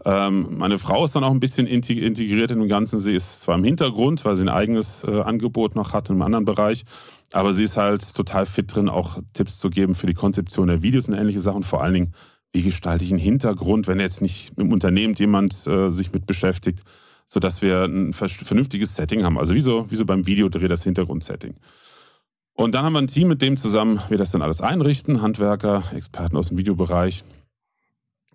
Ähm, 0.05 0.57
meine 0.57 0.79
Frau 0.79 1.03
ist 1.03 1.13
dann 1.13 1.25
auch 1.25 1.31
ein 1.31 1.41
bisschen 1.41 1.67
integriert 1.67 2.51
in 2.51 2.59
dem 2.59 2.69
Ganzen. 2.69 2.97
Sie 2.97 3.13
ist 3.13 3.41
zwar 3.41 3.55
im 3.55 3.65
Hintergrund, 3.65 4.23
weil 4.23 4.37
sie 4.37 4.43
ein 4.43 4.49
eigenes 4.49 5.03
äh, 5.03 5.21
Angebot 5.21 5.75
noch 5.75 5.91
hat 5.91 6.09
in 6.09 6.15
einem 6.15 6.21
anderen 6.21 6.45
Bereich, 6.45 6.85
aber 7.33 7.51
sie 7.51 7.63
ist 7.63 7.75
halt 7.75 8.15
total 8.15 8.45
fit 8.45 8.73
drin, 8.73 8.87
auch 8.87 9.19
Tipps 9.33 9.59
zu 9.59 9.69
geben 9.69 9.93
für 9.93 10.07
die 10.07 10.13
Konzeption 10.13 10.67
der 10.67 10.81
Videos 10.81 11.09
und 11.09 11.15
ähnliche 11.15 11.41
Sachen. 11.41 11.63
Vor 11.63 11.83
allen 11.83 11.93
Dingen, 11.93 12.13
wie 12.53 12.61
gestalte 12.61 13.03
ich 13.03 13.11
einen 13.11 13.19
Hintergrund, 13.19 13.87
wenn 13.87 13.99
jetzt 13.99 14.21
nicht 14.21 14.53
im 14.57 14.71
Unternehmen 14.71 15.15
jemand 15.15 15.67
äh, 15.67 15.89
sich 15.89 16.13
mit 16.13 16.25
beschäftigt, 16.25 16.83
sodass 17.27 17.61
wir 17.61 17.83
ein 17.83 18.13
vernünftiges 18.13 18.95
Setting 18.95 19.25
haben. 19.25 19.37
Also 19.37 19.53
wie 19.53 19.61
so, 19.61 19.91
wie 19.91 19.97
so 19.97 20.05
beim 20.05 20.25
Videodreh 20.25 20.69
das 20.69 20.83
Hintergrundsetting. 20.83 21.55
Und 22.53 22.75
dann 22.75 22.85
haben 22.85 22.93
wir 22.93 23.01
ein 23.01 23.07
Team, 23.07 23.27
mit 23.27 23.41
dem 23.41 23.57
zusammen 23.57 24.01
wir 24.09 24.17
das 24.17 24.31
dann 24.31 24.41
alles 24.41 24.61
einrichten, 24.61 25.21
Handwerker, 25.21 25.83
Experten 25.95 26.37
aus 26.37 26.49
dem 26.49 26.57
Videobereich. 26.57 27.23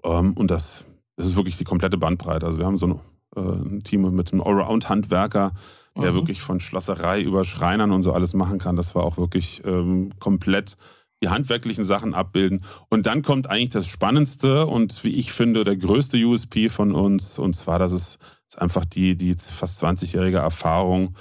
Ähm, 0.05 0.33
und 0.35 0.51
das, 0.51 0.85
das 1.17 1.27
ist 1.27 1.37
wirklich 1.37 1.57
die 1.57 1.65
komplette 1.65 1.99
Bandbreite. 1.99 2.47
Also 2.47 2.59
wir 2.59 2.67
haben 2.67 2.79
so 2.79 2.87
ein, 2.87 3.01
äh, 3.37 3.41
ein 3.41 3.85
Team 3.85 4.15
mit 4.15 4.33
einem 4.33 4.43
Allround-Handwerker, 4.43 5.53
der 5.97 6.13
mhm. 6.13 6.17
wirklich 6.17 6.43
von 6.43 6.61
Schlosserei 6.61 7.21
über 7.23 7.45
Schreinern 7.45 7.93
und 7.93 8.03
so 8.03 8.13
alles 8.13 8.35
machen 8.35 8.59
kann. 8.59 8.77
Das 8.77 8.95
war 8.95 9.05
auch 9.05 9.17
wirklich 9.17 9.63
ähm, 9.65 10.13
komplett 10.19 10.77
die 11.23 11.29
handwerklichen 11.29 11.85
Sachen 11.85 12.15
abbilden. 12.15 12.65
Und 12.91 13.07
dann 13.07 13.23
kommt 13.23 13.49
eigentlich 13.49 13.71
das 13.71 13.87
Spannendste 13.87 14.67
und 14.67 15.03
wie 15.05 15.15
ich 15.15 15.33
finde, 15.33 15.65
der 15.65 15.77
größte 15.77 16.19
USP 16.19 16.69
von 16.69 16.93
uns. 16.93 17.39
Und 17.39 17.55
zwar, 17.55 17.79
dass 17.79 17.93
es 17.93 18.19
einfach 18.57 18.85
die, 18.85 19.17
die 19.17 19.35
fast 19.35 19.83
20-jährige 19.83 20.39
Erfahrung 20.39 21.15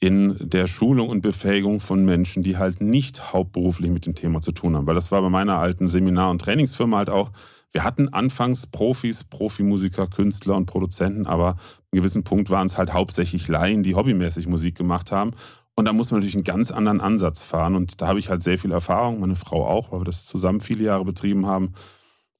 in 0.00 0.36
der 0.40 0.66
Schulung 0.66 1.08
und 1.08 1.22
Befähigung 1.22 1.80
von 1.80 2.04
Menschen, 2.04 2.42
die 2.42 2.56
halt 2.56 2.80
nicht 2.80 3.32
hauptberuflich 3.32 3.90
mit 3.90 4.06
dem 4.06 4.14
Thema 4.14 4.40
zu 4.40 4.52
tun 4.52 4.76
haben. 4.76 4.86
Weil 4.86 4.94
das 4.94 5.10
war 5.10 5.22
bei 5.22 5.28
meiner 5.28 5.58
alten 5.58 5.88
Seminar- 5.88 6.30
und 6.30 6.40
Trainingsfirma 6.40 6.98
halt 6.98 7.10
auch. 7.10 7.30
Wir 7.72 7.84
hatten 7.84 8.08
anfangs 8.08 8.66
Profis, 8.66 9.24
Profimusiker, 9.24 10.06
Künstler 10.06 10.56
und 10.56 10.66
Produzenten, 10.66 11.26
aber 11.26 11.48
an 11.48 11.56
einem 11.92 12.02
gewissen 12.02 12.24
Punkt 12.24 12.48
waren 12.48 12.66
es 12.66 12.78
halt 12.78 12.92
hauptsächlich 12.92 13.48
Laien, 13.48 13.82
die 13.82 13.94
hobbymäßig 13.94 14.46
Musik 14.46 14.76
gemacht 14.76 15.12
haben. 15.12 15.32
Und 15.74 15.84
da 15.84 15.92
muss 15.92 16.10
man 16.10 16.20
natürlich 16.20 16.34
einen 16.34 16.44
ganz 16.44 16.70
anderen 16.70 17.00
Ansatz 17.00 17.42
fahren. 17.42 17.76
Und 17.76 18.00
da 18.00 18.08
habe 18.08 18.18
ich 18.18 18.30
halt 18.30 18.42
sehr 18.42 18.58
viel 18.58 18.72
Erfahrung, 18.72 19.20
meine 19.20 19.36
Frau 19.36 19.66
auch, 19.66 19.92
weil 19.92 20.00
wir 20.00 20.04
das 20.04 20.26
zusammen 20.26 20.60
viele 20.60 20.84
Jahre 20.84 21.04
betrieben 21.04 21.46
haben. 21.46 21.74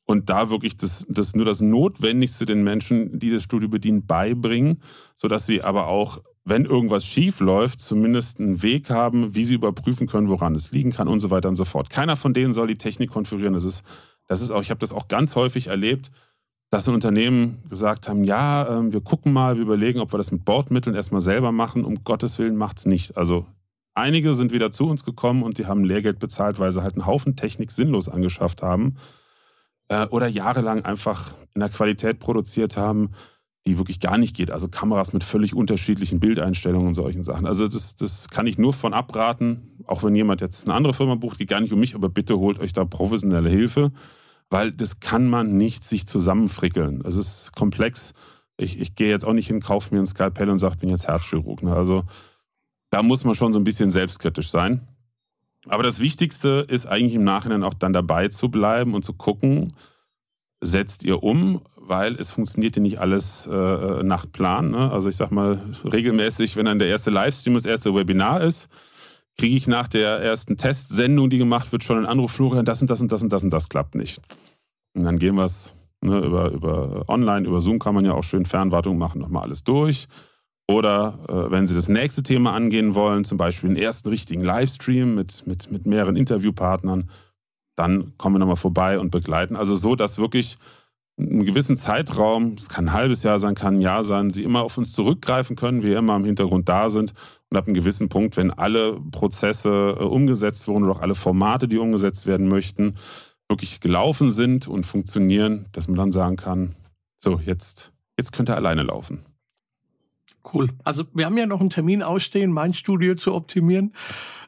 Und 0.06 0.30
da 0.30 0.48
wirklich 0.48 0.76
das, 0.76 1.06
das 1.08 1.36
nur 1.36 1.44
das 1.44 1.60
Notwendigste 1.60 2.46
den 2.46 2.64
Menschen, 2.64 3.18
die 3.18 3.30
das 3.30 3.42
Studio 3.42 3.68
bedienen, 3.68 4.06
beibringen, 4.06 4.82
sodass 5.14 5.44
sie 5.44 5.62
aber 5.62 5.86
auch 5.86 6.22
wenn 6.48 6.64
irgendwas 6.64 7.04
schief 7.04 7.40
läuft, 7.40 7.80
zumindest 7.80 8.40
einen 8.40 8.62
Weg 8.62 8.90
haben, 8.90 9.34
wie 9.34 9.44
sie 9.44 9.54
überprüfen 9.54 10.06
können, 10.06 10.28
woran 10.28 10.54
es 10.54 10.72
liegen 10.72 10.92
kann 10.92 11.08
und 11.08 11.20
so 11.20 11.30
weiter 11.30 11.48
und 11.48 11.56
so 11.56 11.64
fort. 11.64 11.90
Keiner 11.90 12.16
von 12.16 12.34
denen 12.34 12.52
soll 12.52 12.66
die 12.66 12.78
Technik 12.78 13.10
konfigurieren. 13.10 13.54
Das 13.54 13.64
ist, 13.64 13.82
das 14.26 14.40
ist 14.40 14.50
auch, 14.50 14.62
ich 14.62 14.70
habe 14.70 14.80
das 14.80 14.92
auch 14.92 15.08
ganz 15.08 15.36
häufig 15.36 15.66
erlebt, 15.66 16.10
dass 16.70 16.88
ein 16.88 16.94
Unternehmen 16.94 17.62
gesagt 17.68 18.08
haben, 18.08 18.24
ja, 18.24 18.68
ähm, 18.68 18.92
wir 18.92 19.00
gucken 19.00 19.32
mal, 19.32 19.56
wir 19.56 19.62
überlegen, 19.62 20.00
ob 20.00 20.12
wir 20.12 20.18
das 20.18 20.32
mit 20.32 20.44
Bordmitteln 20.44 20.94
erstmal 20.94 21.20
selber 21.20 21.52
machen. 21.52 21.84
Um 21.84 22.04
Gottes 22.04 22.38
Willen 22.38 22.56
macht 22.56 22.78
es 22.78 22.86
nicht. 22.86 23.16
Also 23.16 23.46
einige 23.94 24.34
sind 24.34 24.52
wieder 24.52 24.70
zu 24.70 24.86
uns 24.88 25.04
gekommen 25.04 25.42
und 25.42 25.58
die 25.58 25.66
haben 25.66 25.84
Lehrgeld 25.84 26.18
bezahlt, 26.18 26.58
weil 26.58 26.72
sie 26.72 26.82
halt 26.82 26.94
einen 26.94 27.06
Haufen 27.06 27.36
Technik 27.36 27.70
sinnlos 27.70 28.08
angeschafft 28.08 28.62
haben 28.62 28.96
äh, 29.88 30.06
oder 30.06 30.28
jahrelang 30.28 30.84
einfach 30.84 31.32
in 31.54 31.60
der 31.60 31.70
Qualität 31.70 32.18
produziert 32.18 32.76
haben, 32.76 33.10
die 33.68 33.78
wirklich 33.78 34.00
gar 34.00 34.18
nicht 34.18 34.34
geht. 34.34 34.50
Also 34.50 34.68
Kameras 34.68 35.12
mit 35.12 35.22
völlig 35.22 35.54
unterschiedlichen 35.54 36.20
Bildeinstellungen 36.20 36.88
und 36.88 36.94
solchen 36.94 37.22
Sachen. 37.22 37.46
Also 37.46 37.66
das, 37.66 37.96
das 37.96 38.28
kann 38.28 38.46
ich 38.46 38.58
nur 38.58 38.72
von 38.72 38.94
abraten, 38.94 39.82
auch 39.86 40.02
wenn 40.02 40.14
jemand 40.14 40.40
jetzt 40.40 40.66
eine 40.66 40.74
andere 40.74 40.94
Firma 40.94 41.14
bucht, 41.14 41.38
geht 41.38 41.48
gar 41.48 41.60
nicht 41.60 41.72
um 41.72 41.80
mich, 41.80 41.94
aber 41.94 42.08
bitte 42.08 42.38
holt 42.38 42.58
euch 42.58 42.72
da 42.72 42.84
professionelle 42.84 43.50
Hilfe, 43.50 43.92
weil 44.50 44.72
das 44.72 45.00
kann 45.00 45.28
man 45.28 45.56
nicht 45.56 45.84
sich 45.84 46.06
zusammenfrickeln. 46.06 47.02
Es 47.04 47.16
ist 47.16 47.52
komplex. 47.54 48.14
Ich, 48.56 48.80
ich 48.80 48.94
gehe 48.94 49.10
jetzt 49.10 49.24
auch 49.24 49.34
nicht 49.34 49.46
hin, 49.46 49.60
kaufe 49.60 49.94
mir 49.94 50.00
ein 50.00 50.06
Skalpell 50.06 50.50
und 50.50 50.58
sage, 50.58 50.74
ich 50.74 50.80
bin 50.80 50.90
jetzt 50.90 51.06
Herzchirurg. 51.06 51.62
Ne? 51.62 51.74
Also 51.74 52.04
da 52.90 53.02
muss 53.02 53.24
man 53.24 53.34
schon 53.34 53.52
so 53.52 53.60
ein 53.60 53.64
bisschen 53.64 53.90
selbstkritisch 53.90 54.50
sein. 54.50 54.88
Aber 55.66 55.82
das 55.82 56.00
Wichtigste 56.00 56.64
ist 56.68 56.86
eigentlich 56.86 57.14
im 57.14 57.24
Nachhinein 57.24 57.62
auch 57.62 57.74
dann 57.74 57.92
dabei 57.92 58.28
zu 58.28 58.48
bleiben 58.48 58.94
und 58.94 59.04
zu 59.04 59.12
gucken, 59.12 59.74
setzt 60.60 61.04
ihr 61.04 61.22
um, 61.22 61.60
weil 61.88 62.14
es 62.16 62.30
funktioniert 62.30 62.76
ja 62.76 62.82
nicht 62.82 63.00
alles 63.00 63.46
äh, 63.46 64.02
nach 64.02 64.30
Plan. 64.30 64.70
Ne? 64.70 64.90
Also 64.92 65.08
ich 65.08 65.16
sag 65.16 65.30
mal, 65.30 65.60
regelmäßig, 65.84 66.56
wenn 66.56 66.66
dann 66.66 66.78
der 66.78 66.88
erste 66.88 67.10
Livestream, 67.10 67.54
das 67.54 67.64
erste 67.64 67.94
Webinar 67.94 68.42
ist, 68.42 68.68
kriege 69.38 69.56
ich 69.56 69.66
nach 69.66 69.88
der 69.88 70.18
ersten 70.20 70.56
Testsendung, 70.56 71.30
die 71.30 71.38
gemacht 71.38 71.72
wird, 71.72 71.84
schon 71.84 71.96
einen 71.96 72.06
Anruf, 72.06 72.32
Florian, 72.32 72.64
das 72.64 72.82
und 72.82 72.90
das 72.90 73.00
und 73.00 73.10
das 73.10 73.22
und 73.22 73.32
das 73.32 73.42
und 73.42 73.50
das 73.50 73.68
klappt 73.68 73.94
nicht. 73.94 74.20
Und 74.94 75.04
dann 75.04 75.18
gehen 75.18 75.36
wir 75.36 75.44
es 75.44 75.74
ne, 76.00 76.18
über, 76.18 76.50
über 76.50 77.04
online, 77.08 77.46
über 77.46 77.60
Zoom 77.60 77.78
kann 77.78 77.94
man 77.94 78.04
ja 78.04 78.12
auch 78.12 78.24
schön 78.24 78.44
Fernwartung 78.44 78.98
machen, 78.98 79.20
nochmal 79.20 79.44
alles 79.44 79.64
durch. 79.64 80.06
Oder 80.70 81.18
äh, 81.28 81.50
wenn 81.50 81.66
Sie 81.66 81.74
das 81.74 81.88
nächste 81.88 82.22
Thema 82.22 82.52
angehen 82.52 82.94
wollen, 82.94 83.24
zum 83.24 83.38
Beispiel 83.38 83.70
einen 83.70 83.78
ersten 83.78 84.10
richtigen 84.10 84.42
Livestream 84.42 85.14
mit, 85.14 85.46
mit, 85.46 85.70
mit 85.70 85.86
mehreren 85.86 86.16
Interviewpartnern, 86.16 87.08
dann 87.76 88.12
kommen 88.18 88.34
wir 88.34 88.40
nochmal 88.40 88.56
vorbei 88.56 88.98
und 88.98 89.10
begleiten. 89.10 89.56
Also 89.56 89.76
so, 89.76 89.94
dass 89.94 90.18
wirklich 90.18 90.58
einen 91.18 91.44
gewissen 91.44 91.76
Zeitraum, 91.76 92.54
es 92.56 92.68
kann 92.68 92.88
ein 92.88 92.92
halbes 92.92 93.22
Jahr 93.22 93.38
sein, 93.38 93.54
kann 93.54 93.76
ein 93.76 93.80
Jahr 93.80 94.04
sein, 94.04 94.30
Sie 94.30 94.44
immer 94.44 94.62
auf 94.62 94.78
uns 94.78 94.92
zurückgreifen 94.92 95.56
können, 95.56 95.82
wir 95.82 95.98
immer 95.98 96.16
im 96.16 96.24
Hintergrund 96.24 96.68
da 96.68 96.90
sind 96.90 97.12
und 97.50 97.56
ab 97.56 97.66
einem 97.66 97.74
gewissen 97.74 98.08
Punkt, 98.08 98.36
wenn 98.36 98.50
alle 98.50 99.00
Prozesse 99.10 99.96
äh, 99.98 100.02
umgesetzt 100.02 100.68
wurden 100.68 100.84
oder 100.84 100.92
auch 100.92 101.00
alle 101.00 101.14
Formate, 101.14 101.66
die 101.66 101.78
umgesetzt 101.78 102.26
werden 102.26 102.48
möchten, 102.48 102.94
wirklich 103.48 103.80
gelaufen 103.80 104.30
sind 104.30 104.68
und 104.68 104.86
funktionieren, 104.86 105.66
dass 105.72 105.88
man 105.88 105.96
dann 105.96 106.12
sagen 106.12 106.36
kann, 106.36 106.74
so, 107.18 107.40
jetzt, 107.44 107.92
jetzt 108.16 108.32
könnt 108.32 108.50
ihr 108.50 108.56
alleine 108.56 108.82
laufen. 108.82 109.24
Cool. 110.52 110.70
Also 110.84 111.04
wir 111.14 111.26
haben 111.26 111.36
ja 111.36 111.46
noch 111.46 111.60
einen 111.60 111.70
Termin 111.70 112.02
ausstehen, 112.02 112.52
mein 112.52 112.74
Studio 112.74 113.14
zu 113.14 113.34
optimieren. 113.34 113.92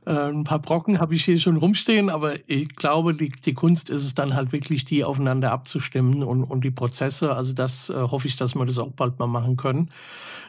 Äh, 0.07 0.31
ein 0.31 0.45
paar 0.45 0.61
Brocken 0.61 0.99
habe 0.99 1.15
ich 1.15 1.25
hier 1.25 1.39
schon 1.39 1.57
rumstehen, 1.57 2.09
aber 2.09 2.35
ich 2.49 2.75
glaube, 2.75 3.15
die, 3.15 3.31
die, 3.31 3.53
Kunst 3.53 3.91
ist 3.91 4.05
es 4.05 4.15
dann 4.15 4.35
halt 4.35 4.53
wirklich, 4.53 4.85
die 4.85 5.05
aufeinander 5.05 5.53
abzustimmen 5.53 6.23
und, 6.23 6.45
und 6.45 6.65
die 6.65 6.71
Prozesse. 6.71 7.35
Also 7.35 7.53
das 7.53 7.91
äh, 7.91 7.95
hoffe 7.95 8.27
ich, 8.27 8.37
dass 8.37 8.55
wir 8.55 8.65
das 8.65 8.79
auch 8.79 8.93
bald 8.93 9.19
mal 9.19 9.27
machen 9.27 9.57
können. 9.57 9.91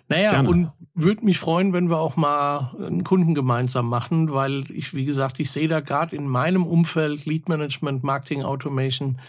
Naja, 0.08 0.32
Gerne. 0.32 0.50
und 0.50 0.72
würde 0.94 1.26
mich 1.26 1.40
freuen, 1.40 1.74
wenn 1.74 1.90
wir 1.90 1.98
auch 1.98 2.16
mal 2.16 2.76
einen 2.80 3.04
Kunden 3.04 3.34
gemeinsam 3.34 3.88
machen, 3.88 4.34
weil 4.34 4.70
ich, 4.72 4.94
wie 4.94 5.06
gesagt, 5.06 5.40
ich 5.40 5.52
sehe 5.52 5.68
da 5.68 5.80
gerade 5.80 6.16
in 6.16 6.28
meinem 6.28 6.66
Umfeld 6.66 7.26
Lead 7.26 7.48
Management, 7.48 8.04
Marketing 8.04 8.44
Automation, 8.44 9.20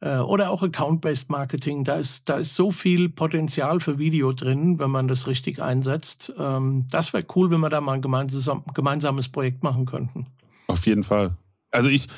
oder 0.00 0.50
auch 0.50 0.62
Account-Based 0.62 1.30
Marketing. 1.30 1.84
Da 1.84 1.96
ist, 1.96 2.28
da 2.28 2.36
ist 2.36 2.54
so 2.54 2.70
viel 2.70 3.08
Potenzial 3.08 3.80
für 3.80 3.98
Video 3.98 4.32
drin, 4.32 4.78
wenn 4.78 4.90
man 4.90 5.08
das 5.08 5.26
richtig 5.26 5.62
einsetzt. 5.62 6.32
Ähm, 6.38 6.86
das 6.90 7.12
wäre 7.12 7.24
cool, 7.34 7.50
wenn 7.50 7.60
wir 7.60 7.70
da 7.70 7.80
mal 7.80 7.94
ein 7.94 8.02
gemeinsam, 8.02 8.64
gemeinsames 8.74 9.28
Projekt 9.28 9.62
machen 9.62 9.86
könnten. 9.86 10.26
Auf 10.66 10.86
jeden 10.86 11.04
Fall. 11.04 11.36
Also 11.70 11.88
ich, 11.88 12.08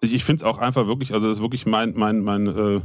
ich, 0.00 0.14
ich 0.14 0.24
finde 0.24 0.42
es 0.42 0.50
auch 0.50 0.58
einfach 0.58 0.86
wirklich, 0.86 1.12
also 1.12 1.28
das 1.28 1.36
ist 1.36 1.42
wirklich 1.42 1.64
mein, 1.64 1.94
mein, 1.94 2.20
mein, 2.20 2.46
äh, 2.48 2.80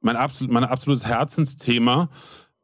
mein, 0.00 0.16
absolut, 0.16 0.52
mein 0.52 0.64
absolutes 0.64 1.06
Herzensthema. 1.06 2.08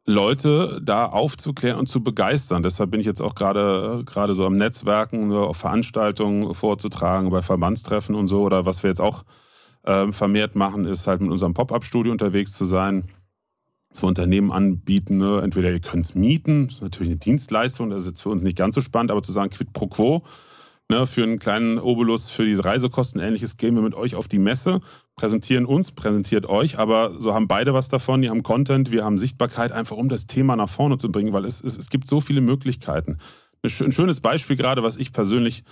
Leute 0.05 0.81
da 0.83 1.05
aufzuklären 1.05 1.77
und 1.77 1.87
zu 1.87 2.01
begeistern. 2.03 2.63
Deshalb 2.63 2.89
bin 2.89 2.99
ich 2.99 3.05
jetzt 3.05 3.21
auch 3.21 3.35
gerade 3.35 4.03
gerade 4.05 4.33
so 4.33 4.45
am 4.45 4.53
Netzwerken, 4.53 5.31
auf 5.31 5.57
Veranstaltungen 5.57 6.55
vorzutragen, 6.55 7.29
bei 7.29 7.43
Verbandstreffen 7.43 8.15
und 8.15 8.27
so 8.27 8.41
oder 8.41 8.65
was 8.65 8.81
wir 8.81 8.89
jetzt 8.89 8.99
auch 8.99 9.23
äh, 9.83 10.11
vermehrt 10.11 10.55
machen, 10.55 10.85
ist 10.85 11.07
halt 11.07 11.21
mit 11.21 11.31
unserem 11.31 11.53
Pop-Up-Studio 11.53 12.11
unterwegs 12.11 12.53
zu 12.53 12.65
sein. 12.65 13.05
Zwei 13.93 14.07
Unternehmen 14.07 14.51
anbieten, 14.51 15.17
ne? 15.17 15.41
entweder 15.43 15.71
ihr 15.71 15.81
könnt 15.81 16.05
es 16.05 16.15
mieten, 16.15 16.67
das 16.67 16.75
ist 16.75 16.81
natürlich 16.81 17.09
eine 17.09 17.19
Dienstleistung, 17.19 17.89
das 17.89 18.03
ist 18.03 18.09
jetzt 18.09 18.21
für 18.21 18.29
uns 18.29 18.41
nicht 18.41 18.57
ganz 18.57 18.75
so 18.75 18.81
spannend, 18.81 19.11
aber 19.11 19.21
zu 19.21 19.33
sagen, 19.33 19.49
quid 19.49 19.73
pro 19.73 19.87
quo, 19.87 20.23
ne? 20.87 21.05
für 21.05 21.23
einen 21.23 21.39
kleinen 21.39 21.77
Obolus, 21.77 22.29
für 22.29 22.45
die 22.45 22.53
Reisekosten 22.55 23.19
ähnliches, 23.19 23.57
gehen 23.57 23.75
wir 23.75 23.81
mit 23.81 23.93
euch 23.93 24.15
auf 24.15 24.29
die 24.29 24.39
Messe, 24.39 24.79
präsentieren 25.17 25.65
uns, 25.65 25.91
präsentiert 25.91 26.45
euch, 26.45 26.79
aber 26.79 27.19
so 27.19 27.33
haben 27.33 27.49
beide 27.49 27.73
was 27.73 27.89
davon, 27.89 28.21
die 28.21 28.29
haben 28.29 28.43
Content, 28.43 28.91
wir 28.91 29.03
haben 29.03 29.17
Sichtbarkeit, 29.17 29.73
einfach 29.73 29.97
um 29.97 30.07
das 30.07 30.25
Thema 30.25 30.55
nach 30.55 30.69
vorne 30.69 30.97
zu 30.97 31.11
bringen, 31.11 31.33
weil 31.33 31.43
es, 31.43 31.61
es, 31.61 31.77
es 31.77 31.89
gibt 31.89 32.07
so 32.07 32.21
viele 32.21 32.39
Möglichkeiten. 32.39 33.17
Ein 33.63 33.91
schönes 33.91 34.21
Beispiel 34.21 34.55
gerade, 34.55 34.83
was 34.83 34.97
ich 34.97 35.11
persönlich 35.11 35.63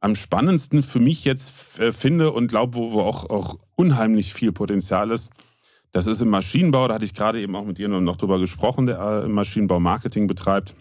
am 0.00 0.14
spannendsten 0.14 0.82
für 0.82 1.00
mich 1.00 1.24
jetzt 1.24 1.78
äh, 1.78 1.92
finde 1.92 2.32
und 2.32 2.48
glaube, 2.48 2.76
wo, 2.76 2.92
wo 2.92 3.00
auch, 3.00 3.28
auch 3.30 3.58
unheimlich 3.76 4.32
viel 4.32 4.52
Potenzial 4.52 5.10
ist, 5.10 5.30
das 5.92 6.06
ist 6.06 6.20
im 6.20 6.28
Maschinenbau, 6.28 6.86
da 6.86 6.94
hatte 6.94 7.04
ich 7.04 7.14
gerade 7.14 7.40
eben 7.40 7.56
auch 7.56 7.64
mit 7.64 7.78
dir 7.78 7.88
noch 7.88 8.16
drüber 8.16 8.38
gesprochen, 8.38 8.86
der 8.86 8.98
äh, 8.98 9.24
im 9.24 9.32
Maschinenbau 9.32 9.80
Marketing 9.80 10.26
betreibt. 10.26 10.74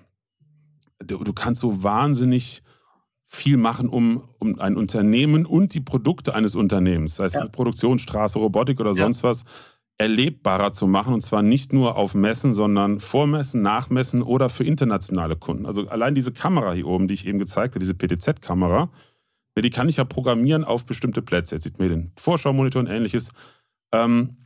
Du, 1.00 1.24
du, 1.24 1.34
kannst 1.34 1.62
so 1.62 1.84
wahnsinnig 1.84 2.62
viel 3.26 3.58
machen, 3.58 3.90
um, 3.90 4.24
um 4.40 4.60
ein 4.60 4.76
Unternehmen 4.76 5.46
und 5.46 5.74
die 5.74 5.82
Produkte 5.82 6.34
eines 6.34 6.56
Unternehmens, 6.56 7.16
sei 7.16 7.26
es 7.26 7.34
ja. 7.34 7.44
Produktionsstraße, 7.46 8.40
Robotik 8.40 8.80
oder 8.80 8.94
sonst 8.94 9.22
ja. 9.22 9.30
was, 9.30 9.44
erlebbarer 9.98 10.74
zu 10.74 10.88
machen. 10.88 11.14
Und 11.14 11.22
zwar 11.22 11.42
nicht 11.42 11.74
nur 11.74 11.96
auf 11.96 12.14
Messen, 12.14 12.54
sondern 12.54 13.00
Vormessen, 13.00 13.62
Nachmessen 13.62 14.22
oder 14.22 14.50
für 14.50 14.64
internationale 14.64 15.36
Kunden. 15.36 15.66
Also 15.66 15.88
allein 15.88 16.16
diese 16.16 16.32
Kamera 16.32 16.74
hier 16.74 16.88
oben, 16.88 17.08
die 17.08 17.16
ich 17.16 17.26
eben 17.26 17.40
gezeigt 17.40 17.74
habe, 17.74 17.80
diese 17.80 17.96
PTZ-Kamera, 17.96 18.90
die 19.58 19.70
kann 19.72 19.90
ich 19.90 19.98
ja 19.98 20.04
programmieren 20.04 20.64
auf 20.64 20.86
bestimmte 20.86 21.22
Plätze. 21.22 21.56
Jetzt 21.56 21.64
sieht 21.64 21.80
man 21.80 21.90
den 21.90 22.12
Vorschau-Monitor 22.18 22.80
und 22.80 22.88
ähnliches. 22.88 23.32
Ähm, 23.92 24.38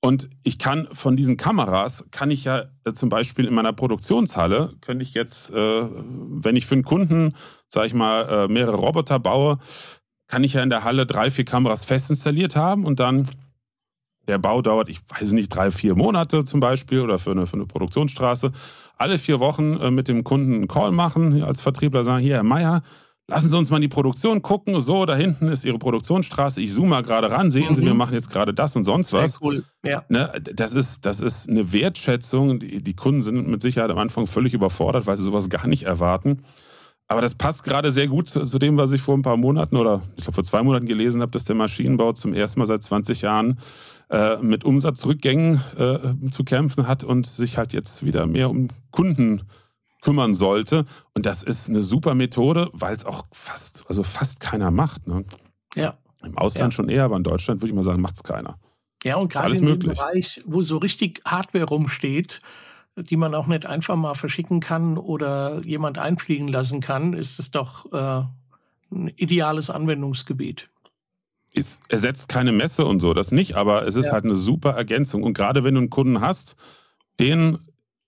und 0.00 0.30
ich 0.44 0.58
kann 0.58 0.88
von 0.92 1.16
diesen 1.16 1.36
Kameras, 1.36 2.06
kann 2.10 2.30
ich 2.30 2.44
ja 2.44 2.66
äh, 2.84 2.92
zum 2.92 3.08
Beispiel 3.08 3.44
in 3.46 3.54
meiner 3.54 3.72
Produktionshalle, 3.72 4.74
könnte 4.80 5.02
ich 5.02 5.14
jetzt, 5.14 5.50
äh, 5.50 5.54
wenn 5.54 6.56
ich 6.56 6.66
für 6.66 6.74
einen 6.74 6.84
Kunden, 6.84 7.34
sage 7.68 7.88
ich 7.88 7.94
mal, 7.94 8.22
äh, 8.28 8.48
mehrere 8.48 8.76
Roboter 8.76 9.18
baue, 9.18 9.58
kann 10.28 10.44
ich 10.44 10.54
ja 10.54 10.62
in 10.62 10.70
der 10.70 10.84
Halle 10.84 11.06
drei, 11.06 11.30
vier 11.30 11.44
Kameras 11.44 11.84
fest 11.84 12.10
installiert 12.10 12.56
haben 12.56 12.84
und 12.84 13.00
dann 13.00 13.28
der 14.28 14.38
Bau 14.38 14.62
dauert, 14.62 14.88
ich 14.88 15.00
weiß 15.08 15.32
nicht, 15.32 15.48
drei, 15.48 15.70
vier 15.70 15.94
Monate 15.94 16.44
zum 16.44 16.60
Beispiel 16.60 17.00
oder 17.00 17.18
für 17.18 17.30
eine, 17.30 17.46
für 17.46 17.54
eine 17.54 17.66
Produktionsstraße. 17.66 18.52
Alle 18.98 19.18
vier 19.18 19.40
Wochen 19.40 19.74
äh, 19.74 19.90
mit 19.90 20.08
dem 20.08 20.24
Kunden 20.24 20.54
einen 20.54 20.68
Call 20.68 20.92
machen, 20.92 21.42
als 21.42 21.60
Vertriebler 21.60 22.04
sagen, 22.04 22.22
hier, 22.22 22.36
Herr 22.36 22.42
Meier, 22.42 22.82
lassen 23.28 23.50
Sie 23.50 23.56
uns 23.56 23.70
mal 23.70 23.76
in 23.76 23.82
die 23.82 23.88
Produktion 23.88 24.42
gucken. 24.42 24.78
So, 24.80 25.04
da 25.04 25.16
hinten 25.16 25.48
ist 25.48 25.64
Ihre 25.64 25.78
Produktionsstraße. 25.78 26.60
Ich 26.60 26.72
zoome 26.72 26.88
mal 26.88 27.02
gerade 27.02 27.30
ran. 27.30 27.50
Sehen 27.50 27.68
mhm. 27.70 27.74
Sie, 27.74 27.84
wir 27.84 27.94
machen 27.94 28.14
jetzt 28.14 28.30
gerade 28.30 28.54
das 28.54 28.76
und 28.76 28.84
sonst 28.84 29.10
Sehr 29.10 29.22
was. 29.22 29.40
Cool. 29.40 29.64
Ja. 29.84 30.04
Ne, 30.08 30.32
das, 30.54 30.74
ist, 30.74 31.04
das 31.06 31.20
ist 31.20 31.48
eine 31.48 31.72
Wertschätzung. 31.72 32.58
Die, 32.58 32.82
die 32.82 32.94
Kunden 32.94 33.22
sind 33.22 33.48
mit 33.48 33.62
Sicherheit 33.62 33.90
am 33.90 33.98
Anfang 33.98 34.26
völlig 34.26 34.54
überfordert, 34.54 35.06
weil 35.06 35.16
sie 35.16 35.24
sowas 35.24 35.48
gar 35.48 35.66
nicht 35.66 35.84
erwarten. 35.84 36.42
Aber 37.08 37.20
das 37.20 37.34
passt 37.36 37.62
gerade 37.62 37.92
sehr 37.92 38.08
gut 38.08 38.28
zu 38.28 38.58
dem, 38.58 38.76
was 38.76 38.90
ich 38.90 39.00
vor 39.00 39.16
ein 39.16 39.22
paar 39.22 39.36
Monaten 39.36 39.76
oder 39.76 40.02
ich 40.16 40.24
glaube 40.24 40.34
vor 40.34 40.44
zwei 40.44 40.62
Monaten 40.62 40.86
gelesen 40.86 41.22
habe, 41.22 41.30
dass 41.30 41.44
der 41.44 41.54
Maschinenbau 41.54 42.12
zum 42.12 42.34
ersten 42.34 42.58
Mal 42.58 42.66
seit 42.66 42.82
20 42.82 43.22
Jahren 43.22 43.60
äh, 44.10 44.36
mit 44.38 44.64
Umsatzrückgängen 44.64 45.60
äh, 45.78 46.30
zu 46.30 46.42
kämpfen 46.42 46.88
hat 46.88 47.04
und 47.04 47.26
sich 47.26 47.58
halt 47.58 47.72
jetzt 47.72 48.04
wieder 48.04 48.26
mehr 48.26 48.50
um 48.50 48.68
Kunden 48.90 49.42
kümmern 50.00 50.34
sollte. 50.34 50.84
Und 51.14 51.26
das 51.26 51.42
ist 51.42 51.68
eine 51.68 51.80
super 51.80 52.14
Methode, 52.14 52.70
weil 52.72 52.96
es 52.96 53.04
auch 53.04 53.26
fast, 53.32 53.84
also 53.88 54.02
fast 54.02 54.40
keiner 54.40 54.70
macht. 54.70 55.06
Ne? 55.06 55.24
Ja. 55.74 55.98
Im 56.24 56.36
Ausland 56.38 56.72
ja. 56.72 56.76
schon 56.76 56.88
eher, 56.88 57.04
aber 57.04 57.16
in 57.16 57.22
Deutschland 57.22 57.60
würde 57.60 57.70
ich 57.70 57.74
mal 57.74 57.82
sagen, 57.82 58.00
macht 58.00 58.16
es 58.16 58.22
keiner. 58.24 58.58
Ja, 59.04 59.16
und 59.16 59.32
gerade 59.32 59.56
in 59.56 59.66
dem 59.66 59.78
Bereich, 59.78 60.42
wo 60.44 60.62
so 60.62 60.78
richtig 60.78 61.20
Hardware 61.24 61.64
rumsteht, 61.64 62.40
die 62.96 63.16
man 63.16 63.34
auch 63.34 63.46
nicht 63.46 63.66
einfach 63.66 63.96
mal 63.96 64.14
verschicken 64.14 64.60
kann 64.60 64.98
oder 64.98 65.62
jemand 65.64 65.98
einfliegen 65.98 66.48
lassen 66.48 66.80
kann, 66.80 67.12
ist 67.12 67.38
es 67.38 67.50
doch 67.50 67.92
äh, 67.92 68.24
ein 68.90 69.08
ideales 69.16 69.70
Anwendungsgebiet 69.70 70.68
es 71.56 71.80
ersetzt 71.88 72.28
keine 72.28 72.52
Messe 72.52 72.84
und 72.84 73.00
so, 73.00 73.14
das 73.14 73.32
nicht, 73.32 73.54
aber 73.54 73.86
es 73.86 73.96
ist 73.96 74.04
ja. 74.06 74.12
halt 74.12 74.24
eine 74.24 74.34
super 74.34 74.72
Ergänzung. 74.72 75.22
Und 75.22 75.32
gerade 75.32 75.64
wenn 75.64 75.74
du 75.74 75.80
einen 75.80 75.90
Kunden 75.90 76.20
hast, 76.20 76.56
den 77.18 77.58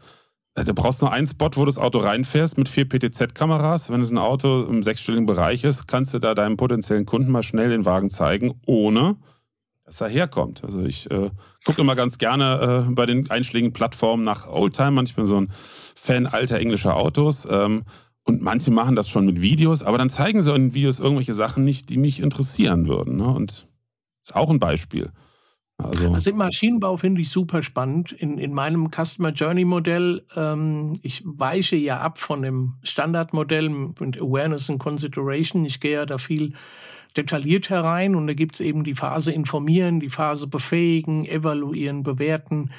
du 0.65 0.75
brauchst 0.75 1.01
nur 1.01 1.13
einen 1.13 1.27
Spot, 1.27 1.51
wo 1.55 1.61
du 1.61 1.67
das 1.67 1.79
Auto 1.79 1.99
reinfährst 1.99 2.59
mit 2.59 2.69
vier 2.69 2.89
PTZ-Kameras. 2.89 3.91
Wenn 3.91 4.01
es 4.01 4.11
ein 4.11 4.19
Auto 4.19 4.65
im 4.65 4.83
sechsstelligen 4.83 5.27
Bereich 5.27 5.65
ist, 5.65 5.87
kannst 5.87 6.15
du 6.15 6.19
da 6.19 6.35
deinem 6.35 6.57
potenziellen 6.57 7.07
Kunden 7.07 7.31
mal 7.31 7.43
schnell 7.43 7.71
den 7.71 7.85
Wagen 7.85 8.11
zeigen, 8.11 8.61
ohne 8.67 9.17
dass 9.85 10.01
er 10.03 10.09
herkommt. 10.09 10.63
Also 10.65 10.85
ich 10.85 11.11
äh, 11.11 11.31
gucke 11.65 11.81
immer 11.81 11.97
ganz 11.97 12.19
gerne 12.19 12.87
äh, 12.89 12.93
bei 12.93 13.07
den 13.07 13.31
einschlägigen 13.31 13.73
Plattformen 13.73 14.23
nach 14.23 14.47
Oldtimer. 14.47 15.03
Ich 15.03 15.15
bin 15.15 15.27
so 15.27 15.41
ein 15.41 15.51
Fan 15.97 16.27
alter 16.27 16.59
englischer 16.59 16.95
Autos. 16.97 17.49
Ähm, 17.51 17.85
und 18.25 18.43
manche 18.43 18.71
machen 18.71 18.95
das 18.95 19.09
schon 19.09 19.25
mit 19.25 19.41
Videos, 19.41 19.83
aber 19.83 19.97
dann 19.97 20.11
zeigen 20.11 20.43
sie 20.43 20.55
in 20.55 20.75
Videos 20.75 21.01
irgendwelche 21.01 21.33
Sachen 21.33 21.65
nicht, 21.65 21.89
die 21.89 21.97
mich 21.97 22.21
interessieren 22.21 22.87
würden. 22.87 23.17
Ne? 23.17 23.27
Und 23.27 23.67
ist 24.23 24.37
auch 24.37 24.51
ein 24.51 24.59
Beispiel. 24.59 25.11
Also, 25.81 26.13
also 26.13 26.31
im 26.31 26.37
Maschinenbau 26.37 26.97
finde 26.97 27.21
ich 27.21 27.31
super 27.31 27.63
spannend. 27.63 28.11
In, 28.11 28.39
in 28.39 28.53
meinem 28.53 28.91
Customer 28.91 29.31
Journey 29.31 29.65
Modell, 29.65 30.25
ähm, 30.37 30.99
ich 31.03 31.23
weiche 31.25 31.77
ja 31.77 32.01
ab 32.01 32.19
von 32.19 32.43
dem 32.43 32.75
Standardmodell 32.83 33.69
mit 33.69 34.21
Awareness 34.21 34.69
and 34.69 34.81
Consideration. 34.81 35.65
Ich 35.65 35.79
gehe 35.79 35.93
ja 35.93 36.07
da 36.07 36.19
viel 36.19 36.55
detailliert 37.17 37.71
herein 37.71 38.17
und 38.17 38.27
da 38.27 38.35
gibt 38.35 38.57
es 38.57 38.61
eben 38.61 38.83
die 38.83 38.95
Phase 38.95 39.33
informieren, 39.33 40.01
die 40.01 40.11
Phase 40.11 40.49
befähigen, 40.49 41.25
evaluieren, 41.25 42.03
bewerten. 42.03 42.71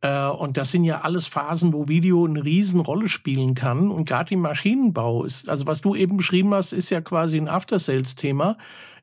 Äh, 0.00 0.28
und 0.28 0.56
das 0.56 0.70
sind 0.70 0.84
ja 0.84 1.00
alles 1.00 1.26
Phasen, 1.26 1.72
wo 1.72 1.88
Video 1.88 2.24
eine 2.24 2.44
Riesenrolle 2.44 3.08
spielen 3.08 3.56
kann. 3.56 3.90
Und 3.90 4.08
gerade 4.08 4.32
im 4.34 4.40
Maschinenbau 4.40 5.24
ist, 5.24 5.48
also 5.48 5.66
was 5.66 5.80
du 5.80 5.96
eben 5.96 6.16
beschrieben 6.16 6.54
hast, 6.54 6.72
ist 6.72 6.90
ja 6.90 7.00
quasi 7.00 7.38
ein 7.38 7.48
After-Sales-Thema. 7.48 8.56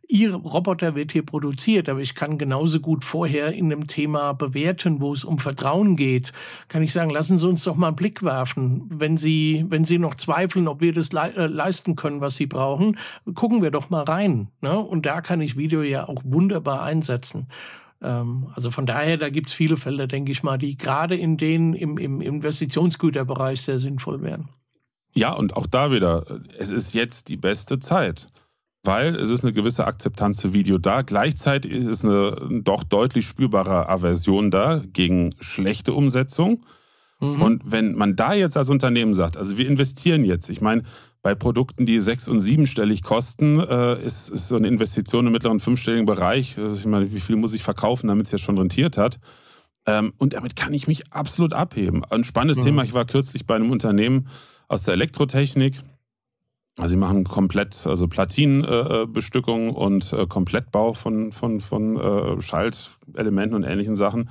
Ihr 0.08 0.36
Roboter 0.36 0.95
wird 0.95 1.14
hier 1.14 1.26
produziert, 1.26 1.88
aber 1.88 2.01
ich 2.01 2.14
kann 2.14 2.38
genauso 2.38 2.82
gut 2.82 3.06
vorher 3.06 3.54
in 3.54 3.72
einem 3.72 3.88
Thema 3.88 4.34
bewerten, 4.34 4.99
wo 4.99 5.14
es 5.14 5.24
um 5.24 5.39
Vertrauen 5.39 5.95
geht. 5.95 6.34
Kann 6.68 6.84
ich 6.84 6.91
sagen, 6.91 7.10
lassen 7.10 7.39
Sie 7.39 7.47
uns 7.47 7.64
doch 7.64 7.76
mal 7.76 7.88
einen 7.88 7.95
Blick 7.95 8.22
werfen. 8.22 8.84
Wenn 8.89 9.18
Sie, 9.18 9.66
wenn 9.70 9.86
Sie 9.86 9.99
noch 9.99 10.16
zweifeln, 10.16 10.68
ob 10.68 10.82
wir 10.82 10.93
das 10.93 11.10
äh, 11.14 11.47
leisten 11.47 11.95
können, 11.95 12.20
was 12.20 12.36
Sie 12.36 12.47
brauchen, 12.47 12.97
gucken 13.34 13.62
wir 13.62 13.72
doch 13.72 13.89
mal 13.89 14.04
rein. 14.04 14.49
Ne? 14.62 14.78
Und 14.78 15.06
da 15.06 15.22
kann 15.22 15.39
ich 15.39 15.56
Video 15.56 15.82
ja 15.82 16.08
auch 16.08 16.22
wunderbar 16.26 16.84
einsetzen. 16.84 17.47
Ähm, 18.01 18.47
also 18.56 18.72
von 18.72 18.86
daher, 18.86 19.18
da 19.18 19.30
gibt 19.30 19.47
es 19.47 19.54
viele 19.54 19.78
Felder, 19.78 20.08
denke 20.08 20.34
ich 20.34 20.43
mal, 20.43 20.58
die 20.58 20.78
gerade 20.78 21.16
in 21.16 21.38
denen 21.38 21.74
im, 21.74 21.97
im 21.97 22.20
Investitionsgüterbereich 22.20 23.62
sehr 23.62 23.80
sinnvoll 23.80 24.22
wären. 24.22 24.49
Ja, 25.16 25.32
und 25.32 25.56
auch 25.56 25.68
da 25.68 25.91
wieder, 25.91 26.26
es 26.58 26.72
ist 26.72 26.93
jetzt 26.93 27.30
die 27.30 27.38
beste 27.38 27.80
Zeit 27.80 28.28
weil 28.84 29.16
es 29.16 29.30
ist 29.30 29.44
eine 29.44 29.54
gewisse 29.54 29.88
Akzeptanz 29.88 30.42
für 30.42 30.54
Video 30.54 30.78
da. 30.78 31.02
Gleichzeitig 31.02 31.72
ist 31.72 32.04
eine 32.04 32.62
doch 32.64 32.84
deutlich 32.84 33.26
spürbare 33.26 33.88
Aversion 33.88 34.52
da 34.52 34.82
gegen 34.92 35.34
schlechte 35.40 35.94
Umsetzung. 35.94 36.66
Mhm. 37.20 37.42
Und 37.42 37.62
wenn 37.66 37.96
man 37.96 38.16
da 38.16 38.34
jetzt 38.34 38.58
als 38.58 38.70
Unternehmen 38.70 39.14
sagt, 39.14 39.38
also 39.38 39.58
wir 39.58 39.68
investieren 39.68 40.26
jetzt, 40.26 40.50
ich 40.50 40.60
meine, 40.60 40.84
bei 41.22 41.34
Produkten, 41.36 41.86
die 41.86 42.02
sechs- 42.02 42.28
und 42.28 42.42
siebenstellig 42.42 43.02
kosten, 43.02 43.58
äh, 43.58 44.04
ist, 44.04 44.30
ist, 44.30 44.50
so 44.50 44.58
eine 44.58 44.68
Investition 44.68 45.26
im 45.26 45.32
mittleren 45.32 45.62
fünfstelligen 45.62 46.06
Bereich. 46.06 46.58
Also 46.58 46.76
ich 46.76 46.86
meine, 46.86 47.14
wie 47.14 47.22
viel 47.22 47.38
muss 47.38 47.54
ich 47.54 47.64
verkaufen, 47.64 48.10
damit 48.10 48.26
es 48.26 48.34
ja 48.34 48.38
schon 48.38 48.58
rentiert 48.58 48.98
hat? 48.98 49.20
Ähm, 49.86 50.14
und 50.18 50.34
damit 50.34 50.58
kann 50.58 50.74
ich 50.74 50.88
mich 50.88 51.14
absolut 51.14 51.54
abheben. 51.54 52.04
Ein 52.04 52.26
spannendes 52.26 52.58
mhm. 52.58 52.64
Thema. 52.64 52.84
Ich 52.84 52.94
war 52.94 53.06
kürzlich 53.06 53.48
bei 53.48 53.56
einem 53.56 53.72
Unternehmen 53.72 54.28
aus 54.68 54.84
der 54.84 54.96
Elektrotechnik 54.96 55.80
also 56.78 56.90
sie 56.90 57.00
machen 57.00 57.24
komplett, 57.24 57.86
also 57.86 58.08
Platinenbestückung 58.08 59.70
äh, 59.70 59.74
und 59.74 60.12
äh, 60.12 60.26
Komplettbau 60.26 60.94
von, 60.94 61.32
von, 61.32 61.62
von 61.62 61.98
äh, 61.98 62.42
Schaltelementen 62.42 63.56
und 63.56 63.64
ähnlichen 63.64 63.96
Sachen. 63.96 64.30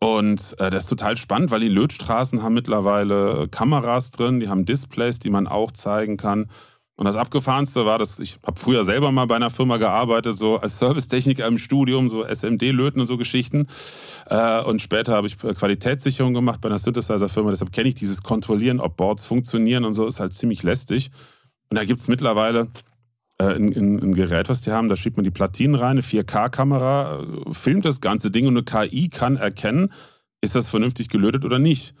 Und 0.00 0.56
äh, 0.58 0.70
das 0.70 0.84
ist 0.84 0.90
total 0.90 1.16
spannend, 1.16 1.50
weil 1.50 1.60
die 1.60 1.68
Lötstraßen 1.68 2.42
haben 2.42 2.54
mittlerweile 2.54 3.48
Kameras 3.48 4.10
drin, 4.10 4.40
die 4.40 4.48
haben 4.48 4.64
Displays, 4.64 5.18
die 5.18 5.30
man 5.30 5.46
auch 5.46 5.70
zeigen 5.72 6.16
kann. 6.16 6.48
Und 6.96 7.06
das 7.06 7.16
Abgefahrenste 7.16 7.86
war, 7.86 7.98
dass 7.98 8.18
ich 8.18 8.38
habe 8.46 8.58
früher 8.58 8.84
selber 8.84 9.12
mal 9.12 9.26
bei 9.26 9.36
einer 9.36 9.50
Firma 9.50 9.76
gearbeitet, 9.76 10.36
so 10.36 10.56
als 10.56 10.78
Servicetechniker 10.78 11.46
im 11.46 11.58
Studium, 11.58 12.08
so 12.08 12.24
SMD-Löten 12.24 13.00
und 13.00 13.06
so 13.06 13.16
Geschichten. 13.16 13.66
Äh, 14.26 14.62
und 14.62 14.82
später 14.82 15.14
habe 15.14 15.26
ich 15.26 15.38
Qualitätssicherung 15.38 16.34
gemacht 16.34 16.60
bei 16.60 16.68
einer 16.68 16.78
Synthesizer-Firma. 16.78 17.50
Deshalb 17.50 17.72
kenne 17.72 17.88
ich 17.88 17.94
dieses 17.94 18.22
Kontrollieren, 18.22 18.80
ob 18.80 18.96
Boards 18.96 19.24
funktionieren 19.24 19.84
und 19.84 19.94
so, 19.94 20.06
ist 20.06 20.20
halt 20.20 20.32
ziemlich 20.32 20.62
lästig. 20.62 21.10
Und 21.72 21.76
da 21.76 21.86
gibt 21.86 22.00
es 22.00 22.08
mittlerweile 22.08 22.68
äh, 23.38 23.44
ein, 23.44 23.72
ein, 23.72 24.12
Gerät, 24.12 24.50
was 24.50 24.60
die 24.60 24.72
haben, 24.72 24.88
da 24.88 24.96
schiebt 24.96 25.16
man 25.16 25.24
die 25.24 25.30
Platinen 25.30 25.74
rein, 25.74 25.92
eine 25.92 26.02
4K-Kamera, 26.02 27.22
äh, 27.22 27.54
filmt 27.54 27.86
das 27.86 28.02
ganze 28.02 28.30
Ding 28.30 28.46
und 28.46 28.58
eine 28.58 28.62
KI 28.62 29.08
kann 29.08 29.38
erkennen, 29.38 29.90
ist 30.42 30.54
das 30.54 30.68
vernünftig 30.68 31.08
gelötet 31.08 31.46
oder 31.46 31.58
nicht. 31.58 31.94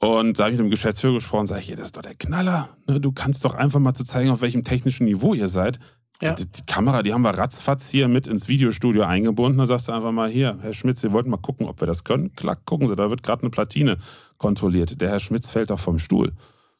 Und 0.00 0.40
da 0.40 0.46
habe 0.46 0.52
ich 0.52 0.58
mit 0.58 0.66
dem 0.66 0.70
Geschäftsführer 0.70 1.14
gesprochen 1.14 1.42
und 1.42 1.46
sage 1.46 1.60
ich, 1.60 1.70
das 1.76 1.82
ist 1.82 1.96
doch 1.96 2.02
der 2.02 2.16
Knaller. 2.16 2.70
Ne? 2.88 3.00
Du 3.00 3.12
kannst 3.12 3.44
doch 3.44 3.54
einfach 3.54 3.78
mal 3.78 3.94
zu 3.94 4.02
zeigen, 4.02 4.30
auf 4.30 4.40
welchem 4.40 4.64
technischen 4.64 5.04
Niveau 5.04 5.32
ihr 5.32 5.46
seid. 5.46 5.78
Ja. 6.20 6.32
Die, 6.32 6.50
die, 6.50 6.62
Kamera, 6.66 7.04
die 7.04 7.14
haben 7.14 7.22
wir 7.22 7.38
ratzfatz 7.38 7.88
hier 7.88 8.08
mit 8.08 8.26
ins 8.26 8.48
Videostudio 8.48 9.04
eingebunden. 9.04 9.58
Da 9.58 9.66
sagst 9.66 9.86
du 9.86 9.92
einfach 9.92 10.10
mal 10.10 10.28
hier, 10.28 10.58
Herr 10.60 10.72
Schmitz, 10.72 11.02
Sie 11.02 11.12
wollten 11.12 11.30
mal 11.30 11.36
gucken, 11.36 11.68
ob 11.68 11.78
wir 11.78 11.86
das 11.86 12.02
können. 12.02 12.32
Klack, 12.32 12.64
gucken 12.64 12.88
Sie, 12.88 12.96
da 12.96 13.10
wird 13.10 13.22
gerade 13.22 13.42
eine 13.42 13.50
Platine 13.50 13.98
kontrolliert. 14.38 15.00
Der 15.00 15.10
Herr 15.10 15.20
Schmitz 15.20 15.48
fällt 15.48 15.70
doch 15.70 15.78
vom 15.78 16.00
Stuhl. 16.00 16.32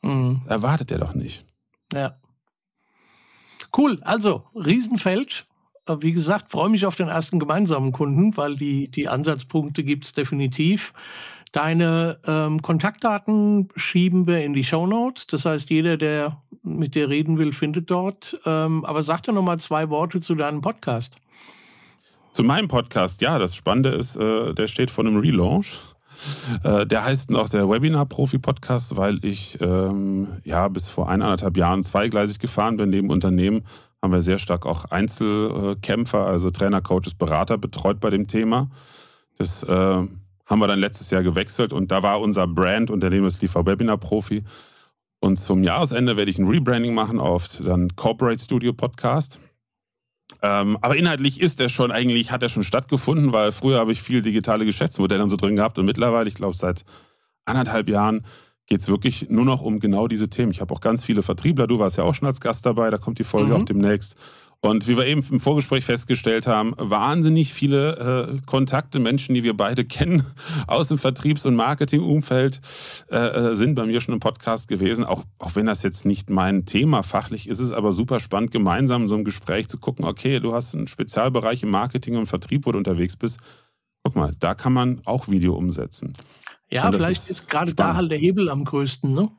Mhm. 0.03 0.43
Erwartet 0.47 0.91
er 0.91 0.99
doch 0.99 1.15
nicht. 1.15 1.48
Ja. 1.93 2.17
Cool, 3.77 4.01
also 4.03 4.45
Riesenfeld. 4.55 5.47
Äh, 5.87 5.97
wie 6.01 6.13
gesagt, 6.13 6.51
freue 6.51 6.69
mich 6.69 6.87
auf 6.87 6.97
den 6.97 7.09
ersten 7.09 7.39
gemeinsamen 7.39 7.93
Kunden, 7.93 8.37
weil 8.37 8.57
die, 8.57 8.89
die 8.91 9.09
Ansatzpunkte 9.09 9.85
gibt 9.85 10.07
es 10.07 10.13
definitiv. 10.13 10.93
Deine 11.53 12.19
ähm, 12.27 12.61
Kontaktdaten 12.61 13.69
schieben 13.75 14.27
wir 14.27 14.45
in 14.45 14.53
die 14.53 14.65
Show 14.65 14.87
Notes. 14.87 15.27
Das 15.27 15.47
heißt, 15.47 15.71
jeder, 15.71 15.97
der 15.97 16.43
mit 16.63 16.95
dir 16.95 17.09
reden 17.09 17.39
will, 17.39 17.53
findet 17.53 17.91
dort. 17.91 18.39
Ähm, 18.45 18.85
aber 18.85 19.03
sag 19.03 19.23
doch 19.23 19.33
noch 19.33 19.43
mal 19.43 19.59
zwei 19.59 19.89
Worte 19.89 20.21
zu 20.21 20.35
deinem 20.35 20.61
Podcast. 20.61 21.17
Zu 22.33 22.45
meinem 22.45 22.69
Podcast, 22.69 23.23
ja, 23.23 23.39
das 23.39 23.57
Spannende 23.57 23.91
ist, 23.91 24.17
äh, 24.17 24.53
der 24.53 24.69
steht 24.69 24.91
vor 24.91 25.07
einem 25.07 25.17
Relaunch. 25.17 25.79
Äh, 26.63 26.87
der 26.87 27.05
heißt 27.05 27.31
noch 27.31 27.49
der 27.49 27.69
Webinar-Profi-Podcast, 27.69 28.97
weil 28.97 29.25
ich 29.25 29.61
ähm, 29.61 30.29
ja 30.45 30.69
bis 30.69 30.89
vor 30.89 31.09
eineinhalb 31.09 31.57
Jahren 31.57 31.85
zweigleisig 31.85 32.39
gefahren 32.39 32.77
bin. 32.77 32.91
Neben 32.91 33.11
Unternehmen 33.11 33.65
haben 34.03 34.13
wir 34.13 34.23
sehr 34.23 34.39
stark 34.39 34.67
auch 34.67 34.87
Einzelkämpfer, 34.87 36.27
also 36.27 36.51
Trainer, 36.51 36.81
Coaches, 36.81 37.15
Berater 37.15 37.59
betreut 37.59 38.01
bei 38.01 38.11
dem 38.11 38.27
Thema. 38.29 38.71
Das 39.37 39.63
äh, 39.65 39.69
haben 39.69 40.61
wir 40.61 40.67
dann 40.67 40.79
letztes 40.79 41.11
Jahr 41.11 41.23
gewechselt 41.23 41.73
und 41.73 41.91
da 41.91 42.03
war 42.03 42.21
unser 42.21 42.47
Brand 42.47 42.91
Unternehmensliefer 42.91 43.67
Webinar 43.67 43.99
Profi. 43.99 44.45
Und 45.21 45.37
zum 45.37 45.65
Jahresende 45.65 46.17
werde 46.17 46.31
ich 46.31 46.39
ein 46.39 46.47
Rebranding 46.47 46.95
machen 46.95 47.19
auf 47.19 47.49
dann 47.59 47.95
Corporate 47.97 48.43
Studio 48.43 48.73
Podcast. 48.73 49.41
Ähm, 50.43 50.79
aber 50.81 50.97
inhaltlich 50.97 51.41
ist 51.41 51.61
er 51.61 51.69
schon 51.69 51.91
eigentlich, 51.91 52.31
hat 52.31 52.43
er 52.43 52.49
schon 52.49 52.63
stattgefunden, 52.63 53.33
weil 53.33 53.53
früher 53.53 53.79
habe 53.79 53.93
ich 53.93 54.03
viel 54.03 54.23
digitale 54.23 54.65
Geschäftsmodelle 54.65 55.23
und 55.23 55.31
so 55.31 55.37
drin 55.37 55.57
gehabt 55.57 55.79
und 55.79 55.87
mittlerweile, 55.87 56.29
ich 56.29 56.35
glaube 56.35 56.57
seit 56.57 56.85
anderthalb 57.45 57.89
Jahren, 57.89 58.25
geht 58.67 58.83
es 58.83 58.89
wirklich 58.89 59.31
nur 59.31 59.45
noch 59.45 59.63
um 59.63 59.81
genau 59.81 60.07
diese 60.07 60.29
Themen. 60.29 60.53
Ich 60.53 60.61
habe 60.61 60.73
auch 60.75 60.81
ganz 60.81 61.05
viele 61.05 61.23
Vertriebler, 61.23 61.67
du 61.67 61.79
warst 61.79 61.97
ja 61.97 62.05
auch 62.05 62.15
schon 62.15 62.29
als 62.29 62.41
Gast 62.41 62.67
dabei, 62.67 62.91
da 62.91 62.99
kommt 62.99 63.19
die 63.19 63.25
Folge 63.25 63.49
mhm. 63.55 63.63
auch 63.63 63.65
demnächst. 63.65 64.15
Und 64.61 64.89
wie 64.89 64.97
wir 64.97 65.07
eben 65.07 65.25
im 65.31 65.39
Vorgespräch 65.39 65.85
festgestellt 65.85 66.49
haben, 66.49 66.75
wahnsinnig 66.77 67.55
viele 67.55 68.39
äh, 68.39 68.41
Kontakte, 68.45 68.99
Menschen, 68.99 69.35
die 69.37 69.45
wir 69.45 69.57
beide 69.57 69.85
kennen 69.85 70.25
aus 70.67 70.89
dem 70.89 70.99
Vertriebs- 70.99 71.47
und 71.47 71.55
Marketingumfeld, 71.55 72.61
äh, 73.09 73.17
äh, 73.17 73.55
sind 73.55 73.77
bei 73.77 73.87
mir 73.87 74.01
schon 74.01 74.15
im 74.15 74.21
Podcast 74.21 74.67
gewesen. 74.67 75.05
Auch, 75.05 75.23
auch 75.39 75.55
wenn 75.55 75.67
das 75.67 75.85
jetzt 75.85 76.05
nicht 76.05 76.29
mein 76.29 76.67
Thema 76.67 77.05
fachlich 77.05 77.49
ist, 77.49 77.61
ist 77.61 77.67
es 77.67 77.73
aber 77.73 77.93
super 77.93 78.19
spannend, 78.19 78.51
gemeinsam 78.51 79.03
in 79.03 79.09
so 79.09 79.15
einem 79.15 79.25
Gespräch 79.25 79.69
zu 79.69 79.79
gucken, 79.79 80.05
okay, 80.05 80.41
du 80.41 80.53
hast 80.55 80.75
einen 80.75 80.89
Spezialbereich 80.89 81.63
im 81.63 81.71
Marketing 81.71 82.17
und 82.17 82.27
Vertrieb, 82.27 82.67
wo 82.67 82.73
du 82.73 82.79
unterwegs 82.79 83.17
bist. 83.17 83.39
Guck 84.03 84.17
mal, 84.17 84.35
da 84.41 84.55
kann 84.55 84.73
man 84.73 85.03
auch 85.05 85.29
Video 85.29 85.55
umsetzen. 85.55 86.15
Ja, 86.69 86.91
vielleicht 86.91 87.23
ist, 87.23 87.31
ist 87.31 87.51
gerade 87.51 87.75
da 87.75 87.95
halt 87.95 88.11
der 88.11 88.19
Hebel 88.19 88.49
am 88.49 88.65
größten, 88.65 89.13
ne? 89.13 89.31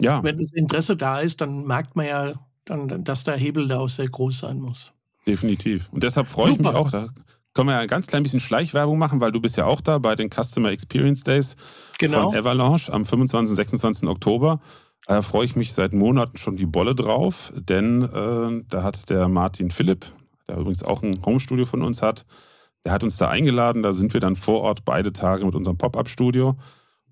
Ja. 0.00 0.22
Wenn 0.22 0.38
das 0.38 0.52
Interesse 0.52 0.96
da 0.96 1.20
ist, 1.20 1.40
dann 1.40 1.66
merkt 1.66 1.96
man 1.96 2.06
ja, 2.06 2.34
dann, 2.64 3.04
dass 3.04 3.24
der 3.24 3.36
Hebel 3.36 3.68
da 3.68 3.78
auch 3.78 3.88
sehr 3.88 4.08
groß 4.08 4.40
sein 4.40 4.60
muss. 4.60 4.92
Definitiv. 5.26 5.88
Und 5.92 6.02
deshalb 6.02 6.28
freue 6.28 6.52
Super. 6.52 6.60
ich 6.62 6.66
mich 6.68 6.76
auch. 6.76 6.90
Da 6.90 7.08
können 7.54 7.68
wir 7.68 7.74
ja 7.74 7.80
ein 7.80 7.88
ganz 7.88 8.06
klein 8.06 8.22
bisschen 8.22 8.40
Schleichwerbung 8.40 8.98
machen, 8.98 9.20
weil 9.20 9.32
du 9.32 9.40
bist 9.40 9.56
ja 9.56 9.66
auch 9.66 9.80
da 9.80 9.98
bei 9.98 10.14
den 10.14 10.30
Customer 10.30 10.70
Experience 10.70 11.22
Days 11.24 11.56
genau. 11.98 12.30
von 12.30 12.38
Avalanche 12.38 12.92
am 12.92 13.04
25. 13.04 13.50
und 13.50 13.56
26. 13.56 14.08
Oktober. 14.08 14.60
Da 15.06 15.22
freue 15.22 15.44
ich 15.44 15.56
mich 15.56 15.72
seit 15.72 15.92
Monaten 15.92 16.36
schon 16.36 16.58
wie 16.58 16.66
Bolle 16.66 16.94
drauf, 16.94 17.52
denn 17.56 18.02
äh, 18.02 18.64
da 18.68 18.82
hat 18.82 19.10
der 19.10 19.28
Martin 19.28 19.72
Philipp, 19.72 20.06
der 20.48 20.58
übrigens 20.58 20.84
auch 20.84 21.02
ein 21.02 21.24
Homestudio 21.24 21.66
von 21.66 21.82
uns 21.82 22.02
hat, 22.02 22.24
der 22.84 22.92
hat 22.92 23.02
uns 23.02 23.16
da 23.16 23.28
eingeladen. 23.28 23.82
Da 23.82 23.92
sind 23.92 24.14
wir 24.14 24.20
dann 24.20 24.36
vor 24.36 24.60
Ort 24.60 24.84
beide 24.84 25.12
Tage 25.12 25.44
mit 25.44 25.54
unserem 25.54 25.76
Pop-Up-Studio. 25.76 26.56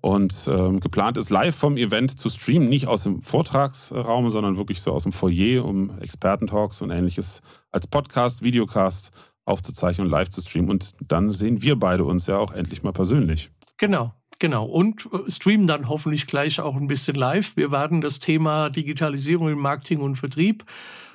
Und 0.01 0.47
ähm, 0.47 0.79
geplant 0.79 1.17
ist 1.17 1.29
live 1.29 1.55
vom 1.55 1.75
Event 1.75 2.17
zu 2.17 2.29
streamen, 2.29 2.69
nicht 2.69 2.87
aus 2.87 3.03
dem 3.03 3.21
Vortragsraum, 3.21 4.29
sondern 4.29 4.57
wirklich 4.57 4.81
so 4.81 4.93
aus 4.93 5.03
dem 5.03 5.11
Foyer, 5.11 5.65
um 5.65 5.99
Expertentalks 5.99 6.81
und 6.81 6.91
ähnliches 6.91 7.41
als 7.71 7.87
Podcast, 7.87 8.43
Videocast 8.43 9.11
aufzuzeichnen 9.45 10.07
und 10.07 10.11
live 10.11 10.29
zu 10.29 10.41
streamen. 10.41 10.69
Und 10.69 10.91
dann 11.05 11.31
sehen 11.31 11.61
wir 11.61 11.77
beide 11.77 12.05
uns 12.05 12.27
ja 12.27 12.37
auch 12.37 12.53
endlich 12.53 12.83
mal 12.83 12.93
persönlich. 12.93 13.51
Genau. 13.77 14.13
Genau, 14.41 14.65
und 14.65 15.05
äh, 15.11 15.29
streamen 15.29 15.67
dann 15.67 15.89
hoffentlich 15.89 16.25
gleich 16.25 16.61
auch 16.61 16.77
ein 16.77 16.87
bisschen 16.87 17.15
live. 17.15 17.57
Wir 17.57 17.71
werden 17.71 17.99
das 17.99 18.21
Thema 18.21 18.69
Digitalisierung 18.69 19.49
im 19.49 19.59
Marketing 19.59 19.99
und 19.99 20.15
Vertrieb 20.15 20.63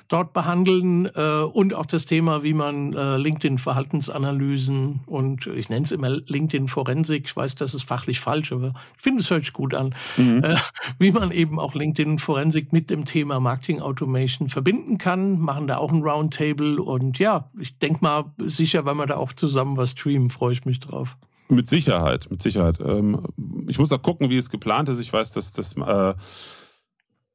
dort 0.07 0.33
behandeln 0.33 1.05
äh, 1.05 1.41
und 1.41 1.73
auch 1.73 1.85
das 1.85 2.05
Thema, 2.05 2.43
wie 2.43 2.53
man 2.53 2.93
äh, 2.93 3.17
LinkedIn-Verhaltensanalysen 3.17 5.01
und 5.05 5.47
ich 5.47 5.69
nenne 5.69 5.85
es 5.85 5.91
immer 5.91 6.09
LinkedIn-Forensik, 6.09 7.25
ich 7.25 7.35
weiß, 7.35 7.55
das 7.55 7.73
ist 7.73 7.83
fachlich 7.83 8.19
falsch, 8.19 8.51
aber 8.51 8.73
ich 8.97 9.03
finde, 9.03 9.21
es 9.21 9.29
hört 9.29 9.43
sich 9.43 9.53
gut 9.53 9.73
an, 9.73 9.95
mhm. 10.17 10.43
äh, 10.43 10.55
wie 10.99 11.11
man 11.11 11.31
eben 11.31 11.59
auch 11.59 11.73
LinkedIn-Forensik 11.73 12.71
mit 12.71 12.89
dem 12.89 13.05
Thema 13.05 13.39
Marketing 13.39 13.81
Automation 13.81 14.49
verbinden 14.49 14.97
kann, 14.97 15.39
machen 15.39 15.67
da 15.67 15.77
auch 15.77 15.91
ein 15.91 16.03
Roundtable 16.03 16.81
und 16.81 17.19
ja, 17.19 17.49
ich 17.59 17.77
denke 17.79 17.99
mal, 18.01 18.25
sicher, 18.45 18.85
wenn 18.85 18.97
wir 18.97 19.07
da 19.07 19.17
auch 19.17 19.33
zusammen 19.33 19.77
was 19.77 19.91
streamen, 19.91 20.29
freue 20.29 20.53
ich 20.53 20.65
mich 20.65 20.79
drauf. 20.79 21.17
Mit 21.47 21.69
Sicherheit, 21.69 22.27
mit 22.31 22.41
Sicherheit. 22.41 22.79
Ähm, 22.79 23.21
ich 23.67 23.77
muss 23.77 23.91
auch 23.91 24.01
gucken, 24.01 24.29
wie 24.31 24.37
es 24.37 24.49
geplant 24.49 24.89
ist. 24.89 24.99
Ich 24.99 25.13
weiß, 25.13 25.31
dass 25.31 25.53
das 25.53 25.77
äh, 25.77 26.13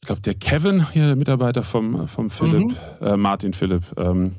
ich 0.02 0.06
glaube, 0.06 0.22
der 0.22 0.34
Kevin, 0.34 0.90
hier 0.92 1.06
der 1.06 1.16
Mitarbeiter 1.16 1.62
vom, 1.62 2.08
vom 2.08 2.30
Philipp, 2.30 2.70
mhm. 3.00 3.06
äh, 3.06 3.16
Martin 3.16 3.52
Philipp, 3.52 3.84
ähm, 3.98 4.34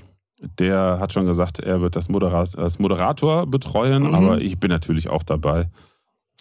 der 0.59 0.97
hat 0.99 1.13
schon 1.13 1.25
gesagt, 1.25 1.59
er 1.59 1.81
wird 1.81 1.95
das, 1.95 2.09
Moderat, 2.09 2.57
das 2.57 2.79
Moderator 2.79 3.45
betreuen, 3.45 4.03
mhm. 4.07 4.15
aber 4.15 4.41
ich 4.41 4.59
bin 4.59 4.69
natürlich 4.69 5.09
auch 5.09 5.23
dabei. 5.23 5.69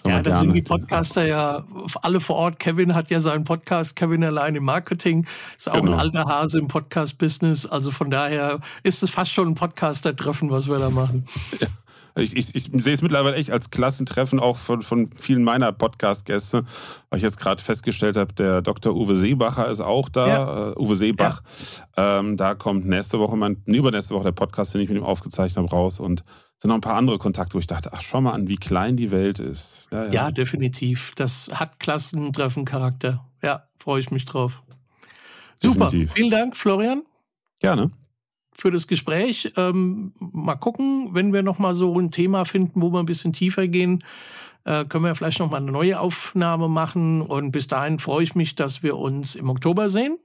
Ja, 0.07 0.23
da 0.23 0.39
sind 0.39 0.55
die 0.55 0.63
Podcaster 0.63 1.27
ja 1.27 1.65
alle 2.01 2.21
vor 2.21 2.37
Ort. 2.37 2.59
Kevin 2.59 2.95
hat 2.95 3.11
ja 3.11 3.21
seinen 3.21 3.45
Podcast, 3.45 3.97
Kevin 3.97 4.25
allein 4.25 4.55
im 4.55 4.65
Marketing, 4.65 5.27
ist 5.59 5.69
auch 5.69 5.75
genau. 5.75 5.93
ein 5.93 5.99
alter 5.99 6.25
Hase 6.25 6.59
im 6.59 6.69
Podcast-Business. 6.69 7.67
Also 7.67 7.91
von 7.91 8.11
daher 8.11 8.61
ist 8.83 9.03
es 9.03 9.11
fast 9.11 9.31
schon 9.31 9.49
ein 9.49 9.55
Podcaster-Treffen, 9.55 10.51
was 10.51 10.69
wir 10.69 10.79
da 10.79 10.89
machen. 10.89 11.27
Ich, 12.17 12.37
ich, 12.37 12.55
ich, 12.55 12.71
sehe 12.83 12.95
es 12.95 13.03
mittlerweile 13.03 13.37
echt 13.37 13.51
als 13.51 13.71
Klassentreffen 13.71 14.41
auch 14.41 14.57
von, 14.57 14.83
von 14.83 15.11
vielen 15.17 15.45
meiner 15.45 15.73
Podcast-Gäste, 15.73 16.65
weil 17.09 17.17
ich 17.19 17.23
jetzt 17.23 17.39
gerade 17.39 17.63
festgestellt 17.63 18.17
habe, 18.17 18.33
der 18.35 18.63
Dr. 18.63 18.95
Uwe 18.95 19.17
Seebacher 19.17 19.69
ist 19.69 19.81
auch 19.81 20.09
da, 20.09 20.29
ja. 20.29 20.71
uh, 20.71 20.83
Uwe 20.83 20.97
Seebach. 20.97 21.43
Ja. 21.97 22.19
Ähm, 22.19 22.37
da 22.37 22.55
kommt 22.55 22.87
nächste 22.87 23.19
Woche, 23.19 23.37
mein, 23.37 23.63
übernächste 23.67 24.15
Woche 24.15 24.25
der 24.25 24.33
Podcast, 24.33 24.75
den 24.75 24.81
ich 24.81 24.89
mit 24.89 24.99
ihm 24.99 25.05
aufgezeichnet 25.05 25.59
habe, 25.59 25.71
raus 25.71 26.01
und 26.01 26.25
sind 26.59 26.69
noch 26.69 26.75
ein 26.75 26.83
paar 26.83 26.97
andere 26.97 27.19
Kontakte, 27.19 27.55
wo 27.55 27.59
ich 27.59 27.67
dachte, 27.67 27.91
ach, 27.93 28.03
schau 28.03 28.21
mal 28.21 28.33
an, 28.33 28.49
wie 28.49 28.57
klein 28.57 28.97
die 28.97 29.11
Welt 29.11 29.39
ist. 29.39 29.89
Ja, 29.91 30.05
ja. 30.05 30.13
ja 30.13 30.31
definitiv. 30.31 31.13
Das 31.17 31.49
hat 31.53 31.79
Klassentreffen-Charakter. 31.81 33.25
Ja, 33.43 33.65
freue 33.79 34.01
ich 34.01 34.11
mich 34.11 34.27
drauf. 34.27 34.63
Super. 35.63 35.87
Definitiv. 35.87 36.13
Vielen 36.13 36.31
Dank, 36.31 36.57
Florian. 36.57 37.03
Gerne. 37.61 37.91
Für 38.53 38.71
das 38.71 38.87
Gespräch. 38.87 39.53
Ähm, 39.57 40.13
mal 40.19 40.57
gucken, 40.57 41.11
wenn 41.13 41.33
wir 41.33 41.43
noch 41.43 41.59
mal 41.59 41.75
so 41.75 41.99
ein 41.99 42.11
Thema 42.11 42.45
finden, 42.45 42.83
wo 42.83 42.91
wir 42.91 42.99
ein 42.99 43.07
bisschen 43.07 43.33
tiefer 43.33 43.69
gehen, 43.69 44.05
äh, 44.65 44.85
können 44.85 45.05
wir 45.05 45.15
vielleicht 45.15 45.39
noch 45.39 45.51
mal 45.51 45.59
eine 45.59 45.73
neue 45.73 45.99
Aufnahme 45.99 46.69
machen. 46.69 47.23
Und 47.23 47.53
bis 47.53 47.67
dahin 47.67 47.99
freue 47.99 48.25
ich 48.25 48.35
mich, 48.35 48.57
dass 48.57 48.83
wir 48.83 48.97
uns 48.97 49.35
im 49.35 49.49
Oktober 49.49 49.89
sehen 49.89 50.19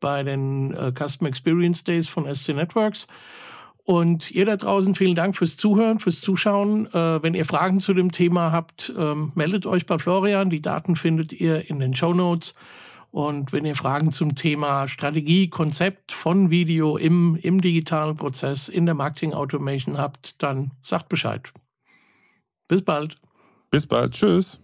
bei 0.00 0.22
den 0.22 0.74
äh, 0.74 0.92
Custom 0.92 1.26
Experience 1.26 1.84
Days 1.84 2.08
von 2.08 2.32
SC 2.32 2.50
Networks. 2.50 3.06
Und 3.84 4.32
ihr 4.32 4.44
da 4.44 4.56
draußen, 4.56 4.96
vielen 4.96 5.14
Dank 5.14 5.36
fürs 5.36 5.56
Zuhören, 5.56 6.00
fürs 6.00 6.20
Zuschauen. 6.20 6.92
Äh, 6.92 7.22
wenn 7.22 7.34
ihr 7.34 7.44
Fragen 7.44 7.80
zu 7.80 7.94
dem 7.94 8.10
Thema 8.10 8.50
habt, 8.50 8.92
ähm, 8.98 9.30
meldet 9.36 9.64
euch 9.64 9.86
bei 9.86 9.98
Florian. 9.98 10.50
Die 10.50 10.60
Daten 10.60 10.96
findet 10.96 11.32
ihr 11.32 11.70
in 11.70 11.78
den 11.78 11.94
Show 11.94 12.12
Notes. 12.12 12.54
Und 13.16 13.50
wenn 13.50 13.64
ihr 13.64 13.76
Fragen 13.76 14.12
zum 14.12 14.34
Thema 14.34 14.88
Strategie, 14.88 15.48
Konzept 15.48 16.12
von 16.12 16.50
Video 16.50 16.98
im, 16.98 17.34
im 17.40 17.62
digitalen 17.62 18.14
Prozess, 18.14 18.68
in 18.68 18.84
der 18.84 18.94
Marketing 18.94 19.32
Automation 19.32 19.96
habt, 19.96 20.34
dann 20.42 20.72
sagt 20.82 21.08
Bescheid. 21.08 21.50
Bis 22.68 22.82
bald. 22.82 23.16
Bis 23.70 23.86
bald. 23.86 24.12
Tschüss. 24.12 24.60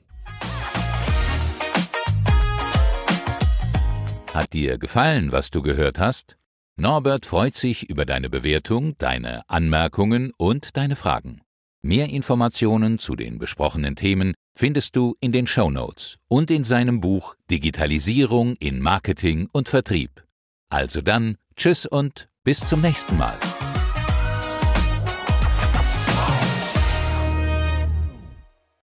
Hat 4.35 4.53
dir 4.53 4.77
gefallen, 4.77 5.33
was 5.33 5.51
du 5.51 5.63
gehört 5.63 5.99
hast? 5.99 6.37
Norbert 6.77 7.25
freut 7.25 7.55
sich 7.55 7.89
über 7.89 8.05
deine 8.05 8.29
Bewertung, 8.29 8.99
deine 8.99 9.49
Anmerkungen 9.49 10.31
und 10.37 10.77
deine 10.77 10.97
Fragen. 10.97 11.41
Mehr 11.85 12.11
Informationen 12.11 13.01
zu 13.01 13.17
den 13.17 13.41
besprochenen 13.41 13.97
Themen 13.97 14.35
findest 14.55 14.95
du 14.95 15.17
in 15.19 15.33
den 15.33 15.49
Show 15.49 15.69
Notes 15.69 16.17
und 16.29 16.49
in 16.53 16.63
seinem 16.63 17.01
Buch 17.01 17.35
Digitalisierung 17.51 18.55
in 18.61 18.79
Marketing 18.79 19.49
und 19.51 19.69
Vertrieb. 19.69 20.23
Also 20.71 21.01
dann, 21.01 21.39
tschüss 21.57 21.85
und 21.85 22.29
bis 22.45 22.61
zum 22.61 22.83
nächsten 22.83 23.19
Mal. 23.19 23.37